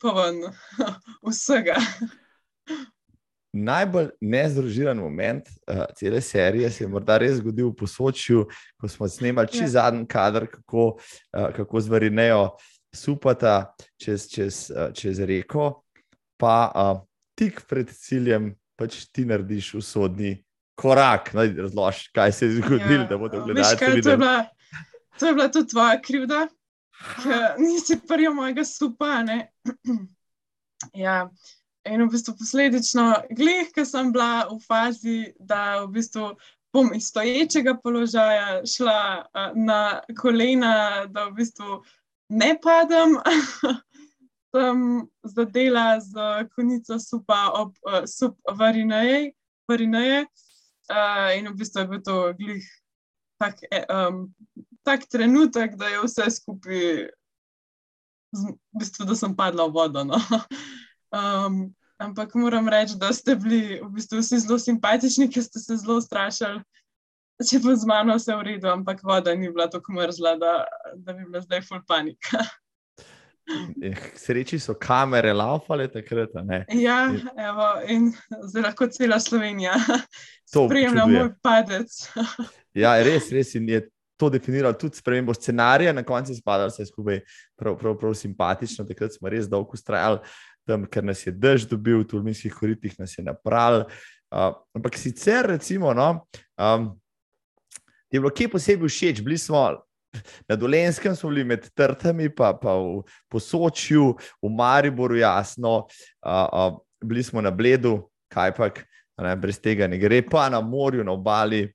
poven 0.00 0.42
vsega. 1.28 1.76
Najbolj 3.52 4.08
nezdružiran 4.20 4.96
moment 4.96 5.48
uh, 5.48 5.84
cele 5.96 6.20
serije 6.20 6.70
se 6.70 6.84
je 6.84 6.88
morda 6.88 7.18
res 7.20 7.36
zgodil 7.38 7.68
v 7.68 7.76
posočju, 7.76 8.46
ko 8.80 8.88
smo 8.88 9.08
snemali 9.08 9.48
čez 9.52 9.74
ja. 9.74 9.82
zadnji 9.82 10.06
kader, 10.08 10.46
kako, 10.50 10.94
uh, 11.36 11.50
kako 11.52 11.80
zvarinejo 11.80 12.42
uh, 12.42 12.70
supata 12.94 13.74
čez, 13.96 14.28
čez, 14.28 14.70
eh, 14.70 14.92
čez 14.94 15.20
reko, 15.20 15.82
pa 16.36 16.72
uh, 16.74 17.00
tik 17.38 17.62
pred 17.68 17.88
ciljem 17.88 18.52
pač 18.76 19.06
ti 19.12 19.24
narediš 19.24 19.74
usodni 19.80 20.34
korak. 20.74 21.32
No, 21.36 21.44
razloži, 21.46 22.10
kaj 22.14 22.32
se 22.32 22.46
je 22.46 22.56
zgodilo, 22.58 23.04
ja, 23.04 23.08
da 23.08 23.18
bodo 23.18 23.44
gledalci 23.44 23.92
videli. 23.94 24.26
To 25.18 25.26
je 25.26 25.34
bila 25.34 25.48
tudi 25.52 25.70
tvoja 25.70 26.00
krivda, 26.02 26.46
nisi 27.58 28.00
prvi 28.08 28.28
mojega 28.28 28.64
supa. 28.64 29.24
ja. 30.94 31.30
In 31.82 32.04
v 32.04 32.12
bistvu 32.12 32.36
posledično, 32.38 33.04
glej, 33.34 33.64
ker 33.74 33.86
sem 33.86 34.12
bila 34.14 34.46
v 34.46 34.58
fazi, 34.62 35.16
da 35.42 35.82
v 35.82 35.88
bistvu 35.96 36.28
bom 36.72 36.92
iz 36.94 37.08
stoječega 37.10 37.74
položaja 37.82 38.60
šla 38.66 39.24
uh, 39.26 39.50
na 39.58 40.00
kolena, 40.20 41.06
da 41.06 41.26
v 41.26 41.34
bistvu 41.40 41.82
ne 42.28 42.52
padem, 42.62 43.18
sem 44.54 45.08
zadela 45.22 46.00
z 46.00 46.46
konico 46.54 47.00
supa 47.02 47.50
ob 47.58 47.74
uh, 47.82 48.04
sup 48.06 48.38
varineje. 48.58 49.32
varineje. 49.68 50.26
Uh, 50.90 51.34
in 51.38 51.48
v 51.48 51.56
bistvu 51.58 51.80
je 51.80 51.88
bil 51.88 52.02
to 52.02 52.16
glih 52.38 52.70
tak, 53.42 53.58
um, 53.90 54.28
tak 54.86 55.06
trenutek, 55.10 55.76
da 55.78 55.90
je 55.92 56.02
vse 56.04 56.30
skupaj, 56.38 57.08
v 58.32 58.54
bistvu, 58.78 59.06
da 59.08 59.16
sem 59.18 59.36
padla 59.36 59.68
v 59.68 59.78
vodo. 59.78 60.04
No. 60.04 60.20
Um, 61.12 61.74
ampak 62.00 62.30
moram 62.40 62.70
reči, 62.72 62.94
da 62.96 63.10
ste 63.12 63.34
bili 63.36 63.76
v 63.82 63.88
bistvu 63.92 64.22
vsi 64.22 64.38
zelo 64.40 64.56
simpatični, 64.56 65.26
ker 65.28 65.44
ste 65.44 65.60
se 65.60 65.76
zelo 65.76 65.98
strašili 66.00 66.62
če 67.42 67.60
bo 67.62 67.74
z 67.76 67.88
mano 67.88 68.16
vse 68.18 68.34
v 68.38 68.46
redu, 68.46 68.70
ampak 68.72 69.02
voda 69.04 69.34
ni 69.34 69.50
bila 69.50 69.68
tako 69.70 69.96
mrzla, 69.98 70.36
da, 70.40 70.52
da 70.96 71.14
bi 71.16 71.24
bila 71.26 71.42
zdaj 71.44 71.64
full 71.68 71.86
panika. 71.88 72.42
Eh, 73.82 73.98
sreči 74.14 74.54
so 74.62 74.70
kamere 74.78 75.32
laufale 75.34 75.88
takrat. 75.90 76.30
Ja, 76.78 77.10
evo, 77.34 77.64
in 77.90 78.12
zdaj 78.46 78.62
lahko 78.62 78.86
cela 78.86 79.18
Slovenija 79.20 79.74
spremlja 80.46 81.08
moj 81.10 81.32
padec. 81.42 81.90
ja, 82.84 82.94
res, 83.02 83.32
res 83.34 83.50
je 83.58 83.60
to 84.22 84.30
definiral 84.30 84.74
tudi 84.78 85.00
spremembo 85.02 85.34
scenarija, 85.34 85.92
na 85.92 86.04
koncu 86.06 86.34
spada 86.36 86.68
vse 86.70 86.86
skupaj 86.86 87.20
prav, 87.58 87.74
prav, 87.78 87.96
prav 87.98 88.14
simpatično. 88.14 88.86
Takrat 88.86 89.16
smo 89.18 89.30
res 89.32 89.48
dolgo 89.50 89.74
ustrajali, 89.74 90.20
tam, 90.68 90.86
ker 90.86 91.02
nas 91.02 91.24
je 91.26 91.32
dež 91.34 91.66
dobil, 91.70 92.04
v 92.04 92.10
tulminskih 92.12 92.54
koritih 92.54 92.94
nas 93.02 93.16
je 93.18 93.24
napral. 93.26 93.82
Uh, 94.32 94.52
ampak 94.78 94.94
sicer, 94.96 95.50
recimo, 95.56 95.90
no, 95.92 96.22
um, 96.54 96.92
je 98.12 98.20
bilo 98.20 98.30
kje 98.30 98.52
posebej 98.54 98.94
všeč. 98.94 99.24
Bili 99.26 99.40
smo 99.42 99.66
na 100.48 100.56
Dolenskem, 100.56 101.16
smo 101.18 101.32
bili 101.34 101.44
med 101.44 101.66
Trtami, 101.74 102.30
pa, 102.30 102.52
pa 102.54 102.78
v 102.78 103.02
Posočju, 103.32 104.14
v 104.38 104.54
Mariboru, 104.54 105.18
jasno, 105.18 105.88
a, 106.22 106.46
a, 106.46 106.70
bili 107.04 107.26
smo 107.26 107.42
na 107.42 107.50
Bledu, 107.50 107.98
kaj 108.30 108.54
pa, 108.54 108.70
ne, 109.18 109.36
brez 109.36 109.58
tega 109.58 109.90
ne 109.90 109.98
gre, 109.98 110.22
pa 110.22 110.46
na 110.52 110.60
morju, 110.60 111.04
na 111.04 111.18
obali. 111.18 111.66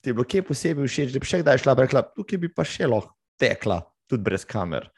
Ti 0.00 0.10
je 0.10 0.16
bilo 0.16 0.24
kje 0.24 0.44
posebej 0.48 0.88
všeč, 0.88 1.12
da 1.12 1.20
bi 1.20 1.28
še 1.28 1.42
kdaj 1.42 1.60
šla, 1.64 1.76
rekla, 1.76 2.04
tukaj 2.16 2.40
bi 2.40 2.48
pa 2.52 2.64
še 2.64 2.88
lahko 2.88 3.12
tekla, 3.40 3.82
tudi 4.08 4.24
brez 4.24 4.46
kamer. 4.48 4.88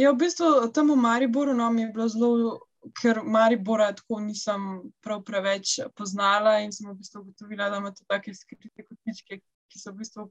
Ja, 0.00 0.12
v 0.12 0.24
bistvu 0.24 0.68
tam 0.72 0.92
v 0.92 0.96
Mariboru 1.00 1.56
no, 1.56 1.68
mi 1.72 1.84
je 1.84 1.92
bilo 1.92 2.08
zelo 2.08 2.60
ker 2.98 3.22
Maribora 3.22 3.92
tako 3.94 4.20
nisem 4.20 4.62
prav 5.04 5.22
preveč 5.24 5.78
poznala 5.96 6.58
in 6.62 6.72
sem 6.72 6.88
v 6.90 6.96
bistvu 6.98 7.22
ugotovila, 7.22 7.70
da 7.70 7.78
ima 7.78 7.92
to 7.94 8.04
take 8.10 8.34
skrite 8.34 8.82
kotičke, 8.82 9.38
ki 9.70 9.78
so 9.78 9.92
v 9.92 10.02
bistvu 10.02 10.26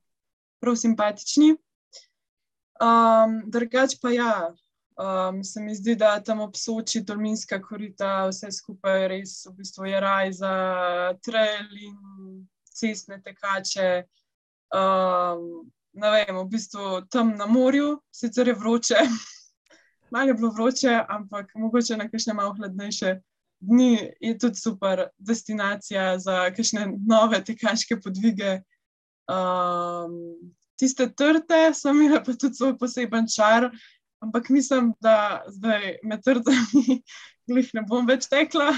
prav 0.63 0.75
simpatični. 0.75 1.55
Um, 2.81 3.41
drugač 3.51 3.95
pa 4.01 4.11
ja, 4.11 4.33
um, 4.97 5.43
se 5.43 5.61
mi 5.61 5.75
zdi, 5.75 5.95
da 5.95 6.17
tam 6.19 6.41
obsoči 6.41 7.03
Dolminska 7.05 7.61
korita, 7.61 8.27
vse 8.31 8.51
skupaj 8.51 9.07
res 9.13 9.35
v 9.47 9.55
bistvu 9.61 9.87
je 9.87 10.01
raj 10.01 10.33
za 10.41 10.53
trail 11.23 11.69
in 11.77 11.95
cestne 12.81 13.21
tekače. 13.21 14.03
Um, 14.73 15.65
ne 15.93 16.11
vem, 16.15 16.35
v 16.39 16.47
bistvu 16.51 17.01
tam 17.11 17.35
na 17.37 17.45
morju, 17.45 17.97
sicer 18.15 18.47
je 18.47 18.55
vroče, 18.55 19.01
malo 20.13 20.31
je 20.31 20.37
bilo 20.39 20.51
vroče, 20.55 20.95
ampak 21.09 21.51
mogoče 21.55 21.97
na 21.99 22.09
kakšne 22.09 22.33
malo 22.33 22.55
hladnejše 22.59 23.19
dni 23.61 24.11
je 24.19 24.37
tudi 24.37 24.55
super 24.55 25.07
destinacija 25.17 26.19
za 26.19 26.49
kakšne 26.55 26.87
nove 27.07 27.43
tekaške 27.45 27.99
podvige. 28.03 28.59
Um, 29.29 30.13
tiste 30.79 31.07
trte 31.15 31.73
so 31.73 31.93
imele 31.93 32.23
pa 32.23 32.33
tudi 32.33 32.57
svoj 32.57 32.77
poseben 32.77 33.27
čar, 33.35 33.69
ampak 34.19 34.49
mislim, 34.49 34.93
da 34.99 35.43
zdaj 35.47 35.97
med 36.03 36.23
trtami 36.25 37.01
glih 37.49 37.69
ne 37.73 37.85
bom 37.87 38.07
več 38.07 38.27
tekla. 38.31 38.71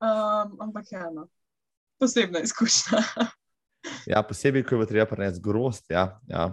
Um, 0.00 0.56
ampak 0.62 0.92
ja, 0.92 1.10
no, 1.12 1.28
posebna 2.00 2.42
izkušnja. 2.46 3.02
ja, 4.12 4.22
posebej, 4.22 4.64
ko 4.66 4.80
je 4.82 4.86
treba 4.90 5.06
prenesti 5.10 5.42
grost. 5.44 5.90
Ja, 5.90 6.20
ja. 6.28 6.50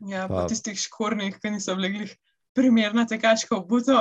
ja 0.00 0.26
pa, 0.28 0.42
pa 0.42 0.46
tistih 0.50 0.78
škornih, 0.78 1.38
ki 1.42 1.54
niso 1.56 1.76
bili 1.78 1.92
glih 1.98 2.16
primerna 2.56 3.06
tekaška 3.06 3.56
obutev. 3.58 4.00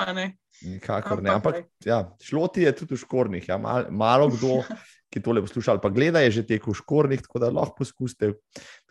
Nikakor 0.63 1.23
ne. 1.23 1.33
Ampak 1.35 1.65
ja, 1.85 2.03
šlo 2.23 2.47
ti 2.47 2.63
je 2.63 2.75
tudi 2.75 2.95
v 2.95 3.01
škornih. 3.03 3.49
Ja. 3.49 3.57
Mal, 3.61 3.89
malo 3.91 4.29
kdo, 4.31 4.61
ki 5.11 5.21
tole 5.23 5.43
posluša, 5.43 5.77
pa 5.83 5.91
gleda, 5.91 6.23
je 6.23 6.39
že 6.39 6.47
tekel 6.47 6.73
v 6.73 6.79
škornih, 6.79 7.25
tako 7.25 7.43
da 7.43 7.51
lahko 7.51 7.83
poskusite, 7.83 8.35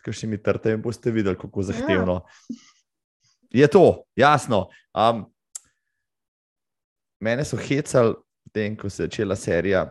kaj 0.05 0.19
še 0.21 0.29
mi 0.29 0.41
trte 0.41 0.75
in 0.77 0.85
boste 0.85 1.13
videli, 1.13 1.37
kako 1.39 1.65
zahtevno. 1.65 2.21
Ja. 2.21 2.61
Je 3.55 3.67
to, 3.71 4.03
jasno. 4.19 4.67
Um, 4.93 5.25
mene 7.23 7.45
so 7.47 7.57
hecali, 7.57 8.17
ko 8.79 8.89
se 8.89 9.03
je 9.03 9.07
začela 9.07 9.35
serija 9.35 9.85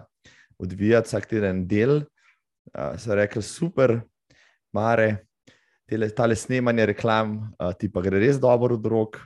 odvijati, 0.59 1.09
vsak 1.09 1.29
teden 1.31 1.65
del. 1.69 2.03
Uh, 2.73 2.95
so 2.99 3.15
rekli, 3.15 3.43
super, 3.43 3.99
mare, 4.73 5.27
tele, 5.89 6.09
tale 6.15 6.37
snemanje 6.37 6.87
reklam, 6.95 7.37
uh, 7.59 7.73
ti 7.77 7.91
pa 7.93 8.03
gre 8.05 8.23
res 8.23 8.41
dobro 8.41 8.79
od 8.79 8.87
rok 8.89 9.21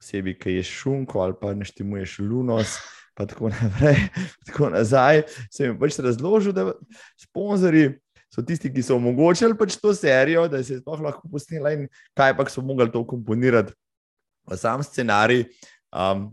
posebej, 0.00 0.38
ki 0.40 0.56
je 0.56 0.64
šunko 0.64 1.20
ali 1.20 1.36
pa 1.40 1.52
neštimuješ 1.54 2.18
lunos. 2.24 2.78
Pa 3.14 3.26
tako 3.28 3.50
naprej, 3.52 3.98
tako 4.48 4.70
nazaj. 4.72 5.24
Sem 5.52 5.70
jim 5.70 5.78
pač 5.80 5.98
razložil, 6.00 6.54
da 6.56 6.70
sponzorji 7.20 7.98
so 8.32 8.44
tisti, 8.46 8.70
ki 8.72 8.84
so 8.86 8.96
omogočili 8.96 9.58
pač 9.58 9.76
to 9.82 9.92
serijo, 9.94 10.46
da 10.48 10.62
se 10.64 10.76
je 10.76 10.80
sploh 10.80 11.02
lahko 11.04 11.28
posnela 11.28 11.74
in 11.74 11.88
kaj 12.16 12.36
pa 12.38 12.46
so 12.48 12.62
mogli 12.62 12.88
to 12.92 13.02
komponirati 13.04 13.74
v 14.48 14.56
sam 14.56 14.82
scenarij. 14.86 15.48
Um, 15.90 16.30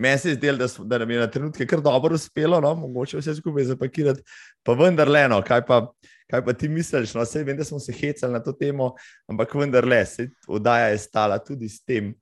Meni 0.00 0.18
se 0.18 0.32
je 0.32 0.38
zdelo, 0.38 0.58
da, 0.58 0.68
da 0.84 0.98
nam 1.02 1.10
je 1.12 1.18
na 1.20 1.26
trenutke 1.30 1.66
kar 1.68 1.82
dobro 1.84 2.16
uspelo, 2.16 2.60
no, 2.64 2.72
mogoče 2.86 3.20
vse 3.20 3.34
skupaj 3.36 3.68
zapakirati, 3.68 4.24
pa 4.64 4.72
vendar 4.78 5.08
le, 5.08 5.26
no, 5.28 5.42
kaj, 5.44 5.66
pa, 5.68 5.82
kaj 6.30 6.44
pa 6.46 6.54
ti 6.56 6.70
misliš? 6.72 7.12
No, 7.14 7.26
vem, 7.44 7.56
da 7.56 7.66
smo 7.68 7.78
se 7.78 7.92
hecali 7.92 8.32
na 8.32 8.40
to 8.40 8.56
temo, 8.56 8.94
ampak 9.28 9.54
vendar 9.60 9.84
le, 9.84 10.00
se 10.06 10.30
oddaja 10.48 10.88
je 10.94 10.98
stala 11.04 11.38
tudi 11.44 11.68
s 11.68 11.84
tem 11.84 12.14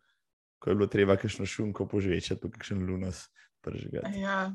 ko 0.59 0.70
je 0.70 0.74
bilo 0.74 0.87
treba 0.87 1.16
kakšno 1.16 1.47
šunko 1.47 1.87
požvečati, 1.87 2.41
pa 2.41 2.51
kakšen 2.51 2.83
lunas 2.87 3.29
prežigati. 3.61 4.18
Ja. 4.20 4.53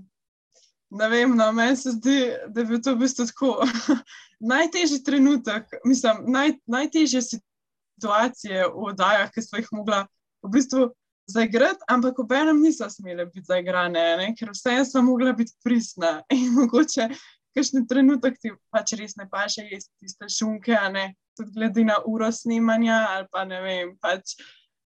Ne 0.89 1.09
vem, 1.09 1.35
no, 1.35 1.51
meni 1.51 1.77
se 1.77 1.95
zdi, 1.95 2.17
da 2.47 2.61
je 2.61 2.65
bil 2.69 2.81
to 2.83 2.93
v 2.93 3.01
bistvu 3.01 3.25
tako 3.25 3.53
najtežji 4.53 5.03
trenutek, 5.03 5.71
mislim, 5.85 6.25
naj, 6.29 6.57
najtežje 6.69 7.21
situacije 7.31 8.67
v 8.67 8.89
oddajah, 8.91 9.31
ki 9.33 9.41
smo 9.41 9.61
jih 9.61 9.71
mogla 9.73 10.03
v 10.43 10.51
bistvu 10.53 10.91
zaigrati, 11.29 11.85
ampak 11.87 12.19
obenem 12.19 12.61
niso 12.61 12.89
smele 12.89 13.25
biti 13.25 13.45
zaigrane, 13.47 14.03
ne? 14.17 14.33
ker 14.35 14.51
vseeno 14.53 14.85
so 14.85 15.01
mogla 15.01 15.33
biti 15.33 15.53
pristna. 15.63 16.21
In 16.35 16.53
mogoče 16.57 17.09
kakšen 17.53 17.87
trenutek 17.87 18.39
ti 18.41 18.51
pač 18.73 18.95
res 18.99 19.15
ne 19.17 19.27
paše 19.29 19.65
jesti 19.69 19.93
tiste 20.01 20.29
šunke, 20.29 20.77
ne 20.91 21.13
tudi 21.37 21.53
glede 21.55 21.85
na 21.85 21.99
uro 22.05 22.31
snemanja 22.31 22.97
ali 23.13 23.27
pa 23.31 23.45
ne 23.45 23.61
vem, 23.61 23.93
pač 24.01 24.35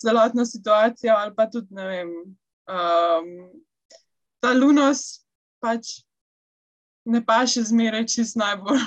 celotno 0.01 0.45
situacijo 0.45 1.16
ali 1.16 1.35
pa 1.37 1.49
tudi 1.51 1.74
ne 1.74 1.87
vem. 1.89 2.12
Um, 2.70 3.28
ta 4.41 4.53
lunos 4.57 5.24
pač 5.61 6.01
ne 7.05 7.20
paše 7.24 7.64
zmeraj 7.68 8.07
čist 8.07 8.39
najbolj. 8.41 8.81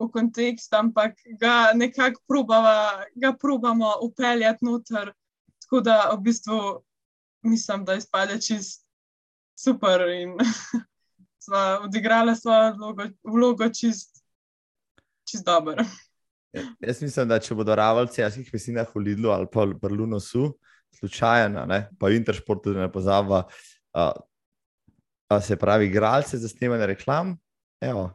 V 0.00 0.06
kontekst, 0.08 0.72
ampak 0.72 1.18
ga 1.36 1.72
nekako 1.76 2.22
probava, 2.28 3.04
ga 3.20 3.34
probamo 3.36 3.90
upeljati 4.00 4.64
noter, 4.64 5.10
tako 5.70 5.80
da 5.80 6.10
v 6.12 6.20
bistvu 6.20 6.82
mislim, 7.42 7.84
da 7.84 7.94
izpade 7.94 8.40
čist 8.40 8.86
super 9.64 10.00
in 10.00 10.34
smo 11.44 11.56
odigrali 11.84 12.36
svojo 12.36 12.74
vlogo, 12.74 13.04
vlogo 13.22 13.68
čist, 13.68 14.24
čist 15.30 15.44
dobro. 15.44 15.84
Ja, 16.52 16.62
jaz 16.80 17.02
mislim, 17.02 17.28
da 17.28 17.38
če 17.38 17.54
bodo 17.54 17.74
ravalci 17.74 18.20
jasnih 18.20 18.50
vesinah 18.52 18.88
v 18.94 19.00
Lidlu 19.00 19.30
ali 19.30 19.46
pa 19.52 19.64
v 19.64 19.76
Berlinu 19.78 20.18
su, 20.20 20.56
slučajno, 20.98 21.66
pa 21.98 22.06
v 22.06 22.16
Intersportu 22.18 22.70
tudi 22.70 22.80
ne 22.80 22.90
pozava, 22.92 23.44
uh, 23.94 25.40
se 25.42 25.56
pravi, 25.56 25.86
igralce 25.86 26.38
za 26.38 26.48
snemanje 26.48 26.86
reklam, 26.86 27.36
evo, 27.80 28.10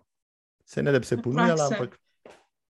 se 0.66 0.84
ne 0.84 0.92
da 0.92 1.00
bi 1.00 1.06
se 1.06 1.22
ponujala, 1.22 1.70
ampak. 1.72 1.96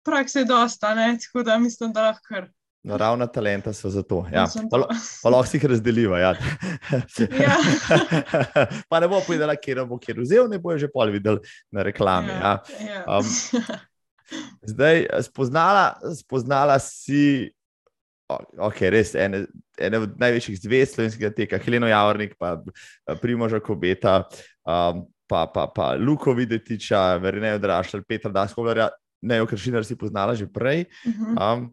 Prakse 0.06 0.38
je 0.38 0.44
dosta, 0.44 0.94
ne? 0.94 1.18
tako 1.18 1.42
da 1.42 1.58
mislim, 1.58 1.92
da 1.92 2.02
lahko 2.02 2.22
kar. 2.28 2.46
Naravna 2.86 3.26
talenta 3.26 3.72
so 3.72 3.90
za 3.90 4.02
to. 4.02 4.22
Ja. 4.32 4.46
Pa, 4.70 4.78
pa 5.22 5.30
lahko 5.30 5.50
si 5.50 5.58
jih 5.58 5.66
razdeliva. 5.72 6.18
Ja. 6.18 6.30
ja. 7.18 7.56
pa 8.90 9.00
ne 9.02 9.08
bo 9.10 9.18
povedala, 9.26 9.56
kje 9.58 9.82
bo 9.84 9.98
kjer 9.98 10.20
vzel, 10.22 10.46
ne 10.48 10.60
bo 10.62 10.76
že 10.78 10.88
pol 10.92 11.10
videl 11.10 11.40
na 11.74 11.82
reklami. 11.82 12.30
Ja. 12.30 12.54
Ja. 12.86 13.02
Um, 13.18 13.26
zdaj, 14.72 15.08
spoznala, 15.26 15.98
spoznala 16.14 16.78
si, 16.78 17.50
ok, 18.56 18.80
res 18.94 19.14
ene, 19.18 19.46
ene 19.74 20.04
od 20.06 20.14
največjih 20.20 20.60
zvest 20.62 20.96
slovenskega 20.96 21.32
teka, 21.34 21.60
Heleno 21.64 21.90
Javornik, 21.90 22.38
pa 22.38 22.60
Primoža 23.18 23.58
Kobeta, 23.64 24.22
um, 24.62 25.02
pa, 25.26 25.48
pa, 25.50 25.66
pa 25.66 25.92
Luko 25.98 26.32
Videtiča, 26.36 27.18
Verenejo 27.18 27.58
Drašelj, 27.58 28.06
Petra 28.08 28.30
Daskovljarja, 28.32 28.88
ne, 29.26 29.42
okršinar 29.42 29.82
si 29.84 29.98
poznala 29.98 30.38
že 30.38 30.46
prej. 30.46 30.86
Um, 31.34 31.72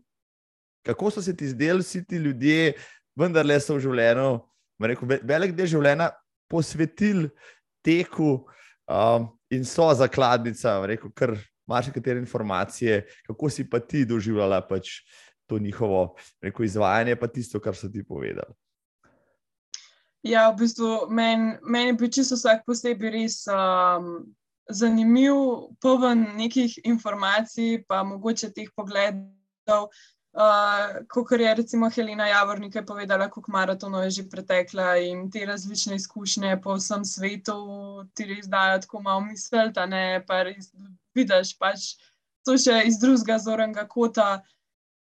kako 0.85 1.11
so 1.11 1.21
se 1.21 1.35
ti 1.37 1.47
zdeli 1.47 1.81
vsi 1.81 2.03
ti 2.05 2.15
ljudje, 2.21 2.73
vendar 3.15 3.45
le 3.45 3.57
so 3.59 3.77
v 3.77 3.85
življenju, 3.87 4.29
rekel, 4.85 5.15
velik 5.23 5.55
del 5.57 5.69
življenja 5.71 6.11
posvetili 6.51 7.29
teku 7.85 8.45
um, 8.87 9.29
in 9.53 9.65
so 9.65 9.87
zakladnica, 9.97 10.77
rekel, 10.85 11.11
kar 11.15 11.35
imaš 11.65 11.89
nekatere 11.89 12.21
informacije, 12.21 13.05
kako 13.27 13.49
si 13.49 13.65
pa 13.69 13.79
ti 13.79 14.05
doživljala 14.05 14.61
pač 14.67 14.99
to 15.49 15.59
njihovo 15.59 16.15
rekel, 16.41 16.65
izvajanje, 16.65 17.15
pa 17.15 17.27
tisto, 17.27 17.59
kar 17.59 17.75
so 17.75 17.89
ti 17.89 18.03
povedali. 18.03 18.53
Ja, 20.25 20.49
v 20.49 20.63
bistvu 20.63 21.05
meni 21.13 21.53
men 21.61 21.87
je 21.87 21.93
bil 21.93 22.09
čisto 22.09 22.33
vsak 22.33 22.63
posebej 22.65 23.11
res 23.13 23.43
um, 23.45 24.25
zanimiv, 24.73 25.37
poln 25.81 26.23
nekih 26.37 26.79
informacij, 26.83 27.83
pa 27.85 28.01
mogoče 28.03 28.49
teh 28.53 28.71
pogledov, 28.73 29.91
Uh, 30.35 31.05
kot 31.07 31.31
je 31.31 31.53
recimo 31.55 31.87
Helena 31.89 32.27
Javornik 32.27 32.75
povedala, 32.87 33.29
koliko 33.29 33.51
maratonov 33.51 34.03
je 34.03 34.09
že 34.09 34.23
pretekla 34.29 34.97
in 34.97 35.31
te 35.31 35.45
različne 35.45 35.95
izkušnje 35.95 36.59
po 36.63 36.75
vsem 36.75 37.05
svetu 37.05 37.55
ti 38.13 38.25
res 38.25 38.47
dajo 38.51 38.81
tako 38.83 39.01
malo 39.01 39.21
misel, 39.21 39.71
da 39.71 39.85
ne 39.85 40.19
pa 40.27 40.43
res 40.43 40.73
vidiš 41.15 41.55
pač 41.57 41.95
to 42.43 42.57
še 42.59 42.83
iz 42.83 42.99
drugega 42.99 43.39
zornega 43.39 43.87
kota. 43.87 44.43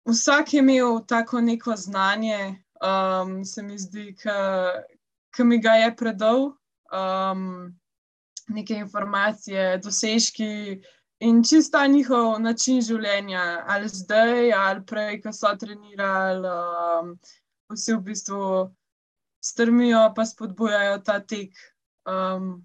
Vsak 0.04 0.52
je 0.52 0.60
imel 0.60 1.00
tako 1.08 1.40
neko 1.40 1.76
znanje, 1.76 2.60
um, 2.84 3.44
se 3.44 3.62
mi 3.62 3.78
zdi, 3.78 4.12
ki 5.32 5.44
mi 5.48 5.58
ga 5.64 5.78
je 5.80 5.96
predal, 5.96 6.52
um, 6.92 7.72
neke 8.52 8.74
informacije, 8.74 9.78
dosežki. 9.78 10.82
In 11.22 11.44
čista 11.46 11.84
njihov 11.86 12.40
način 12.42 12.80
življenja, 12.82 13.62
ali 13.70 13.88
zdaj, 13.88 14.52
ali 14.58 14.80
prej, 14.86 15.20
ko 15.22 15.30
so 15.30 15.52
trenirali, 15.54 16.48
um, 16.50 17.12
vsi 17.70 17.94
v 17.94 18.00
bistvu 18.08 18.46
strmijo, 19.38 20.00
pa 20.16 20.24
spodbujajo 20.26 20.96
ta 21.06 21.20
tek. 21.20 21.54
Um, 22.10 22.64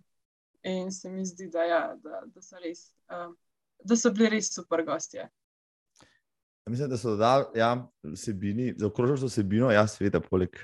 in 0.65 0.89
se 0.91 1.11
mi 1.13 1.25
zdi, 1.25 1.51
da, 1.53 1.67
ja, 1.69 1.81
da, 2.01 2.23
da, 2.25 2.41
so, 2.41 2.57
res, 2.63 2.87
um, 3.13 3.35
da 3.85 3.95
so 3.95 4.09
bili 4.15 4.31
res 4.33 4.49
super 4.55 4.81
gostje. 4.87 5.27
Mislim, 6.65 6.89
da 6.89 6.97
so 6.97 7.13
dodali 7.13 7.61
ja, 7.61 7.71
vsebini, 8.03 8.71
zaokrožili 8.81 9.21
so 9.21 9.29
vsebino, 9.29 9.69
ja, 9.71 9.85
seveda, 9.87 10.19
poleg 10.19 10.57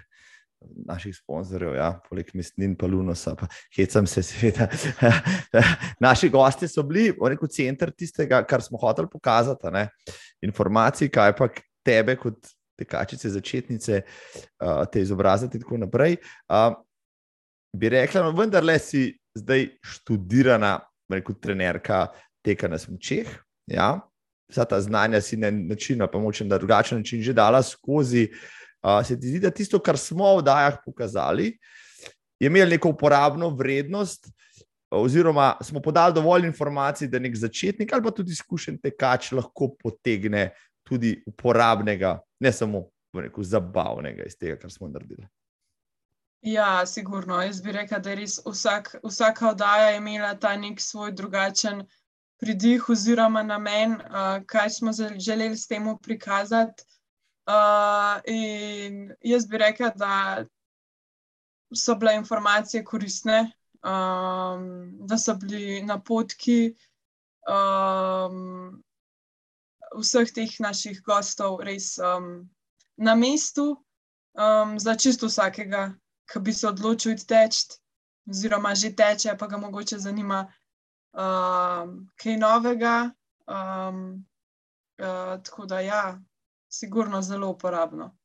naših 0.86 1.16
sponzorjev, 1.16 1.76
ja, 1.76 1.90
poleg 2.10 2.30
mestnin, 2.38 2.76
pa 2.80 2.88
Lunosa, 2.88 3.36
pa 3.40 3.48
hecam 3.76 4.08
se, 4.08 4.24
seveda. 4.24 4.68
Naši 6.06 6.30
gosti 6.30 6.68
so 6.68 6.84
bili, 6.88 7.12
rekel, 7.12 7.50
center 7.52 7.92
tistega, 7.92 8.44
kar 8.48 8.64
smo 8.64 8.80
hoteli 8.82 9.10
pokazati, 9.12 9.72
ne? 9.74 9.88
informacij, 10.44 11.10
kaj 11.14 11.36
pa 11.38 11.50
tebe, 11.86 12.18
kot 12.20 12.52
tekačice, 12.80 13.30
začetnice, 13.30 14.02
te 14.92 15.02
izobraziti 15.02 15.58
in 15.60 15.64
tako 15.64 15.80
naprej. 15.86 16.18
Bi 17.78 17.90
rekla, 17.90 18.26
no, 18.26 18.34
vendar 18.38 18.66
le 18.66 18.78
si 18.82 19.06
zdaj 19.38 19.70
študirana, 19.96 20.78
rekel, 21.12 21.38
trenerka 21.42 22.08
teka 22.46 22.68
na 22.68 22.80
smočeh. 22.82 23.30
Ja? 23.72 23.96
Vsa 24.52 24.66
ta 24.70 24.82
znanja 24.84 25.22
si 25.24 25.38
na 25.40 25.52
način, 25.54 26.04
pa 26.12 26.20
močem, 26.20 26.50
da 26.50 26.60
drugačen 26.60 27.00
način 27.00 27.22
že 27.24 27.34
dala 27.34 27.64
skozi. 27.64 28.28
Uh, 28.28 28.63
se 29.04 29.20
ti 29.20 29.28
zdi, 29.28 29.40
da 29.40 29.52
tisto, 29.52 29.80
kar 29.80 29.98
smo 29.98 30.38
v 30.38 30.44
dajah 30.44 30.80
pokazali, 30.86 31.54
je 32.40 32.48
imelo 32.48 32.70
neko 32.70 32.90
uporabno 32.90 33.50
vrednost, 33.50 34.28
oziroma 34.92 35.54
smo 35.62 35.82
podali 35.82 36.14
dovolj 36.14 36.46
informacij, 36.46 37.08
da 37.08 37.20
nek 37.20 37.36
začetnik 37.36 37.94
ali 37.94 38.04
pa 38.04 38.12
tudi 38.12 38.32
izkušen 38.32 38.78
tekač 38.82 39.32
lahko 39.32 39.72
potegne 39.80 40.52
tudi 40.84 41.16
uporabnega, 41.26 42.20
ne 42.40 42.52
samo 42.52 42.84
rekel, 43.16 43.44
zabavnega 43.44 44.28
iz 44.28 44.38
tega, 44.38 44.58
kar 44.60 44.72
smo 44.72 44.88
naredili. 44.88 45.26
Ja, 46.44 46.86
sigurno. 46.86 47.42
Jaz 47.42 47.62
bi 47.62 47.72
rekel, 47.72 48.02
da 48.04 48.12
je 48.12 48.16
res 48.20 48.40
vsak, 48.46 48.98
vsaka 49.04 49.54
oddaja 49.54 49.94
imela 49.96 50.34
ta 50.36 50.58
nek 50.60 50.82
svoj 50.82 51.14
drugačen 51.16 51.86
pridih 52.42 52.90
oziroma 52.90 53.44
namen, 53.44 53.94
uh, 53.94 54.42
kaj 54.46 54.70
smo 54.70 54.92
želeli 54.92 55.58
s 55.58 55.68
tem 55.68 55.88
prikazati. 56.02 56.84
Uh, 57.44 58.22
in 58.26 59.16
jaz 59.22 59.46
bi 59.48 59.58
rekel, 59.58 59.92
da 59.96 60.46
so 61.76 61.96
bile 61.96 62.16
informacije 62.16 62.84
koristne, 62.84 63.52
um, 63.84 64.92
da 65.08 65.18
so 65.18 65.36
bili 65.36 65.82
napotki 65.84 66.76
um, 67.50 68.84
vseh 70.00 70.32
teh 70.32 70.56
naših 70.60 71.02
gostov 71.04 71.60
res 71.60 71.98
um, 72.00 72.50
na 72.98 73.16
mestu, 73.16 73.76
um, 74.40 74.80
za 74.80 74.96
čisto 74.96 75.28
vsakega, 75.28 75.92
ki 76.32 76.40
bi 76.40 76.54
se 76.54 76.68
odločil 76.68 77.20
teči, 77.28 77.76
oziroma 78.30 78.76
že 78.76 78.96
teče, 78.96 79.36
pa 79.38 79.48
ga 79.48 79.58
mogoče 79.58 80.00
zanima 80.00 80.46
um, 81.12 82.08
kaj 82.16 82.38
novega. 82.38 83.12
Um, 83.44 84.24
uh, 85.02 85.36
tako 85.44 85.66
da 85.66 85.80
ja 85.80 86.20
sigurno 86.74 87.22
zelo 87.22 87.50
uporabno. 87.50 88.18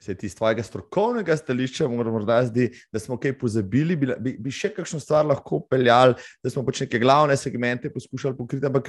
Se 0.00 0.14
ti 0.16 0.26
iz 0.26 0.34
tvojega 0.34 0.62
strokovnega 0.62 1.36
stališča 1.36 1.88
morda 1.88 2.40
zdi, 2.44 2.70
da 2.92 2.98
smo 2.98 3.18
kaj 3.20 3.38
pozabili, 3.38 3.96
bi, 3.96 4.08
bi, 4.18 4.32
bi 4.40 4.52
še 4.52 4.72
kakšno 4.74 5.00
stvar 5.00 5.26
lahko 5.28 5.60
peljali, 5.68 6.16
da 6.42 6.50
smo 6.50 6.64
pač 6.64 6.86
neke 6.86 6.98
glavne 6.98 7.36
segmente 7.36 7.92
poskušali 7.92 8.36
pokriti, 8.36 8.66
ampak 8.66 8.88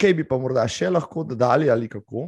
kaj 0.00 0.16
bi 0.18 0.26
pa 0.26 0.38
morda 0.42 0.66
še 0.68 0.90
lahko 0.90 1.24
dodali 1.24 1.70
ali 1.70 1.88
kako? 1.88 2.26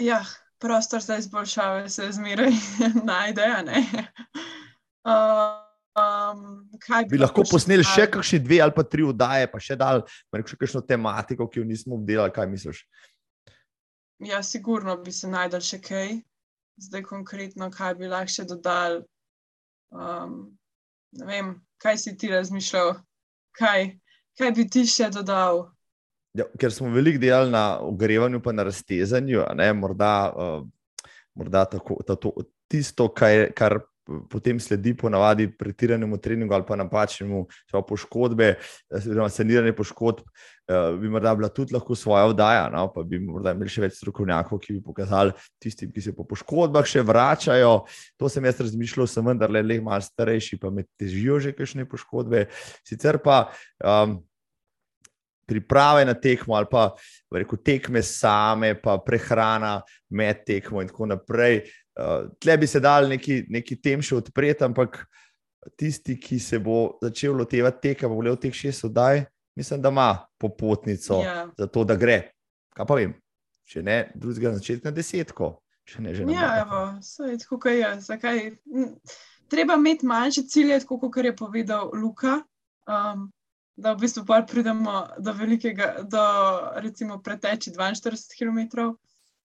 Ja, 0.00 0.22
prostor 0.58 1.04
za 1.04 1.20
izboljšave 1.20 1.90
se 1.92 2.08
zmeraj 2.16 2.56
najde. 3.12 3.50
Uh, 5.04 5.60
um, 6.32 6.68
bi, 6.72 7.04
bi 7.10 7.20
lahko 7.20 7.44
posneli 7.50 7.84
še 7.84 8.08
kakšne 8.16 8.40
dve 8.44 8.60
ali 8.64 8.74
pa 8.74 8.84
tri 8.88 9.04
oddaje, 9.06 9.48
pa 9.52 9.60
še 9.60 9.76
dal, 9.76 10.06
še 10.32 10.56
kakšno 10.56 10.80
tematiko, 10.88 11.48
ki 11.52 11.60
jo 11.60 11.68
nismo 11.68 11.98
obdelali, 12.00 12.32
kaj 12.34 12.48
misliš? 12.48 12.84
Ja, 14.22 14.42
sigurno 14.42 14.96
bi 15.02 15.12
se 15.12 15.28
najdel 15.28 15.62
še 15.66 15.80
kaj, 15.82 16.12
zdaj 16.82 17.02
konkretno, 17.08 17.70
kaj 17.74 17.96
bi 17.98 18.10
lahko 18.10 18.34
še 18.36 18.46
dodal. 18.46 19.00
Um, 19.92 20.36
ne 21.18 21.26
vem, 21.28 21.54
kaj 21.82 21.98
si 22.04 22.14
ti 22.16 22.30
razmišljal, 22.32 22.94
kaj, 23.58 23.88
kaj 24.38 24.52
bi 24.56 24.68
ti 24.70 24.84
še 24.88 25.10
dodal. 25.12 25.66
Ja, 26.38 26.46
ker 26.58 26.72
smo 26.72 26.92
veliko 26.94 27.20
delali 27.20 27.52
na 27.52 27.80
ogrevanju, 27.84 28.40
pa 28.40 28.54
na 28.54 28.64
raztezanju, 28.64 29.42
ne, 29.58 29.72
morda 29.76 30.12
uh, 30.32 30.62
morda 31.34 31.64
tako, 31.64 31.98
tato, 32.06 32.32
tisto, 32.68 33.08
kar, 33.14 33.52
kar 33.56 33.80
potem 34.30 34.60
sledi 34.60 34.94
po 34.96 35.08
navadi 35.08 35.46
pretiranemu 35.58 36.18
treningu 36.18 36.54
ali 36.54 36.64
pa 36.68 36.76
napačnemu 36.76 37.46
poškodbe, 37.88 38.54
oziroma 38.90 39.28
saniranje 39.30 39.72
poškodb, 39.76 40.24
eh, 40.68 40.96
bi 41.00 41.10
morda 41.10 41.34
bila 41.34 41.48
tudi 41.48 41.74
lahko 41.74 41.94
svoja 41.94 42.26
vdaja, 42.32 42.68
no? 42.72 42.88
pa 42.92 43.02
bi 43.02 43.20
morda 43.22 43.54
imeli 43.54 43.70
še 43.70 43.84
več 43.86 44.00
strokovnjakov, 44.00 44.58
ki 44.62 44.78
bi 44.78 44.82
pokazali 44.82 45.34
tistim, 45.62 45.92
ki 45.92 46.02
se 46.02 46.16
po 46.16 46.26
poškodbah 46.28 46.86
še 46.88 47.04
vračajo. 47.06 47.72
To 48.18 48.32
sem 48.32 48.44
jaz 48.50 48.60
razmišljal, 48.64 49.06
sem 49.06 49.32
vendar 49.32 49.50
le 49.50 49.62
le 49.62 49.78
malo 49.80 50.02
starejši, 50.02 50.58
pa 50.58 50.70
me 50.70 50.86
težijo 50.98 51.38
že 51.40 51.54
kakšne 51.54 51.86
poškodbe. 51.86 52.48
Sicer 52.88 53.22
pa. 53.22 53.46
Um, 53.84 54.20
Priprave 55.42 56.04
na 56.06 56.14
tekmo, 56.14 56.54
ali 56.54 56.68
pa 56.70 56.84
rekel, 57.34 57.58
tekme 57.66 58.00
same, 58.06 58.76
pa 58.78 58.94
prehrana 59.02 59.72
med 60.14 60.44
tekmo, 60.46 60.80
in 60.80 60.88
tako 60.88 61.08
naprej. 61.10 61.58
Uh, 61.92 62.30
tle 62.40 62.56
bi 62.56 62.66
se 62.66 62.80
dal 62.80 63.08
neki, 63.08 63.42
neki 63.52 63.76
tem 63.76 64.02
še 64.02 64.16
odpreti, 64.16 64.64
ampak 64.64 65.02
tisti, 65.76 66.16
ki 66.20 66.38
se 66.40 66.58
bo 66.58 66.98
začel 67.02 67.36
lotevati 67.36 67.88
teka, 67.88 68.08
bo 68.08 68.20
gledal 68.20 68.38
teh 68.40 68.54
šest 68.56 68.88
oddaj, 68.88 69.24
mislim, 69.58 69.82
da 69.82 69.92
ima 69.92 70.08
popotnico. 70.40 71.20
Ja. 71.24 71.50
za 71.58 71.66
to, 71.66 71.84
da 71.84 71.96
gre. 72.00 72.32
Kaj 72.72 72.88
pa 72.88 72.96
vem, 72.96 73.12
če 73.68 73.82
ne, 73.84 73.98
drugega 74.14 74.54
začetka 74.56 74.88
na 74.88 74.96
desetko. 74.96 75.58
Ja, 76.30 76.62
evo, 76.62 76.80
je 77.26 77.38
tako, 77.42 77.58
kot 77.58 77.72
je. 77.74 77.88
Zakaj? 78.00 78.40
Treba 79.50 79.74
imeti 79.74 80.06
manjše 80.06 80.46
cilje, 80.48 80.78
kot 80.86 81.16
je 81.24 81.36
povedal 81.36 81.90
Luka. 81.92 82.40
Um, 82.86 83.28
da 83.76 83.92
v 83.92 84.04
bistvu 84.04 84.24
pridemo 84.48 85.08
do 85.18 85.32
velikega, 85.32 86.04
do 86.04 86.22
recimo 86.76 87.22
preteči 87.22 87.70
42 87.70 88.38
km. 88.38 88.92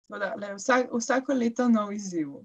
Da, 0.10 0.34
le, 0.41 0.55
vsak, 0.57 0.89
vsako 0.93 1.34
leto 1.38 1.68
nov 1.70 1.93
izziv. 1.93 2.39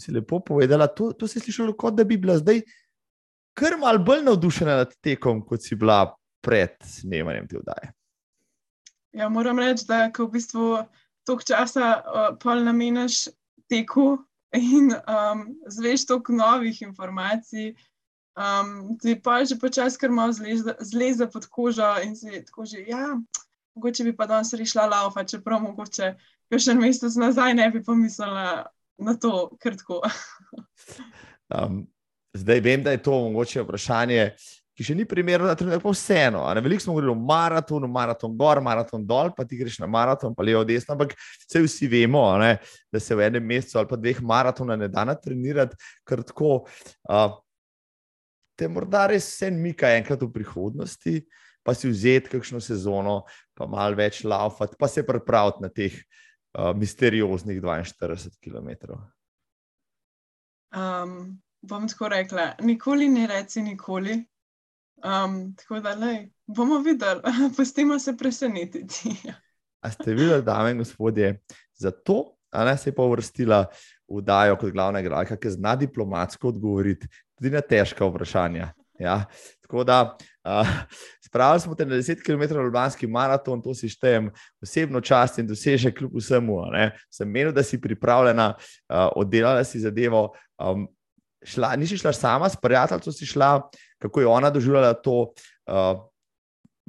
Si 0.00 0.12
lepo 0.12 0.40
povedala, 0.40 0.88
to, 0.88 1.12
to 1.12 1.28
si 1.28 1.40
slišala, 1.40 1.76
kot 1.76 1.96
da 1.96 2.04
bi 2.04 2.16
bila 2.20 2.38
zdaj 2.40 2.62
kar 3.56 3.78
mal 3.80 3.98
bolj 4.04 4.22
navdušena 4.24 4.76
nad 4.82 4.92
tekom, 5.00 5.40
kot 5.46 5.64
si 5.64 5.76
bila 5.76 6.04
pred 6.44 6.76
snemanjem 6.84 7.48
te 7.48 7.60
vdaje. 7.60 7.92
Ja, 9.16 9.28
moram 9.32 9.58
reči, 9.58 9.86
da 9.88 10.06
ko 10.12 10.26
v 10.26 10.36
bistvu 10.36 10.66
toliko 11.26 11.46
časa 11.48 11.92
uh, 11.96 12.26
pol 12.42 12.60
nameniš 12.66 13.26
teku 13.70 14.18
in 14.56 14.92
um, 14.92 15.46
zveš 15.72 16.06
toliko 16.06 16.36
novih 16.36 16.82
informacij, 16.84 17.72
um, 18.36 18.92
ti 19.00 19.16
pa 19.22 19.40
že 19.44 19.56
počasi 19.60 19.98
kar 19.98 20.12
malo 20.12 20.36
zleze, 20.36 20.76
zleze 20.80 21.26
pod 21.32 21.48
kožo 21.50 21.88
in 22.04 22.14
si 22.16 22.44
tako 22.44 22.68
že, 22.68 22.84
ja, 22.86 23.16
mogoče 23.76 24.04
bi 24.04 24.16
pa 24.16 24.26
danes 24.26 24.52
rešila 24.52 24.86
lava, 24.86 25.24
čeprav 25.24 25.60
mogoče 25.62 26.14
še 26.54 26.72
en 26.72 26.80
mesec 26.80 27.16
nazaj 27.20 27.54
ne 27.54 27.68
bi 27.70 27.82
pomislila 27.84 28.66
na 28.98 29.14
to, 29.20 29.50
ker 29.60 29.76
tako. 29.76 30.00
um, 31.52 31.82
zdaj 32.40 32.62
vem, 32.64 32.84
da 32.84 32.94
je 32.94 33.02
to 33.02 33.18
mogoče 33.28 33.66
vprašanje. 33.66 34.30
Ki 34.76 34.84
še 34.84 34.92
ni 34.92 35.06
primerno, 35.08 35.48
da 35.48 35.56
je 35.72 35.78
to 35.80 35.88
vseeno. 35.88 36.42
Veliko 36.60 36.84
smo 36.84 36.92
govorili 36.92 37.14
o 37.14 37.16
maratonu, 37.16 37.88
maraton 37.88 38.34
gor, 38.36 38.58
maraton 38.60 39.06
dol, 39.08 39.30
pa 39.32 39.46
ti 39.48 39.56
greš 39.56 39.78
na 39.80 39.88
maraton, 39.88 40.34
pa 40.36 40.44
levo, 40.44 40.66
desno. 40.68 40.92
Ampak 40.92 41.14
vsi 41.48 41.88
vemo, 41.88 42.26
ne, 42.36 42.58
da 42.92 43.00
se 43.00 43.16
v 43.16 43.24
enem 43.24 43.48
mesecu 43.48 43.78
ali 43.80 43.88
pa 43.88 43.96
dveh 43.96 44.20
maratona 44.20 44.76
ne 44.76 44.90
da 44.92 45.06
natrenirati, 45.08 45.80
ker 46.04 46.20
tako 46.28 46.50
uh, 46.68 47.40
te 48.52 48.68
morda 48.68 49.06
res 49.14 49.30
vse 49.30 49.48
mika 49.56 49.94
enkrat 49.96 50.20
v 50.20 50.28
prihodnosti. 50.36 51.16
Uh, 51.24 51.45
pa 51.66 51.74
si 51.74 51.90
vzeti 51.90 52.30
kakšno 52.36 52.60
sezono, 52.62 53.24
pa 53.54 53.66
malo 53.66 53.98
več 53.98 54.22
laufati, 54.24 54.78
pa 54.78 54.88
se 54.88 55.02
pripraviti 55.06 55.64
na 55.64 55.70
teh 55.74 55.96
uh, 55.98 56.70
misterioznih 56.78 57.58
42 57.62 58.38
km. 58.38 58.94
Um, 60.76 61.40
bom 61.62 61.88
tako 61.88 62.12
rekla, 62.14 62.52
nikoli 62.62 63.08
ne 63.10 63.26
reci 63.26 63.62
nikoli. 63.62 64.20
Um, 65.04 65.54
tako 65.58 65.80
da, 65.84 65.92
lej, 65.98 66.28
bomo 66.46 66.78
videli, 66.84 67.20
pustimo 67.56 67.98
se 67.98 68.16
presenetiti. 68.16 69.12
A 69.82 69.90
ste 69.90 70.14
videli, 70.14 70.42
dame 70.42 70.70
in 70.70 70.78
gospodje, 70.78 71.34
zato 71.74 72.36
ne, 72.64 72.76
se 72.78 72.90
je 72.90 72.94
pa 72.94 73.02
uvrstila 73.02 73.66
v 74.08 74.22
Dajo 74.22 74.56
kot 74.56 74.72
glavna 74.72 75.02
igralka, 75.02 75.36
ki 75.36 75.50
zna 75.58 75.74
diplomatsko 75.76 76.48
odgovoriti 76.48 77.08
tudi 77.36 77.50
na 77.52 77.60
težka 77.60 78.06
vprašanja. 78.06 78.72
Ja, 78.98 79.24
tako 79.60 79.84
da, 79.84 80.16
uh, 80.48 80.68
spravili 81.26 81.60
smo 81.60 81.74
te 81.74 81.86
na 81.86 81.96
10 81.98 82.22
km 82.22 82.54
Ljubljanski 82.54 83.06
maraton, 83.06 83.62
to 83.62 83.74
si 83.74 83.90
štejem 83.90 84.30
osebno 84.62 85.00
čast 85.00 85.40
in 85.42 85.46
dosežek 85.46 85.98
kljub 85.98 86.14
vsemu. 86.16 86.60
Sem 87.10 87.30
menil, 87.30 87.52
da 87.52 87.62
si 87.66 87.80
pripravljena, 87.80 88.52
uh, 88.54 89.08
oddelala 89.16 89.64
si 89.64 89.82
zadevo. 89.82 90.28
Um, 90.58 90.86
šla, 91.42 91.74
nisi 91.76 91.98
šla 91.98 92.12
sama, 92.12 92.48
s 92.48 92.56
prijateljem 92.56 93.12
si 93.12 93.26
šla, 93.26 93.70
kako 93.98 94.20
je 94.20 94.26
ona 94.26 94.50
doživljala 94.50 94.94
to, 94.94 95.32
uh, 95.66 96.06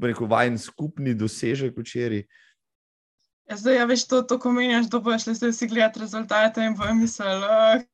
rekel, 0.01 0.27
vajen 0.27 0.57
skupni 0.57 1.13
dosežek 1.13 1.77
včeraj. 1.77 2.23
Ja, 3.47 3.55
zdaj, 3.55 3.75
ja, 3.75 3.85
veš, 3.88 4.07
to, 4.07 4.21
to 4.27 4.38
ko 4.39 4.51
meniš, 4.51 4.89
da 4.91 4.99
boš 4.99 5.23
šli 5.23 5.51
vsi 5.51 5.67
gledati 5.67 5.99
rezultate 6.03 6.65
in 6.65 6.75
bojo 6.75 6.93
mislili. 6.93 7.88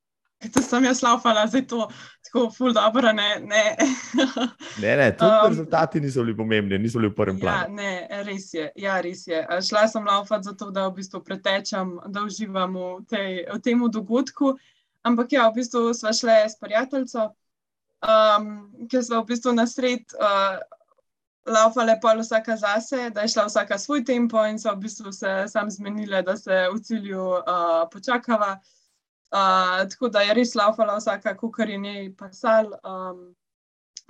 Uh, 0.44 0.52
To 0.54 0.62
sem 0.62 0.84
jaz 0.86 1.02
laufala, 1.02 1.48
zdaj 1.48 1.68
to 1.68 1.88
tako 2.24 2.50
ful 2.52 2.74
dobro. 2.74 3.14
Ne, 3.14 3.40
ne. 3.40 3.76
ne, 4.82 4.96
ne 4.98 5.12
tudi 5.18 5.32
um, 5.32 5.50
rezultati 5.50 6.02
niso 6.02 6.24
bili 6.24 6.38
pomembni, 6.38 6.80
niso 6.80 7.00
bili 7.00 7.12
v 7.12 7.16
prvem 7.16 7.38
ja, 7.38 7.42
planu. 7.42 7.76
Ne, 7.76 8.24
res 8.24 8.54
je, 8.54 8.72
ja, 8.76 9.00
res 9.02 9.28
je. 9.28 9.46
Šla 9.68 9.88
sem 9.88 10.06
laufati 10.06 10.50
zato, 10.50 10.72
da 10.72 10.88
v 10.88 11.00
bistvu 11.00 11.24
pretečem, 11.24 11.98
da 12.08 12.24
uživam 12.24 12.76
v, 12.76 13.06
tej, 13.10 13.46
v 13.54 13.62
tem 13.64 13.88
dogodku. 13.92 14.58
Ampak 15.04 15.32
ja, 15.36 15.50
v 15.50 15.62
bistvu 15.62 15.94
smo 15.94 16.14
šli 16.14 16.38
s 16.48 16.60
prijateljico, 16.60 17.34
um, 18.02 18.54
ki 18.90 19.04
smo 19.04 19.24
v 19.24 19.30
bistvu 19.34 19.54
na 19.54 19.68
sred. 19.68 20.08
Uh, 20.20 20.62
Laufale 21.44 21.98
pa 22.00 22.14
vsaka 22.16 22.56
zase, 22.56 23.10
da 23.12 23.26
je 23.26 23.34
šla 23.34 23.50
vsaka 23.50 23.76
svoj 23.78 24.06
tempo, 24.08 24.40
in 24.48 24.56
so 24.56 24.72
v 24.72 24.86
bistvu 24.86 25.12
se 25.12 25.44
sam 25.52 25.68
zmenile, 25.68 26.22
da 26.24 26.38
se 26.40 26.70
v 26.72 26.80
cilju 26.80 27.20
uh, 27.20 27.84
počakava 27.92 28.62
tako 29.34 30.10
da 30.10 30.22
je 30.22 30.34
res 30.34 30.56
laufala 30.56 30.98
vsaka, 30.98 31.36
kar 31.56 31.70
je 31.70 31.78
njej 31.78 32.12
pasal. 32.18 32.72
Um, 32.84 33.36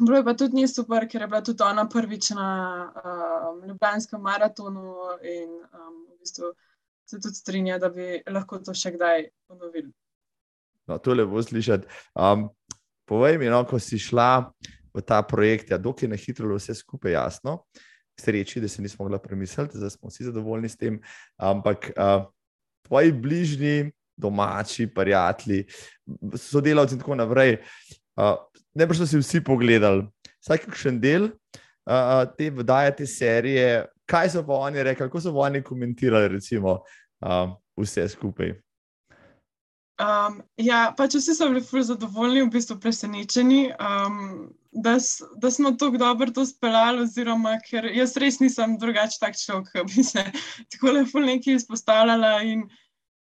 bilo 0.02 0.18
je 0.18 0.26
pa 0.26 0.34
tudi 0.34 0.56
njej 0.56 0.68
super, 0.68 1.08
ker 1.08 1.22
je 1.22 1.28
bila 1.28 1.42
tudi 1.42 1.64
ona 1.64 1.88
prvič 1.90 2.30
na 2.36 2.50
um, 2.92 3.64
Ljubljanskem 3.68 4.22
maratonu 4.22 4.96
in 5.24 5.50
um, 5.50 6.06
v 6.12 6.20
bistvu 6.20 6.54
se 7.06 7.20
tudi 7.20 7.36
strinja, 7.36 7.78
da 7.80 7.90
bi 7.90 8.22
lahko 8.28 8.60
to 8.60 8.74
še 8.74 8.96
kdaj 8.98 9.28
ponovili. 9.48 9.92
No, 10.88 10.98
to 10.98 11.12
je 11.12 11.22
lepo 11.22 11.44
slišati. 11.44 11.88
Um, 12.20 12.50
povej 13.08 13.38
mi, 13.40 13.48
no, 13.52 13.64
ko 13.68 13.80
si 13.80 14.00
šla 14.00 14.52
v 14.94 15.02
ta 15.02 15.22
projekt, 15.24 15.72
ja, 15.72 15.80
dokaj 15.80 16.10
na 16.12 16.20
hitro 16.20 16.52
je 16.52 16.60
vse 16.60 16.76
skupaj 16.84 17.16
jasno. 17.16 17.64
Sreči, 18.20 18.62
da 18.62 18.68
se 18.70 18.82
nismo 18.82 19.06
mogli 19.06 19.18
premisliti, 19.24 19.80
da 19.80 19.90
smo 19.90 20.12
vsi 20.12 20.28
zadovoljni 20.28 20.70
s 20.70 20.78
tem. 20.78 21.00
Ampak 21.42 21.90
uh, 21.96 22.28
tvoji 22.86 23.12
bližnji, 23.12 23.94
domači, 24.18 24.88
prijatelji, 24.88 25.66
sodelavci 26.38 26.96
in 26.96 27.00
tako 27.00 27.16
naprej. 27.16 27.58
Uh, 28.16 28.36
ne 28.74 28.88
so 28.94 29.08
si 29.08 29.18
vsi 29.18 29.42
pogledali, 29.44 30.06
vsak 30.42 30.66
kakšen 30.66 31.00
del 31.02 31.30
uh, 31.30 32.26
te 32.38 32.50
vdaje, 32.50 32.96
te 32.96 33.08
serije, 33.08 33.86
kaj 34.06 34.30
so 34.30 34.44
pa 34.46 34.54
oni 34.68 34.84
rekli, 34.84 35.08
kako 35.08 35.22
so 35.22 35.34
oni 35.38 35.64
komentirali, 35.64 36.28
recimo, 36.28 36.82
uh, 37.26 37.56
vse 37.78 38.08
skupaj. 38.10 38.54
Um, 40.02 40.40
ja, 40.58 40.88
pač 40.98 41.14
vsi 41.20 41.36
so 41.38 41.48
bili 41.52 41.62
fully 41.62 41.86
zadovoljni, 41.86 42.42
v 42.48 42.54
bistvu 42.56 42.80
presenečeni, 42.82 43.68
um, 43.78 44.48
da, 44.74 44.96
da 45.38 45.52
smo 45.54 45.72
tako 45.78 46.02
dobro 46.02 46.32
to 46.34 46.46
speljali, 46.50 47.06
oziroma 47.06 47.60
ker 47.62 47.86
jaz 47.94 48.16
res 48.18 48.40
nisem 48.42 48.74
drugačen 48.82 49.22
tak 49.22 49.38
človek, 49.38 49.70
ki 49.70 49.84
bi 49.92 50.06
se 50.06 50.24
tako 50.74 50.96
lepo 50.98 51.22
nekaj 51.22 51.60
izpostavljala. 51.62 52.40
In, 52.50 52.66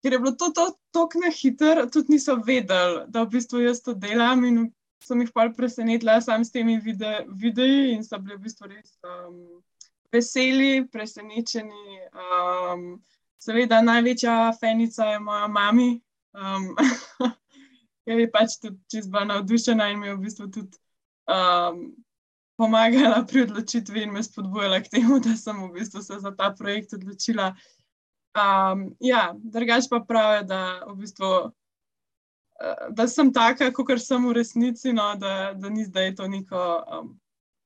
ker 0.05 0.13
je 0.13 0.19
bilo 0.19 0.31
to 0.37 0.51
tako 0.93 1.19
na 1.23 1.31
hitro, 1.33 1.87
tudi 1.89 2.13
niso 2.13 2.35
vedeli, 2.45 3.07
da 3.09 3.23
v 3.23 3.31
bistvu 3.33 3.63
jaz 3.63 3.79
to 3.81 3.95
delam. 3.97 4.43
In 4.45 4.67
sem 5.01 5.23
jih 5.23 5.31
pa 5.33 5.47
presenetila 5.49 6.19
sam 6.21 6.45
s 6.45 6.53
temi 6.53 6.77
vide, 6.77 7.25
videi 7.41 7.95
in 7.95 8.03
so 8.05 8.19
bili 8.21 8.37
v 8.37 8.43
bistvu 8.45 8.69
res 8.69 8.93
um, 9.01 9.39
veseli, 10.13 10.85
presenečeni. 10.93 11.97
Um, 12.13 12.85
seveda, 13.41 13.81
največja 13.81 14.53
fenica 14.61 15.09
je 15.09 15.19
moja 15.25 15.49
mama, 15.49 15.89
um, 16.37 16.69
ki 18.05 18.21
je 18.21 18.29
pač 18.29 18.59
tudi 18.61 18.77
čez 18.93 19.09
bila 19.09 19.25
navdušena 19.33 19.89
in 19.89 20.03
mi 20.03 20.13
je 20.13 20.17
v 20.19 20.25
bistvu 20.29 20.51
tudi. 20.53 20.77
Um, 21.25 21.87
Pomagala 22.55 23.25
pri 23.27 23.41
odločitvi 23.43 24.05
in 24.05 24.13
me 24.15 24.21
spodbujala 24.23 24.77
k 24.79 24.87
temu, 24.93 25.17
da 25.19 25.33
sem 25.35 25.57
v 25.59 25.73
bistvu 25.73 25.99
se 26.05 26.21
za 26.23 26.31
ta 26.31 26.53
projekt 26.55 26.93
odločila. 26.95 27.49
Um, 28.35 28.89
ja, 28.99 29.29
drugač 29.39 29.87
pa 29.89 30.01
pravijo, 30.03 30.43
da, 30.49 30.61
v 30.89 30.95
bistvu, 30.99 31.29
uh, 31.47 32.87
da 32.91 33.07
sem 33.07 33.31
taka, 33.33 33.69
kot 33.71 33.93
sem 34.03 34.27
v 34.27 34.33
resnici, 34.35 34.91
no, 34.93 35.13
da, 35.19 35.53
da 35.55 35.71
ni 35.71 35.85
zdaj 35.87 36.15
to 36.19 36.27
neko 36.27 36.63
um, 36.83 37.13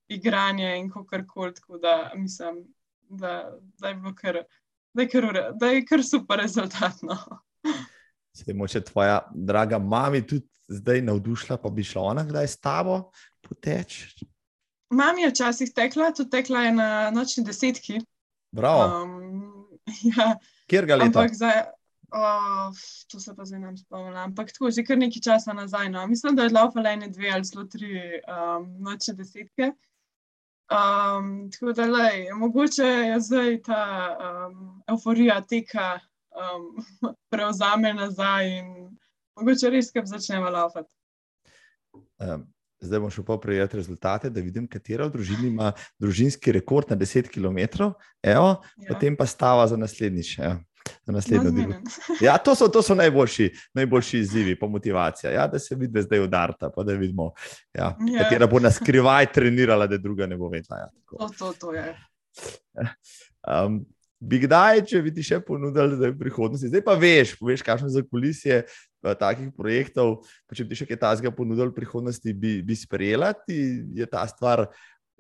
igranje 0.10 0.76
in 0.78 0.92
kar 0.92 1.26
koli. 1.28 1.56
Tako 1.58 1.82
da 1.82 2.12
mislim, 2.16 2.64
da, 3.10 3.52
da, 3.82 3.90
je 3.90 4.14
kar, 4.16 4.44
da, 4.94 5.02
je 5.02 5.10
kar, 5.10 5.30
da 5.58 5.72
je 5.74 5.86
kar 5.86 6.04
super 6.04 6.40
rezultat. 6.40 7.02
No. 7.02 7.18
Se 8.38 8.44
je 8.48 8.54
moče 8.54 8.82
tvoja 8.82 9.24
draga 9.34 9.80
mami 9.80 10.22
tudi 10.28 10.48
zdaj 10.70 11.02
navdušila, 11.02 11.58
pa 11.58 11.70
bi 11.70 11.84
šla 11.84 12.02
ona 12.02 12.24
kdaj 12.24 12.48
s 12.48 12.60
tabo 12.62 13.10
poteč? 13.42 14.22
Mami 14.90 15.22
je 15.22 15.30
včasih 15.30 15.74
tekla, 15.76 16.14
tudi 16.14 16.30
tekla 16.30 16.62
je 16.62 16.72
na 16.72 16.90
nočni 17.12 17.44
desetki. 17.44 18.00
Bravo. 18.52 19.04
Um, 19.04 19.68
ja, 20.14 20.36
Kjer 20.70 20.86
ga 20.86 20.98
leta? 21.00 21.20
ampak 21.20 21.36
zdaj, 21.36 21.60
oh, 22.14 22.80
to 23.12 23.20
se 23.20 23.36
pa 23.36 23.46
zdaj 23.46 23.60
ne 23.60 23.76
spomnim. 23.78 24.18
Ampak 24.22 24.52
tako 24.54 24.72
že 24.72 24.86
kar 24.86 24.98
nekaj 24.98 25.24
časa 25.26 25.54
nazaj. 25.54 25.90
No. 25.90 26.08
Mislim, 26.08 26.36
da 26.36 26.46
je 26.46 26.54
laufala 26.54 26.94
ene 26.94 27.10
dve 27.10 27.32
ali 27.34 27.46
celo 27.46 27.66
tri 27.66 28.22
um, 28.26 28.68
nočne 28.86 29.16
desetke. 29.18 29.72
Um, 30.70 31.50
tako 31.50 31.74
da, 31.74 31.86
lej, 31.90 32.28
mogoče 32.38 32.86
je 32.86 33.20
zdaj 33.26 33.62
ta 33.66 33.84
um, 34.22 34.84
euforija 34.88 35.42
teka 35.42 36.00
um, 36.30 36.86
prevzame 37.32 37.94
nazaj 37.94 38.52
in 38.60 38.70
mogoče 39.40 39.74
res, 39.74 39.90
ki 39.92 40.06
začnemo 40.06 40.50
laufati. 40.54 40.94
Um, 42.20 42.46
zdaj 42.82 43.00
bom 43.00 43.10
šel 43.12 43.24
pa 43.24 43.38
prejeti 43.38 43.78
rezultate, 43.78 44.30
da 44.30 44.42
vidim, 44.42 44.68
katera 44.68 45.06
v 45.06 45.12
družini 45.12 45.48
ima 45.48 45.72
družinski 46.00 46.52
rekord 46.52 46.90
na 46.90 46.96
10 46.98 47.28
km, 47.28 47.92
evo, 48.24 48.62
Ja. 48.78 48.88
potem 48.94 49.16
pa 49.18 49.26
stava 49.26 49.68
za 49.68 49.78
naslednjič. 49.78 50.40
Evo. 50.40 50.58
Za 51.06 51.12
naslednjo 51.12 51.52
dirko. 51.52 51.74
Ja, 52.22 52.38
to 52.38 52.56
so, 52.56 52.68
to 52.68 52.82
so 52.82 52.96
najboljši, 52.96 53.50
najboljši 53.74 54.20
izzivi, 54.20 54.56
pa 54.60 54.68
motivacija. 54.68 55.32
Ja, 55.32 55.48
da 55.48 55.60
se 55.60 55.76
vidi 55.76 56.02
zdaj 56.02 56.20
udarta, 56.20 56.72
pa 56.76 56.84
da 56.84 56.94
vidimo, 56.94 57.32
ja, 57.74 57.98
Ja. 58.08 58.24
katera 58.24 58.48
bo 58.48 58.60
na 58.60 58.72
skrivaj 58.72 59.32
trenirala, 59.34 59.88
da 59.88 59.98
druga 59.98 60.26
ne 60.26 60.38
bo 60.38 60.50
vedela. 60.50 60.80
Ja, 60.80 60.90
tako. 60.96 61.18
To, 61.18 61.30
to, 61.40 61.54
to 61.60 61.74
je. 61.74 61.96
um, 63.66 63.86
bi 64.20 64.42
kdaj, 64.44 64.84
če 64.90 65.02
bi 65.04 65.14
ti 65.16 65.24
še 65.24 65.40
ponudili, 65.44 65.96
da 66.00 66.10
je 66.10 66.14
v 66.14 66.20
prihodnosti, 66.20 66.70
zdaj 66.72 66.84
pa 66.84 66.96
veš, 67.00 67.38
veš 67.40 67.64
kakšno 67.64 67.90
za 67.94 68.04
kulisje 68.04 68.62
uh, 68.66 69.14
takih 69.16 69.50
projektov. 69.56 70.20
Pa 70.48 70.58
če 70.58 70.66
bi 70.66 70.76
ti 70.76 70.82
še 70.82 70.90
kaj 70.90 71.00
takega 71.06 71.32
ponudili 71.36 71.72
v 71.72 71.78
prihodnosti, 71.80 72.36
bi, 72.36 72.60
bi 72.66 72.76
sprejela, 72.78 73.32
ti 73.48 73.80
je 73.96 74.08
ta 74.12 74.26
stvar 74.28 74.68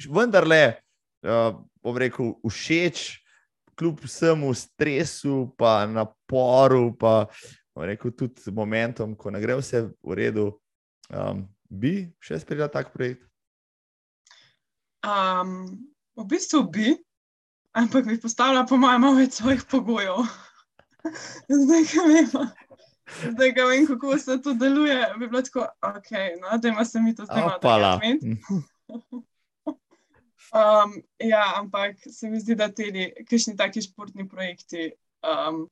vendarle, 0.04 0.80
uh, 1.24 1.56
bom 1.84 1.98
rekel, 2.00 2.36
všeč. 2.44 3.24
Kljub 3.80 4.02
vsemu 4.04 4.50
stresu, 4.60 5.54
pa 5.56 5.86
naporu, 5.88 6.90
pa 7.00 7.32
rekel, 7.80 8.12
tudi 8.12 8.52
momentom, 8.52 9.14
ko 9.16 9.32
ne 9.32 9.40
gre 9.40 9.56
vse 9.56 9.86
v 10.04 10.18
redu, 10.20 10.50
um, 11.08 11.46
bi 11.72 12.10
še 12.20 12.42
sprejela 12.44 12.68
tak 12.68 12.92
projekt. 12.92 13.24
Um, 15.00 15.80
v 16.20 16.28
bistvu 16.28 16.66
bi, 16.68 16.92
ampak 17.78 18.06
bi 18.06 18.20
postavila, 18.22 18.66
po 18.66 18.78
mojem, 18.78 19.02
malo 19.02 19.20
več 19.20 19.40
svojih 19.40 19.64
pogojev. 19.70 20.26
Zdaj, 21.50 21.86
ko 21.94 22.06
vem, 22.10 22.30
zdaj, 23.34 23.54
ko 23.56 23.68
vem, 23.72 23.88
kako 23.88 24.18
se 24.20 24.38
to 24.44 24.54
deluje, 24.54 25.00
bi 25.20 25.28
bilo 25.28 25.42
tako, 25.46 25.68
ok, 25.82 26.12
no, 26.42 26.58
da 26.58 26.74
ima 26.74 26.86
se 26.86 27.02
mi 27.02 27.16
to 27.16 27.26
zdaj 27.26 27.46
malo 27.48 28.00
imeti. 28.04 28.38
Um, 30.50 31.04
ja, 31.20 31.54
ampak 31.56 31.98
se 32.10 32.30
mi 32.30 32.40
zdi, 32.40 32.56
da 32.58 32.72
ti 32.74 32.90
kakšni 33.30 33.54
taki 33.58 33.84
športni 33.86 34.26
projekti, 34.30 34.88
um, 35.22 35.68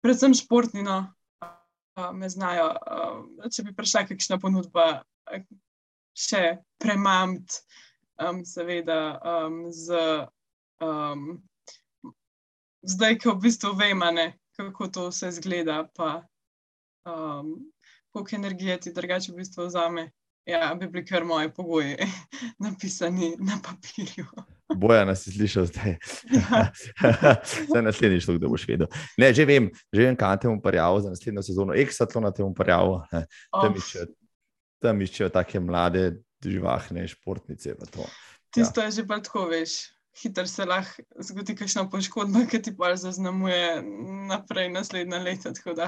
predvsem 0.00 0.32
športni, 0.34 0.80
no, 0.82 1.12
uh, 1.44 2.12
me 2.16 2.30
znajo. 2.32 2.70
Um, 2.72 3.50
če 3.52 3.66
bi 3.66 3.74
prišla 3.76 4.06
kakšna 4.08 4.38
ponudba, 4.40 5.02
eh, 5.28 5.44
še 6.16 6.42
premamti, 6.80 7.60
um, 8.16 8.40
seveda, 8.48 9.18
um, 9.20 9.66
z, 9.68 10.00
um, 10.82 11.42
zdaj, 12.82 13.18
ko 13.22 13.36
v 13.36 13.46
bistvu 13.46 13.74
vemo, 13.78 14.10
kako 14.56 14.88
to 14.88 15.08
vse 15.08 15.30
zgleda, 15.38 15.88
pa 15.96 16.26
um, 17.06 17.72
koliko 18.12 18.36
energije 18.36 18.80
ti 18.80 18.92
drugače 18.92 19.32
v 19.32 19.36
bistvu 19.36 19.66
vzame. 19.66 20.10
Ja, 20.46 20.74
bi 20.74 20.88
bili 20.90 21.06
kar 21.06 21.24
moji 21.24 21.52
pogoji, 21.54 21.96
napisani 22.64 23.36
na 23.38 23.60
papirju. 23.62 24.26
Boja 24.80 25.04
nas 25.04 25.26
je 25.26 25.32
slišal 25.32 25.66
zdaj. 25.66 25.96
Ja. 26.32 26.72
Zdaj 27.68 27.82
naslednjič, 27.82 28.26
da 28.26 28.48
boš 28.48 28.66
vedel. 28.68 28.88
Ne, 29.18 29.30
že 29.34 29.44
vem, 29.46 29.70
že 29.92 30.02
vem, 30.02 30.16
kam 30.16 30.38
te 30.38 30.48
bom 30.48 30.58
parjal 30.62 31.00
za 31.00 31.12
naslednjo 31.12 31.42
sezono. 31.46 31.76
Exatlona 31.76 32.32
te 32.34 32.42
bom 32.42 32.54
parjal. 32.54 33.04
Tam 33.12 33.26
Oh, 33.52 33.76
iščejo, 33.76 34.06
tam 34.82 35.02
iščejo 35.04 35.28
take 35.30 35.60
mlade, 35.60 36.22
živahne 36.42 37.06
športnice. 37.08 37.76
pa 37.78 37.86
to. 37.86 38.08
tisto 38.50 38.82
je 38.82 38.90
že 38.90 39.04
bolj 39.04 39.22
tako, 39.28 39.46
veš. 39.52 39.92
Hitro 40.20 40.44
se 40.46 40.64
lahko 40.68 41.02
zgodi 41.24 41.54
kakšna 41.56 41.86
poškodba, 41.90 42.42
ki 42.50 42.58
ti 42.62 42.74
pa 42.76 42.90
zaznamuje 42.96 43.80
naprej 44.28 44.68
naslednja 44.68 45.18
leta. 45.24 45.52
Tako 45.56 45.72
da 45.78 45.86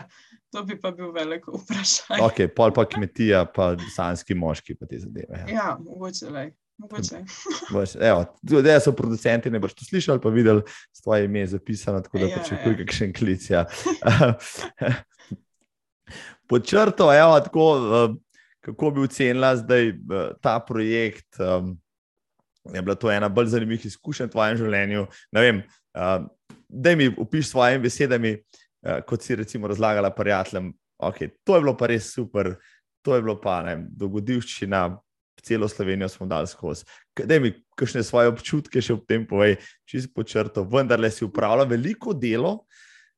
to 0.53 0.63
bi 0.65 0.79
pa 0.81 0.91
bil 0.97 1.13
velik 1.13 1.45
vprašaj. 1.49 2.23
Ok, 2.25 2.41
pol 2.57 2.73
pa 2.73 2.87
kmetija, 2.89 3.45
pa 3.45 3.75
sanski 3.97 4.35
moški, 4.35 4.79
pa 4.81 4.87
te 4.89 4.99
zadeve. 5.03 5.45
Ja. 5.45 5.55
Ja, 5.55 5.77
mogoče 5.81 6.31
le. 6.33 6.47
Tudi 8.49 8.69
jaz 8.69 8.83
so 8.89 8.93
producenti, 8.97 9.51
ne 9.51 9.61
boš 9.63 9.77
to 9.79 9.85
slišali, 9.87 10.19
pa 10.21 10.29
videli, 10.35 10.63
s 10.93 11.05
tvoje 11.05 11.25
ime 11.29 11.45
je 11.45 11.53
zapisano, 11.55 12.01
tako 12.03 12.19
da 12.19 12.27
Ja, 12.27 12.41
pričakuj 12.41 12.73
ja. 12.73 12.79
kakšen 12.79 13.13
klic. 13.15 13.47
Ja. 13.51 13.65
Pod 16.49 16.67
črto, 16.67 17.13
evo, 17.15 17.39
tako, 17.41 17.69
eh, 17.79 18.15
kako 18.61 18.91
bi 18.91 19.01
ocenila 19.07 19.57
zdaj 19.57 19.89
eh, 19.89 19.95
ta 20.43 20.59
projekt? 20.61 21.39
um, 21.39 21.79
Je 22.73 22.83
bila 22.83 22.95
to 22.97 23.11
ena 23.13 23.29
bolj 23.29 23.53
zanimivih 23.53 23.87
izkušenj 23.87 24.31
v 24.31 24.33
tvojem 24.33 24.57
življenju? 24.57 25.07
Ne 25.37 25.41
vem, 25.45 25.63
uh, 25.99 26.25
da 26.69 26.95
mi 26.97 27.11
opiš 27.13 27.49
s 27.49 27.53
svojimi 27.53 27.83
besedami, 27.85 28.33
uh, 28.39 29.03
kot 29.05 29.23
si 29.23 29.37
recimo 29.37 29.69
razlagala 29.69 30.11
prijateljem. 30.15 30.73
Okay, 31.05 31.35
to 31.45 31.57
je 31.57 31.61
bilo 31.61 31.75
pa 31.77 31.91
res 31.91 32.09
super, 32.15 32.55
to 33.05 33.17
je 33.17 33.23
bilo 33.23 33.37
pa 33.41 33.59
ne, 33.67 33.77
dogodivščina, 33.91 34.87
celo 35.45 35.69
Slovenijo 35.69 36.09
smo 36.09 36.27
dali 36.27 36.49
skozi. 36.49 36.87
Da 37.13 37.39
mi 37.39 37.53
kakšne 37.77 38.03
svoje 38.07 38.31
občutke 38.33 38.81
še 38.81 38.95
ob 38.97 39.05
tem 39.09 39.27
povej, 39.29 39.59
čisto 39.85 40.15
po 40.15 40.25
črto. 40.25 40.65
Vendarle 40.65 41.11
si 41.13 41.27
upravljal 41.27 41.69
veliko 41.69 42.15
delo, 42.17 42.63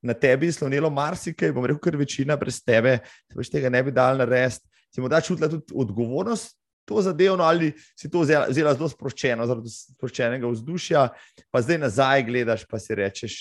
na 0.03 0.15
tebi 0.15 0.51
je 0.51 0.59
slonilo 0.59 0.91
marsikaj, 0.91 1.53
bom 1.55 1.65
rekel, 1.67 1.83
ker 1.87 1.99
večina 2.01 2.37
brez 2.39 2.59
tebe, 2.65 2.99
se 3.31 3.39
več 3.39 3.51
tega 3.53 3.71
ne 3.71 3.83
bi 3.87 3.95
dal 3.95 4.19
narediti. 4.19 4.67
Si 4.91 5.03
morda 5.03 5.21
čutila 5.23 5.49
tudi 5.53 5.75
odgovornost 5.77 6.57
to 6.87 7.03
zadevno, 7.03 7.45
ali 7.45 7.73
si 7.99 8.11
to 8.11 8.23
vzela, 8.23 8.47
zelo 8.55 8.89
sproščeno, 8.89 9.47
zaradi 9.47 9.73
sproščenega 9.75 10.49
vzdušja, 10.49 11.05
pa 11.51 11.63
zdaj 11.63 11.83
nazaj 11.83 12.27
gledaš, 12.29 12.67
pa 12.71 12.81
si 12.83 12.97
rečeš, 12.97 13.39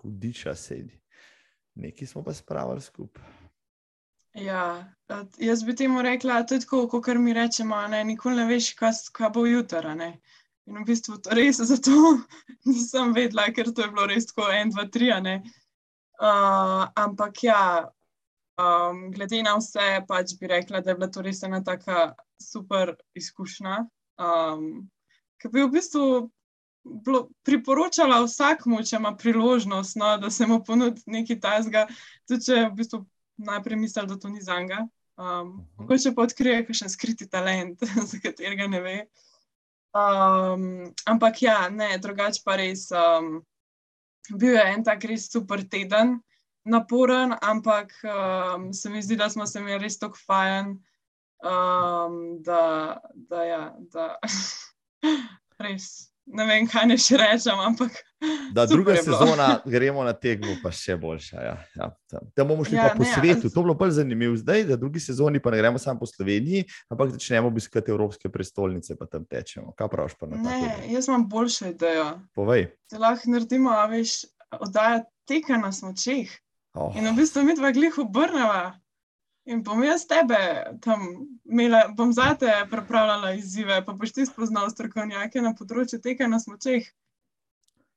hudiča 0.00 0.54
sedi. 0.58 0.98
Nekaj 1.76 2.08
smo 2.08 2.24
pa 2.26 2.34
spravili 2.34 2.82
skupaj. 2.82 3.24
Ja, 4.36 4.84
jaz 5.40 5.62
bi 5.64 5.74
temu 5.76 6.02
rekla, 6.02 6.42
tudi 6.44 6.64
tako, 6.64 6.88
kot 6.88 7.14
mi 7.16 7.32
rečemo, 7.32 7.78
ne, 7.88 8.02
nikoli 8.04 8.36
ne 8.36 8.44
veš, 8.50 8.74
kaj, 8.76 8.92
kaj 9.12 9.30
bo 9.32 9.46
jutri. 9.46 9.86
a 9.86 9.94
ne. 9.94 10.10
In 10.66 10.82
v 10.82 10.84
bistvu 10.84 11.20
to 11.22 11.30
res 11.30 11.60
zato 11.62 11.92
nisem 12.66 13.14
vedela, 13.14 13.46
ker 13.54 13.70
to 13.72 13.86
je 13.86 13.92
bilo 13.92 14.06
res 14.10 14.26
tako 14.26 14.50
en, 14.52 14.74
dva, 14.74 14.84
tri. 14.92 15.12
Uh, 16.16 16.88
ampak 16.96 17.42
ja, 17.44 17.62
um, 18.60 19.10
glede 19.12 19.42
na 19.44 19.56
vse, 19.56 20.02
pač 20.08 20.34
bi 20.40 20.48
rekla, 20.50 20.80
da 20.80 20.90
je 20.90 20.96
bila 20.96 21.08
to 21.12 21.22
res 21.22 21.42
ena 21.42 21.62
taka 21.64 22.14
super 22.42 22.94
izkušnja. 23.14 23.84
Um, 24.16 24.88
ki 25.42 25.50
bi 25.52 25.64
v 25.64 25.70
bistvu 25.74 26.06
bilo, 27.04 27.26
priporočala 27.46 28.22
vsakmu, 28.24 28.80
če 28.86 28.96
ima 29.00 29.12
priložnost, 29.18 29.98
no, 30.00 30.16
da 30.22 30.30
se 30.30 30.46
mu 30.46 30.62
ponudi 30.64 31.02
nekaj 31.10 31.40
tajzga, 31.40 31.86
tudi 32.28 32.48
če 32.48 32.62
v 32.68 32.74
bistvu 32.78 33.02
najprej 33.46 33.80
misli, 33.80 34.06
da 34.08 34.18
to 34.18 34.32
ni 34.32 34.42
za 34.42 34.60
njega. 34.60 34.86
Um, 35.16 35.64
mogoče 35.80 36.12
pa 36.14 36.26
odkrije 36.26 36.64
kakšen 36.68 36.92
skriti 36.92 37.28
talent, 37.28 37.80
za 38.10 38.20
katerega 38.22 38.68
ne 38.68 38.80
ve. 38.84 38.96
Um, 39.96 40.92
ampak 41.08 41.42
ja, 41.42 41.68
ne, 41.72 41.96
drugače 41.98 42.42
pa 42.44 42.58
res. 42.60 42.90
Um, 42.92 43.40
bil 44.34 44.56
je 44.56 44.64
en 44.74 44.82
tak 44.84 45.04
res 45.08 45.28
super 45.30 45.62
teden, 45.70 46.18
naporen, 46.66 47.32
ampak 47.42 47.94
um, 48.04 48.72
se 48.74 48.90
mi 48.90 49.02
zdi, 49.02 49.16
da 49.16 49.30
smo 49.30 49.46
se 49.46 49.60
imeli 49.60 49.86
res 49.86 49.98
tako 50.02 50.18
fajn, 50.26 50.74
um, 51.44 52.42
da, 52.42 53.00
da, 53.14 53.42
ja, 53.44 53.62
da 53.92 54.16
res 55.62 56.16
ne 56.26 56.46
vem, 56.46 56.66
kaj 56.68 56.86
ne 56.90 56.96
še 56.98 57.18
rečem, 57.20 57.58
ampak. 57.62 57.94
Da 58.54 58.64
druga 58.66 58.94
je 58.96 59.02
bilo. 59.04 59.18
sezona 59.18 59.60
gremo 59.64 60.04
na 60.04 60.12
tekmo, 60.16 60.56
pa 60.62 60.72
še 60.74 60.96
boljša. 60.98 61.42
Ja, 61.42 61.54
ja. 61.76 61.88
tam. 62.10 62.30
Tam 62.34 62.48
bomo 62.50 62.64
šli 62.66 62.78
Ja, 62.78 62.88
po 62.96 63.04
ne, 63.04 63.10
svetu. 63.12 63.50
To 63.54 63.62
bo 63.66 63.76
bolj 63.78 63.94
zanimivo 64.00 64.36
zdaj, 64.40 64.64
da 64.70 64.78
drugi 64.80 65.02
sezoni 65.02 65.40
pa 65.42 65.52
ne 65.54 65.60
gremo 65.60 65.80
samo 65.82 66.02
po 66.02 66.08
Sloveniji, 66.10 66.64
ampak 66.92 67.14
začnemo 67.14 67.50
obiskati 67.52 67.94
evropske 67.94 68.30
prestolnice, 68.32 68.96
pa 68.98 69.06
tam 69.10 69.26
tečemo. 69.28 69.74
Kaj 69.78 69.92
praviš 69.92 70.16
pa 70.18 70.30
na 70.30 70.40
to? 70.40 70.48
Ne, 70.48 70.72
jaz 70.94 71.10
imam 71.10 71.28
boljšo 71.30 71.70
idejo. 71.74 72.08
Povej. 72.34 72.70
Da 72.90 73.02
lahko 73.04 73.36
naredimo, 73.36 73.76
a 73.76 73.86
veš, 73.92 74.24
oddaja 74.58 75.04
teka 75.28 75.60
na 75.62 75.70
smočeh. 75.74 76.32
Oh. 76.76 76.90
In 76.98 77.06
v 77.08 77.14
bistvu 77.20 77.46
mi 77.46 77.54
dva 77.56 77.70
glih 77.76 77.94
obrneva. 78.02 78.74
In 79.46 79.62
bom 79.62 79.82
jaz 79.84 80.02
tebe 80.10 80.38
tam 80.82 81.04
imela, 81.46 81.84
bom 81.94 82.10
za 82.12 82.32
te 82.34 82.50
pripravljala 82.70 83.32
izzive, 83.38 83.78
pa 83.86 83.92
boš 83.94 84.12
ti 84.12 84.26
spoznal 84.26 84.70
strokovnjake 84.70 85.42
na 85.42 85.52
področju 85.54 86.00
teka 86.02 86.26
na 86.26 86.40
smočeh. 86.42 86.88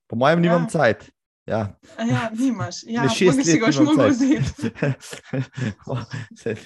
Po 0.09 0.15
mojem, 0.15 0.41
nimam 0.45 0.67
Ja. 0.67 0.69
cajt. 0.69 1.09
Ja. 1.49 1.61
Ja, 1.97 2.29
nimaš. 2.29 2.83
Ja, 2.93 3.07
šest 3.09 3.37
mogoče 3.37 3.45
si 3.45 3.57
let 3.57 3.61
ga 3.61 3.71
nimam 3.79 3.95
mogel 3.95 4.11
vzeti. 4.13 4.69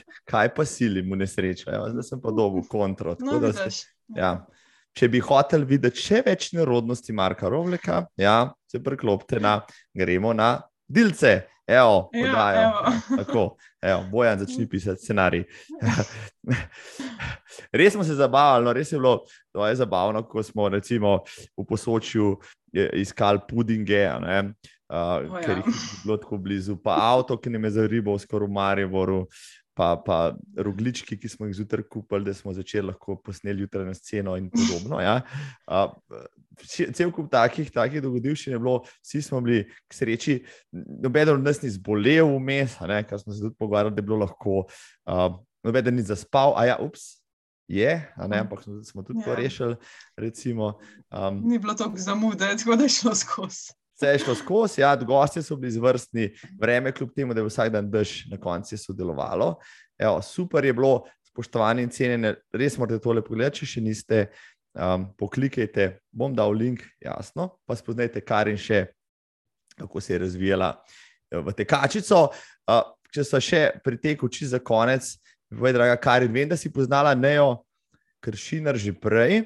Kaj 0.31 0.51
pa 0.55 0.65
sili 0.65 1.01
mu 1.03 1.15
nesrečo? 1.15 1.71
Evo, 1.71 1.87
zdaj 1.89 2.03
sem 2.03 2.21
pa 2.21 2.31
dobil 2.31 2.67
kontro. 2.67 3.15
No, 3.19 3.39
se-. 3.53 3.87
Ja. 4.15 4.45
Če 4.93 5.07
bi 5.09 5.23
hotel 5.23 5.63
videti 5.65 6.03
še 6.03 6.19
več 6.25 6.51
nerodnosti 6.53 7.15
Marka 7.15 7.49
Rovleka, 7.49 8.03
ja, 8.19 8.51
se 8.69 8.83
preklopite 8.83 9.39
na, 9.39 9.61
gremo 9.95 10.33
na 10.37 10.59
dilce. 10.85 11.47
Evo, 11.67 12.09
Ja, 12.13 12.27
podajo. 12.27 12.61
evo. 12.61 12.73
Tako, 13.23 13.43
evo, 13.81 14.03
Bojan 14.11 14.39
začni 14.39 14.69
pisati 14.69 15.01
scenarij. 15.01 15.43
Res 17.71 17.93
smo 17.93 18.03
se 18.03 18.15
zabavali, 18.15 18.65
no, 18.65 18.73
res 18.73 18.91
je 18.91 18.97
bilo 18.97 19.19
to 19.51 19.67
je 19.67 19.75
zabavno, 19.75 20.23
ko 20.23 20.43
smo 20.43 20.69
recimo 20.69 21.19
v 21.57 21.65
posočju 21.69 22.37
iskali 22.93 23.39
pudinge, 23.49 24.09
ne, 24.21 24.39
uh, 24.89 24.95
O, 25.29 25.37
ja. 25.37 25.41
ker 25.41 25.57
jih 25.57 25.65
ni 25.67 25.73
bilo 26.03 26.17
tako 26.17 26.37
blizu, 26.37 26.75
pa 26.83 26.97
avto, 26.99 27.37
ki 27.37 27.49
nam 27.49 27.63
je 27.63 27.71
za 27.71 27.87
ribo 27.87 28.17
skoraj 28.19 28.47
v 28.47 28.51
Mariboru. 28.51 29.19
Pa, 29.75 29.95
pa 30.05 30.35
roglički, 30.57 31.17
ki 31.17 31.29
smo 31.29 31.47
jih 31.47 31.55
zjutraj 31.57 31.83
kupili, 31.89 32.27
da 32.27 32.33
smo 32.37 32.53
začeli 32.53 32.87
lahko 32.91 33.15
posneli 33.25 33.63
jutranjo 33.65 33.93
sceno, 33.97 34.35
in 34.37 34.51
podobno. 34.53 34.99
Ja. 35.01 35.21
Ce- 36.61 36.91
cel 36.93 37.09
kup 37.11 37.31
takih, 37.33 37.71
takih 37.73 38.01
dogodivščin 38.05 38.53
je 38.53 38.59
bilo, 38.61 38.83
vsi 39.01 39.21
smo 39.25 39.41
bili 39.41 39.63
k 39.89 39.97
sreči, 39.97 40.35
noben 41.01 41.29
od 41.29 41.41
nas 41.41 41.61
ni 41.65 41.71
zbolel 41.73 42.29
vmes, 42.37 42.77
a 42.81 43.01
kar 43.03 43.19
smo 43.19 43.33
se 43.33 43.41
tudi 43.41 43.55
pogovarjali, 43.57 43.95
da 43.95 43.99
je 44.03 44.05
bilo 44.05 44.21
lahko, 44.21 44.67
uh, 45.09 45.39
noben 45.65 45.95
ni 45.95 46.05
zaspal, 46.05 46.53
a 46.53 46.65
ja, 46.69 46.77
ups, 46.77 47.23
je, 47.67 47.89
a 48.15 48.27
ne, 48.27 48.43
ampak 48.43 48.61
smo, 48.63 48.83
smo 48.83 49.01
tudi 49.03 49.23
to 49.25 49.29
Ja. 49.33 49.35
rešili. 49.35 49.75
Recimo, 50.17 50.77
um, 51.09 51.41
Ni 51.49 51.57
bilo 51.59 51.73
toliko 51.73 51.97
zamude, 51.97 52.45
tako 52.57 52.75
da 52.75 52.83
je 52.83 52.89
šlo 52.89 53.15
skozi. 53.15 53.73
Vse 53.93 54.09
je 54.09 54.21
šlo 54.23 54.35
skozi, 54.35 54.81
ja, 54.81 54.95
gosti 54.95 55.43
so 55.45 55.55
bili 55.55 55.69
izvrstni, 55.69 56.31
vreme, 56.59 56.91
kljub 56.91 57.11
temu, 57.15 57.33
da 57.33 57.41
je 57.43 57.49
vsak 57.49 57.69
dan 57.73 57.91
dež, 57.91 58.23
na 58.31 58.39
koncu 58.41 58.73
je 58.73 58.79
sodelovalo. 58.81 59.53
Evo, 59.99 60.21
super 60.21 60.65
je 60.65 60.73
bilo, 60.73 61.03
spoštovani 61.33 61.85
in 61.85 61.93
cenjeni, 61.93 62.33
res 62.53 62.77
morate 62.77 63.01
tole 63.01 63.23
pogledati, 63.25 63.63
če 63.63 63.75
še 63.75 63.85
niste. 63.85 64.25
Um, 64.73 65.03
poklikajte, 65.21 65.99
bom 66.09 66.33
dal 66.33 66.49
link, 66.57 66.81
jasno, 66.97 67.51
pa 67.69 67.75
spoznajte, 67.77 68.23
kar 68.25 68.49
in 68.49 68.57
še, 68.57 68.87
kako 69.77 70.01
se 70.01 70.15
je 70.15 70.17
razvijala 70.23 70.71
eh, 70.73 71.37
v 71.37 71.53
tekačico. 71.53 72.23
Uh, 72.65 72.81
če 73.13 73.25
so 73.27 73.37
še 73.37 73.61
pri 73.85 73.99
teku 74.01 74.25
či 74.33 74.49
za 74.49 74.57
konec, 74.57 75.05
povej, 75.53 75.75
draga 75.77 75.99
Karin, 76.01 76.33
vem, 76.33 76.49
da 76.49 76.57
si 76.57 76.73
poznala 76.73 77.13
Nejo 77.13 77.61
Kršinar 78.23 78.79
že 78.81 78.95
prej. 78.97 79.43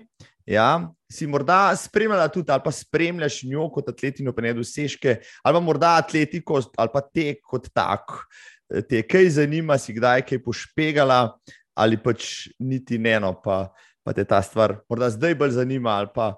Ja, 0.47 0.87
si 1.11 1.27
morda 1.27 1.75
spremljala 1.75 2.27
tudi, 2.27 2.51
ali 2.51 2.61
pa 2.63 2.71
spremljaš 2.71 3.43
njo 3.43 3.69
kot 3.73 3.89
atletino, 3.89 4.33
pa 4.35 4.41
ne 4.41 4.53
dosežke, 4.53 5.17
ali 5.43 5.55
pa 5.55 5.59
morda 5.63 5.95
atletiko, 6.01 6.61
ali 6.77 6.93
pa 6.93 7.01
tek 7.01 7.41
kot 7.43 7.69
tak. 7.73 8.11
Eh, 8.73 8.81
Te 8.83 9.01
kaj 9.07 9.29
zanima, 9.39 9.77
si 9.79 9.95
kdaj 9.95 10.25
kaj 10.27 10.43
pošpegala, 10.43 11.37
ali 11.77 11.99
pač 12.01 12.49
niti 12.59 12.97
ne, 12.97 13.19
no, 13.23 13.33
pa, 13.43 13.67
pa 14.03 14.13
te 14.13 14.25
ta 14.27 14.41
stvar 14.43 14.79
morda 14.89 15.09
zdaj 15.13 15.37
bolj 15.39 15.55
zanima, 15.61 15.95
ali 16.01 16.11
pa 16.13 16.33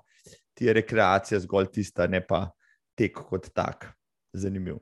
ti 0.53 0.67
je 0.67 0.75
rekreacija 0.75 1.39
zgolj 1.39 1.71
tista, 1.79 2.07
ne 2.07 2.21
pa 2.21 2.49
tek 2.95 3.15
kot 3.15 3.49
tak. 3.55 3.89
Zanimiv. 4.33 4.77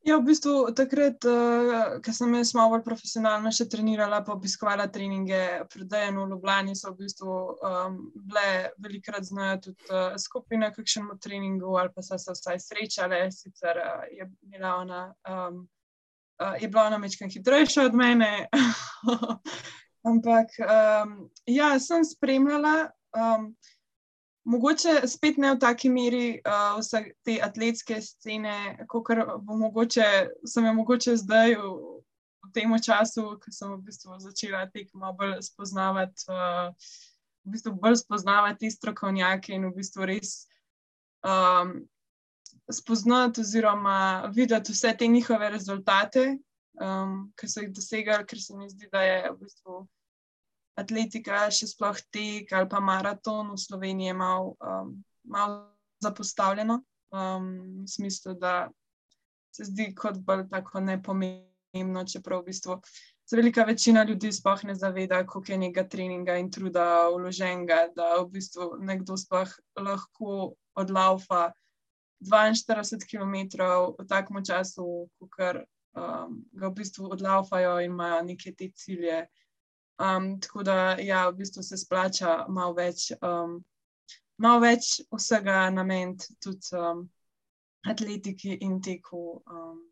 Ja, 0.00 0.16
v 0.16 0.30
bistvu 0.30 0.52
takrat, 0.72 1.24
uh, 1.28 1.98
ko 2.00 2.12
sem 2.16 2.32
jaz 2.38 2.54
malo 2.56 2.72
bolj 2.72 2.84
profesionalno 2.86 3.50
še 3.52 3.66
trenirala, 3.68 4.22
pa 4.24 4.32
obiskovala 4.32 4.86
treninge 4.88 5.40
pred 5.68 5.90
Dejano 5.92 6.24
v 6.24 6.30
Ljubljani, 6.32 6.76
so 6.78 6.94
v 6.94 7.04
bistvu 7.04 7.34
um, 7.52 7.98
bile 8.16 8.70
velikrat 8.80 9.28
znajo 9.28 9.58
tudi 9.66 9.90
uh, 9.92 10.16
skupaj 10.16 10.62
na 10.62 10.70
kakšnem 10.72 11.12
treningu, 11.20 11.74
ali 11.76 11.92
pa 11.92 12.04
so 12.06 12.16
se 12.16 12.32
vsaj 12.32 12.62
srečale, 12.64 13.26
sicer 13.34 13.82
uh, 13.82 14.08
je 14.08 14.30
bila 14.40 14.78
ona. 14.84 15.02
Um, 15.28 15.66
Uh, 16.40 16.54
je 16.56 16.68
bila 16.72 16.86
ona 16.88 16.96
mečkam 16.96 17.28
hitrejša 17.28 17.82
od 17.90 17.94
mene, 18.00 18.48
ampak 20.08 20.54
um, 20.64 21.10
ja, 21.44 21.74
sem 21.76 22.00
spremljala. 22.00 22.88
Um, 23.12 23.50
Mogoče 24.44 25.08
spet 25.08 25.36
ne 25.36 25.52
v 25.54 25.58
taki 25.60 25.90
meri 25.92 26.40
uh, 26.40 26.78
vse 26.78 27.02
te 27.24 27.36
atletske 27.44 28.00
scene, 28.00 28.54
kot 28.88 29.12
mogoče, 29.44 30.06
sem 30.48 30.64
jo 30.64 30.72
mogoče 30.78 31.16
zdaj 31.20 31.54
v, 31.60 31.72
v 32.46 32.52
tem 32.56 32.72
času, 32.80 33.36
ko 33.42 33.52
sem 33.52 33.74
v 33.74 33.82
bistvu 33.84 34.16
začela 34.24 34.64
tekmo 34.72 35.12
bolj 35.12 35.42
spoznavati, 35.44 36.24
uh, 36.32 36.72
v 37.44 37.52
bistvu 37.52 37.74
bolj 37.76 38.00
spoznavati 38.00 38.72
strokovnjake 38.72 39.52
in 39.52 39.68
v 39.68 39.74
bistvu 39.76 40.08
res 40.08 40.46
um, 41.20 41.84
spoznati 42.72 43.40
oziroma 43.40 44.30
videti 44.32 44.72
vse 44.72 44.96
te 44.96 45.06
njihove 45.06 45.50
rezultate, 45.50 46.38
um, 46.80 47.32
ki 47.36 47.48
so 47.48 47.60
jih 47.60 47.72
dosegali, 47.76 48.26
ker 48.26 48.40
se 48.40 48.56
mi 48.56 48.68
zdi, 48.72 48.88
da 48.92 49.02
je 49.02 49.22
v 49.30 49.36
bistvu 49.44 49.84
atletika, 50.80 51.44
še 51.52 51.68
sploh 51.70 52.00
tek 52.14 52.52
ali 52.56 52.68
pa 52.70 52.80
maraton 52.80 53.52
v 53.54 53.60
Sloveniji, 53.60 54.16
malo 54.16 54.56
um, 54.58 54.96
mal 55.24 55.60
zapostavljeno. 56.02 56.80
Um, 57.10 57.46
v 57.82 57.88
smislu, 57.90 58.36
da 58.38 58.70
se 59.50 59.66
zdi 59.66 59.90
kot 59.98 60.20
bolj 60.22 60.44
tako 60.50 60.80
nepomembno, 60.84 62.04
čeprav 62.06 62.44
v 62.44 62.52
bistvu 62.52 62.78
se 63.30 63.36
velika 63.36 63.62
večina 63.64 64.02
ljudi 64.02 64.32
sploh 64.32 64.64
ne 64.64 64.74
zaveda, 64.74 65.26
koliko 65.26 65.52
je 65.52 65.58
nekega 65.58 65.88
treninga 65.88 66.34
in 66.36 66.50
truda 66.50 67.08
vloženega, 67.14 67.76
da 67.94 68.08
v 68.22 68.24
bistvu 68.32 68.72
nekdo 68.82 69.14
sploh 69.16 69.52
lahko 69.78 70.54
odlaufa 70.74 71.52
42 72.26 73.06
km 73.06 73.62
v 73.98 74.06
takem 74.08 74.42
času, 74.44 75.06
kot 75.18 75.60
um, 75.94 76.42
ga 76.52 76.68
v 76.68 76.74
bistvu 76.74 77.06
odlaufajo 77.14 77.78
in 77.78 77.92
imajo 77.92 78.24
neke 78.26 78.50
te 78.52 78.72
cilje. 78.74 79.22
Um, 80.00 80.40
tako 80.40 80.62
da, 80.62 80.96
ja, 80.98 81.28
v 81.28 81.36
bistvu 81.36 81.62
se 81.62 81.76
splača 81.76 82.46
malo 82.48 82.72
več, 82.78 83.10
um, 83.20 83.58
malo 84.40 84.62
več 84.64 84.94
vsega 85.12 85.66
nameniti 85.74 86.36
tudi 86.40 86.72
um, 86.78 87.02
atletiki 87.84 88.56
in 88.64 88.78
teku 88.80 89.42
um, 89.44 89.82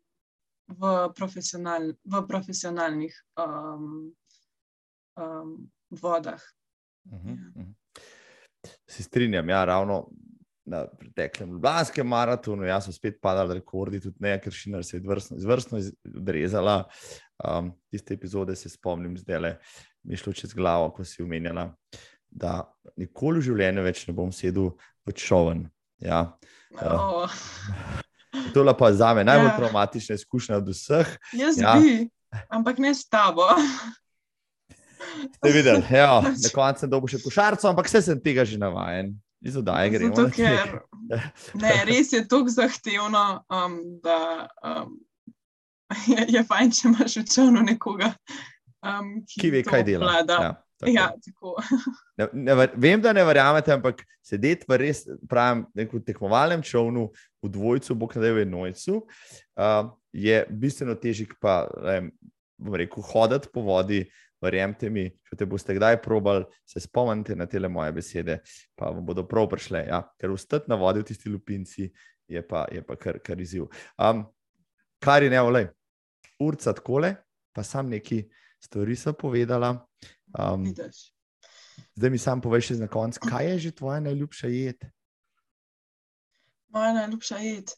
v, 0.73 0.93
profesional, 1.17 1.91
v 2.05 2.23
profesionalnih 2.27 3.13
um, 3.37 4.09
um, 5.17 5.53
vodah. 5.89 6.41
Uh 7.11 7.19
-huh. 7.25 7.73
Se 8.87 9.03
strinjam, 9.03 9.49
ja, 9.49 9.65
ravno 9.65 10.09
na 10.65 10.87
preteklem 10.87 11.51
Ljubljanskem 11.51 12.07
maratonu, 12.07 12.63
jaz 12.63 12.85
so 12.85 12.91
spet 12.91 13.21
padali 13.21 13.53
rekordi, 13.53 13.99
tudi 13.99 14.17
ne, 14.19 14.35
ker 14.41 14.53
Šinar 14.53 14.83
se 14.85 14.97
je 14.97 15.01
izvrstno, 15.01 15.37
izvrstno 15.37 15.79
odrezala. 16.15 16.83
Um, 17.39 17.71
tiste 17.89 18.13
epizode 18.13 18.55
se 18.55 18.69
spomnim, 18.69 19.17
zdaj 19.17 19.39
le 19.39 19.57
mi 20.09 20.17
je 20.17 20.23
šlo 20.23 20.33
čez 20.33 20.53
glavo, 20.57 20.89
ko 20.89 21.05
si 21.05 21.21
umenjala, 21.23 21.69
da 22.29 22.63
nikoli 22.97 23.39
v 23.39 23.45
življenju 23.51 23.85
več 23.85 24.07
ne 24.09 24.13
bom 24.17 24.31
sedel 24.33 24.71
v 25.05 25.13
čovn. 25.13 25.67
Ja. 26.01 26.33
Oh, 26.81 27.29
To 28.53 28.61
je 28.61 28.73
pa 28.77 28.93
za 28.93 29.13
me 29.13 29.23
najbolj 29.23 29.47
Ja. 29.47 29.57
traumatična 29.57 30.15
izkušnja 30.15 30.57
od 30.57 30.67
vseh. 30.69 31.07
jaz 31.33 31.57
Ja. 31.57 31.75
bi, 31.77 32.09
ampak 32.49 32.77
ne 32.77 32.93
s 32.95 33.05
tabo. 33.09 33.45
Ste 35.35 35.51
videli, 35.51 35.83
ja, 35.91 36.21
na 36.45 36.49
koncu 36.53 36.79
sem 36.79 36.89
dobil 36.89 37.07
še 37.07 37.21
košarco, 37.23 37.67
ampak 37.69 37.87
vse 37.89 38.01
sem 38.01 38.21
tega 38.21 38.45
že 38.45 38.57
navajen. 38.57 39.13
Iz 39.41 39.55
oddaje 39.55 39.89
gremo. 39.89 40.15
Zato, 40.15 40.35
ker 40.35 40.81
ne, 41.63 41.73
res 41.87 42.11
je 42.13 42.25
tako 42.27 42.51
zahtevno, 42.51 43.43
um, 43.47 43.77
da 44.03 44.49
um, 44.63 44.97
je, 46.11 46.25
je 46.35 46.43
fajn, 46.43 46.71
če 46.75 46.87
imaš 46.91 47.15
v 47.21 47.25
čovnu 47.25 47.63
nekoga, 47.63 48.11
um, 48.83 49.13
ki, 49.25 49.41
ki 49.41 49.51
ve, 49.53 49.63
kaj 49.67 49.85
dela. 49.87 50.05
obvlada. 50.05 50.39
Ja, 50.43 50.51
tako. 50.79 50.93
Ja, 50.95 51.07
tako. 51.25 51.55
Ne, 52.19 52.27
ne, 52.33 52.55
vem, 52.75 53.01
da 53.01 53.13
ne 53.15 53.23
verjamete, 53.23 53.71
ampak 53.71 54.01
sedeti 54.25 54.67
v 54.67 54.79
res 54.81 55.05
pravem 55.31 55.63
nekem 55.77 56.01
tekmovalnem 56.03 56.63
čovnu, 56.65 57.05
v 57.39 57.51
dvojcu, 57.53 57.95
bog 57.95 58.15
ne 58.17 58.23
da 58.25 58.33
v 58.35 58.43
enojcu, 58.43 58.97
uh, 58.99 59.91
je 60.11 60.41
bistveno 60.49 60.97
težje, 60.99 61.29
pa 61.39 61.61
ne 61.79 61.93
vem, 61.93 62.09
bom 62.59 62.75
rekel, 62.75 63.05
hoditi 63.13 63.51
po 63.53 63.63
vodi. 63.67 64.03
Verjemite 64.39 64.87
mi, 64.87 65.01
če 65.27 65.35
te 65.35 65.45
boste 65.51 65.73
kdaj 65.75 65.97
probali, 65.99 66.45
se 66.63 66.79
spomnite 66.79 67.35
na 67.35 67.43
te 67.43 67.59
moje 67.59 67.91
besede, 67.91 68.37
pa 68.71 68.87
vam 68.87 69.03
bodo 69.03 69.25
prav 69.27 69.49
prišle. 69.51 69.81
Ja? 69.89 69.99
Ker 70.15 70.31
ustati 70.31 70.71
na 70.71 70.77
vodi 70.79 71.01
v 71.03 71.09
tisti 71.09 71.27
lupinci 71.27 71.89
je 72.29 72.43
pa, 72.47 72.63
je 72.71 72.79
pa 72.79 72.95
kar, 72.95 73.19
kar 73.19 73.41
izziv. 73.41 73.67
Um, 73.99 74.23
kar 75.03 75.23
je 75.23 75.29
ne, 75.33 75.41
olej, 75.43 75.67
urca 76.39 76.71
takole, 76.71 77.17
pa 77.51 77.67
sam 77.67 77.91
neki 77.91 78.21
stvari 78.63 78.95
sem 78.95 79.13
povedala. 79.13 79.75
Um, 80.33 80.63
Vidiš. 80.63 81.09
Zdaj 81.95 82.09
mi 82.09 82.17
sam 82.17 82.41
poveš 82.41 82.71
še 82.71 82.75
na 82.79 82.87
koncu, 82.87 83.19
kaj 83.27 83.47
je 83.53 83.59
že 83.59 83.71
tvoja 83.75 83.99
najljubša 84.03 84.47
jed? 84.51 84.85
Moja 86.69 86.93
najljubša 86.93 87.37
jed. 87.43 87.73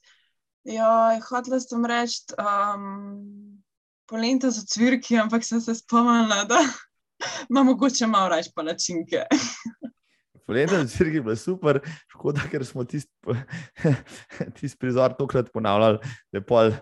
Ja, 0.67 1.17
hotela 1.25 1.57
sem 1.59 1.86
reči 1.89 2.36
um, 2.38 3.61
polenta 4.05 4.51
z 4.51 4.61
ocvirki, 4.61 5.17
ampak 5.17 5.45
sem 5.47 5.61
se 5.61 5.75
spomnila, 5.79 6.43
da 6.45 6.59
ima 7.49 7.63
mogoče 7.63 8.07
malo 8.07 8.29
raje 8.36 8.51
palačinke. 8.55 9.25
Poletje 10.51 10.77
v 10.77 10.88
Cirki 10.89 11.15
je 11.15 11.23
bilo 11.23 11.36
super, 11.39 11.79
škoda, 12.11 12.43
ker 12.51 12.65
smo 12.67 12.84
tisti 12.84 13.13
tist 14.59 14.75
prizor 14.82 15.13
tokrat 15.15 15.47
ponavljali, 15.53 16.01
da 16.34 16.41
je, 16.41 16.45
pol, 16.45 16.73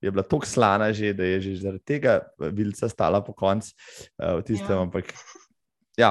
je 0.00 0.10
bila 0.10 0.22
tako 0.22 0.46
slana, 0.46 0.92
že, 0.92 1.12
da 1.12 1.24
je 1.24 1.40
že 1.40 1.54
zaradi 1.62 1.84
tega 1.84 2.20
vilca 2.38 2.88
stala 2.88 3.20
po 3.24 3.32
koncu 3.32 3.72
uh, 3.72 4.38
v 4.38 4.42
tistem. 4.46 4.76
Ja. 4.76 4.82
Ampak, 4.82 5.12
ja, 5.98 6.10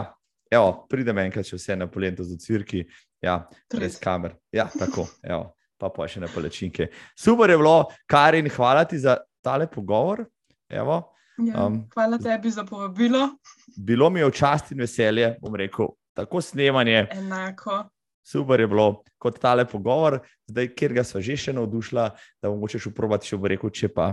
evo, 0.52 0.88
pridem 0.90 1.18
enkrat, 1.24 1.48
če 1.48 1.60
vse 1.60 1.78
na 1.80 1.88
poletje 1.92 2.26
v 2.26 2.40
Cirki, 2.44 2.84
ja, 3.24 3.40
brez 3.74 4.00
kamer. 4.00 4.36
Ja, 4.52 4.68
tako, 4.72 5.08
evo, 5.24 5.54
pa 5.80 5.92
pa 5.94 6.08
še 6.10 6.24
na 6.24 6.32
palečinke. 6.32 6.90
Super 7.18 7.54
je 7.54 7.60
bilo, 7.60 7.78
Karin, 8.10 8.50
hvala 8.52 8.86
ti 8.86 9.00
za 9.00 9.18
tale 9.44 9.70
pogovor. 9.72 10.26
Evo, 10.68 11.14
ja, 11.40 11.64
um, 11.64 11.86
hvala 11.96 12.20
tebi 12.20 12.52
za 12.52 12.66
povabilo. 12.68 13.38
Bilo 13.78 14.10
mi 14.10 14.20
je 14.20 14.28
v 14.28 14.36
čast 14.36 14.74
in 14.76 14.84
veselje, 14.84 15.38
bom 15.40 15.56
rekel, 15.56 15.94
tako 16.18 16.42
snemanje. 16.44 17.08
Enako. 17.16 17.86
Super 18.28 18.60
je 18.60 18.68
bilo 18.68 18.88
kot 19.22 19.40
tale 19.40 19.64
pogovor, 19.70 20.20
zdaj, 20.50 20.74
ker 20.76 20.98
ga 20.98 21.04
smo 21.08 21.22
že 21.24 21.38
še 21.40 21.54
navdušili, 21.56 22.10
da 22.44 22.52
bomo 22.52 22.68
še 22.68 22.82
uporabiti, 22.90 23.32
če 23.32 23.40
bo 23.40 23.52
rekel, 23.54 23.72
če 23.72 23.92
pa. 23.94 24.10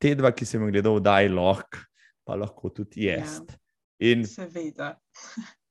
Te 0.00 0.14
dva, 0.16 0.32
ki 0.32 0.48
sem 0.48 0.64
jih 0.64 0.72
gledal, 0.72 0.96
da 1.04 1.18
je 1.20 1.32
lahko, 1.36 1.84
pa 2.24 2.36
lahko 2.40 2.72
tudi 2.72 3.10
jaz. 3.10 3.42
Ja, 4.00 4.16
Seveda. 4.28 4.94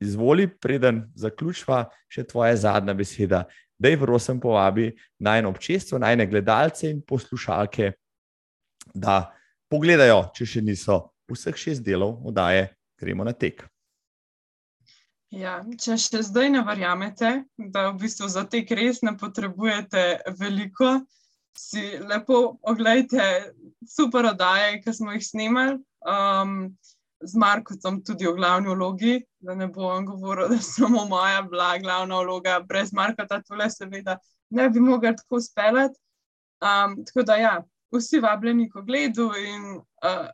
izvoli, 0.00 0.46
preden 0.60 1.02
zaključiva, 1.18 1.84
še 2.10 2.24
tvoja 2.28 2.56
zadnja 2.56 2.94
beseda. 2.96 3.44
Da 3.78 3.92
je 3.92 3.98
prosim 4.00 4.40
povabi 4.42 4.90
naj 5.22 5.42
na 5.42 5.50
občestvo, 5.52 6.00
naj 6.02 6.16
na 6.18 6.26
gledalce 6.26 6.90
in 6.90 7.02
poslušalke, 7.06 7.92
da 8.94 9.20
pogledajo, 9.70 10.24
če 10.34 10.46
še 10.46 10.62
niso 10.66 11.00
vseh 11.30 11.58
šest 11.58 11.84
delov 11.86 12.18
oddaje, 12.26 12.70
gremo 12.98 13.26
na 13.26 13.34
tek. 13.36 13.62
Ja, 15.34 15.58
če 15.76 15.98
še 16.00 16.22
zdaj 16.24 16.48
ne 16.54 16.62
verjamete, 16.64 17.30
da 17.60 17.90
v 17.90 17.98
bistvu 18.00 18.30
za 18.32 18.46
tek 18.48 18.70
res 18.72 19.02
ne 19.04 19.12
potrebujete 19.20 20.22
veliko, 20.40 21.02
si 21.58 21.82
lepo 22.00 22.56
ogledajte 22.62 23.52
super 23.84 24.30
oddaje, 24.30 24.78
ki 24.80 24.94
smo 24.94 25.12
jih 25.12 25.26
snimali. 25.26 25.76
Um, 26.06 26.72
z 27.20 27.34
Markom 27.34 27.98
tudi 28.06 28.28
v 28.28 28.36
glavni 28.38 28.70
vlogi, 28.70 29.18
da 29.42 29.54
ne 29.58 29.66
bom 29.68 30.06
govoril, 30.06 30.48
da 30.54 30.58
samo 30.62 31.04
moja 31.10 31.42
bila 31.42 31.74
glavna 31.82 32.22
vloga, 32.22 32.60
brez 32.62 32.92
Marka, 32.94 33.26
ta 33.26 33.42
tole, 33.42 33.66
seveda, 33.70 34.18
ne 34.50 34.68
bi 34.70 34.80
mogel 34.80 35.16
tako 35.18 35.42
speljati. 35.42 35.98
Um, 36.62 37.02
tako 37.04 37.22
da, 37.26 37.36
ja, 37.36 37.54
vsi 37.94 38.20
vabljeni 38.22 38.70
k 38.70 38.80
ogledu 38.80 39.30
in 39.38 39.76
uh, 39.76 40.28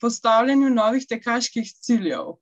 postavljanju 0.00 0.70
novih 0.70 1.06
tekaških 1.10 1.72
ciljev. 1.82 2.38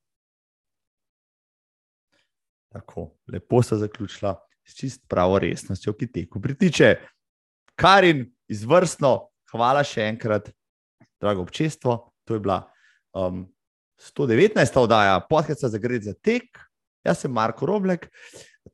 Tako, 2.77 3.11
lepo 3.33 3.63
se 3.63 3.77
zaključila 3.77 4.35
s 4.65 4.75
čist 4.77 5.09
pravo 5.09 5.39
resnostjo, 5.39 5.95
ki 5.97 6.11
teku 6.13 6.41
pritiče. 6.41 6.97
Karin, 7.75 8.27
izvrstno, 8.53 9.13
hvala 9.51 9.85
še 9.85 10.05
enkrat, 10.11 10.51
drago 11.21 11.41
občestvo. 11.47 11.97
To 12.29 12.37
je 12.37 12.43
bila 12.45 12.59
um, 13.17 13.47
119. 13.97 14.77
oddaja 14.83 15.21
podcasta 15.31 15.73
za 15.73 15.81
gre 15.81 16.03
za 16.05 16.13
tek. 16.13 16.61
Jaz 17.07 17.25
sem 17.25 17.33
Marko 17.33 17.67
Roblek, 17.67 18.11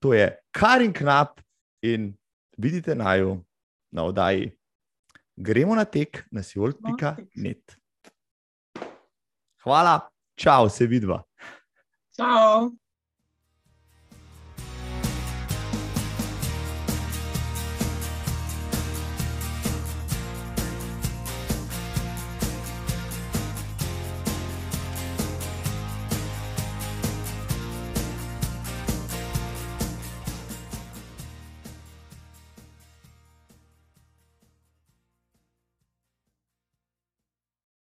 to 0.00 0.16
je 0.16 0.26
Karin 0.50 0.92
Knap 0.92 1.38
in 1.86 2.10
vidite 2.58 2.98
naju 2.98 3.38
na 3.94 4.08
oddaji. 4.10 4.50
Gremo 5.36 5.78
na 5.78 5.84
tek 5.84 6.24
na 6.30 6.42
sivolt.net. 6.42 7.78
Hvala, 9.62 9.98
čau, 10.34 10.68
se 10.68 10.90
vidva. 10.90 11.22
Ciao. 12.16 12.72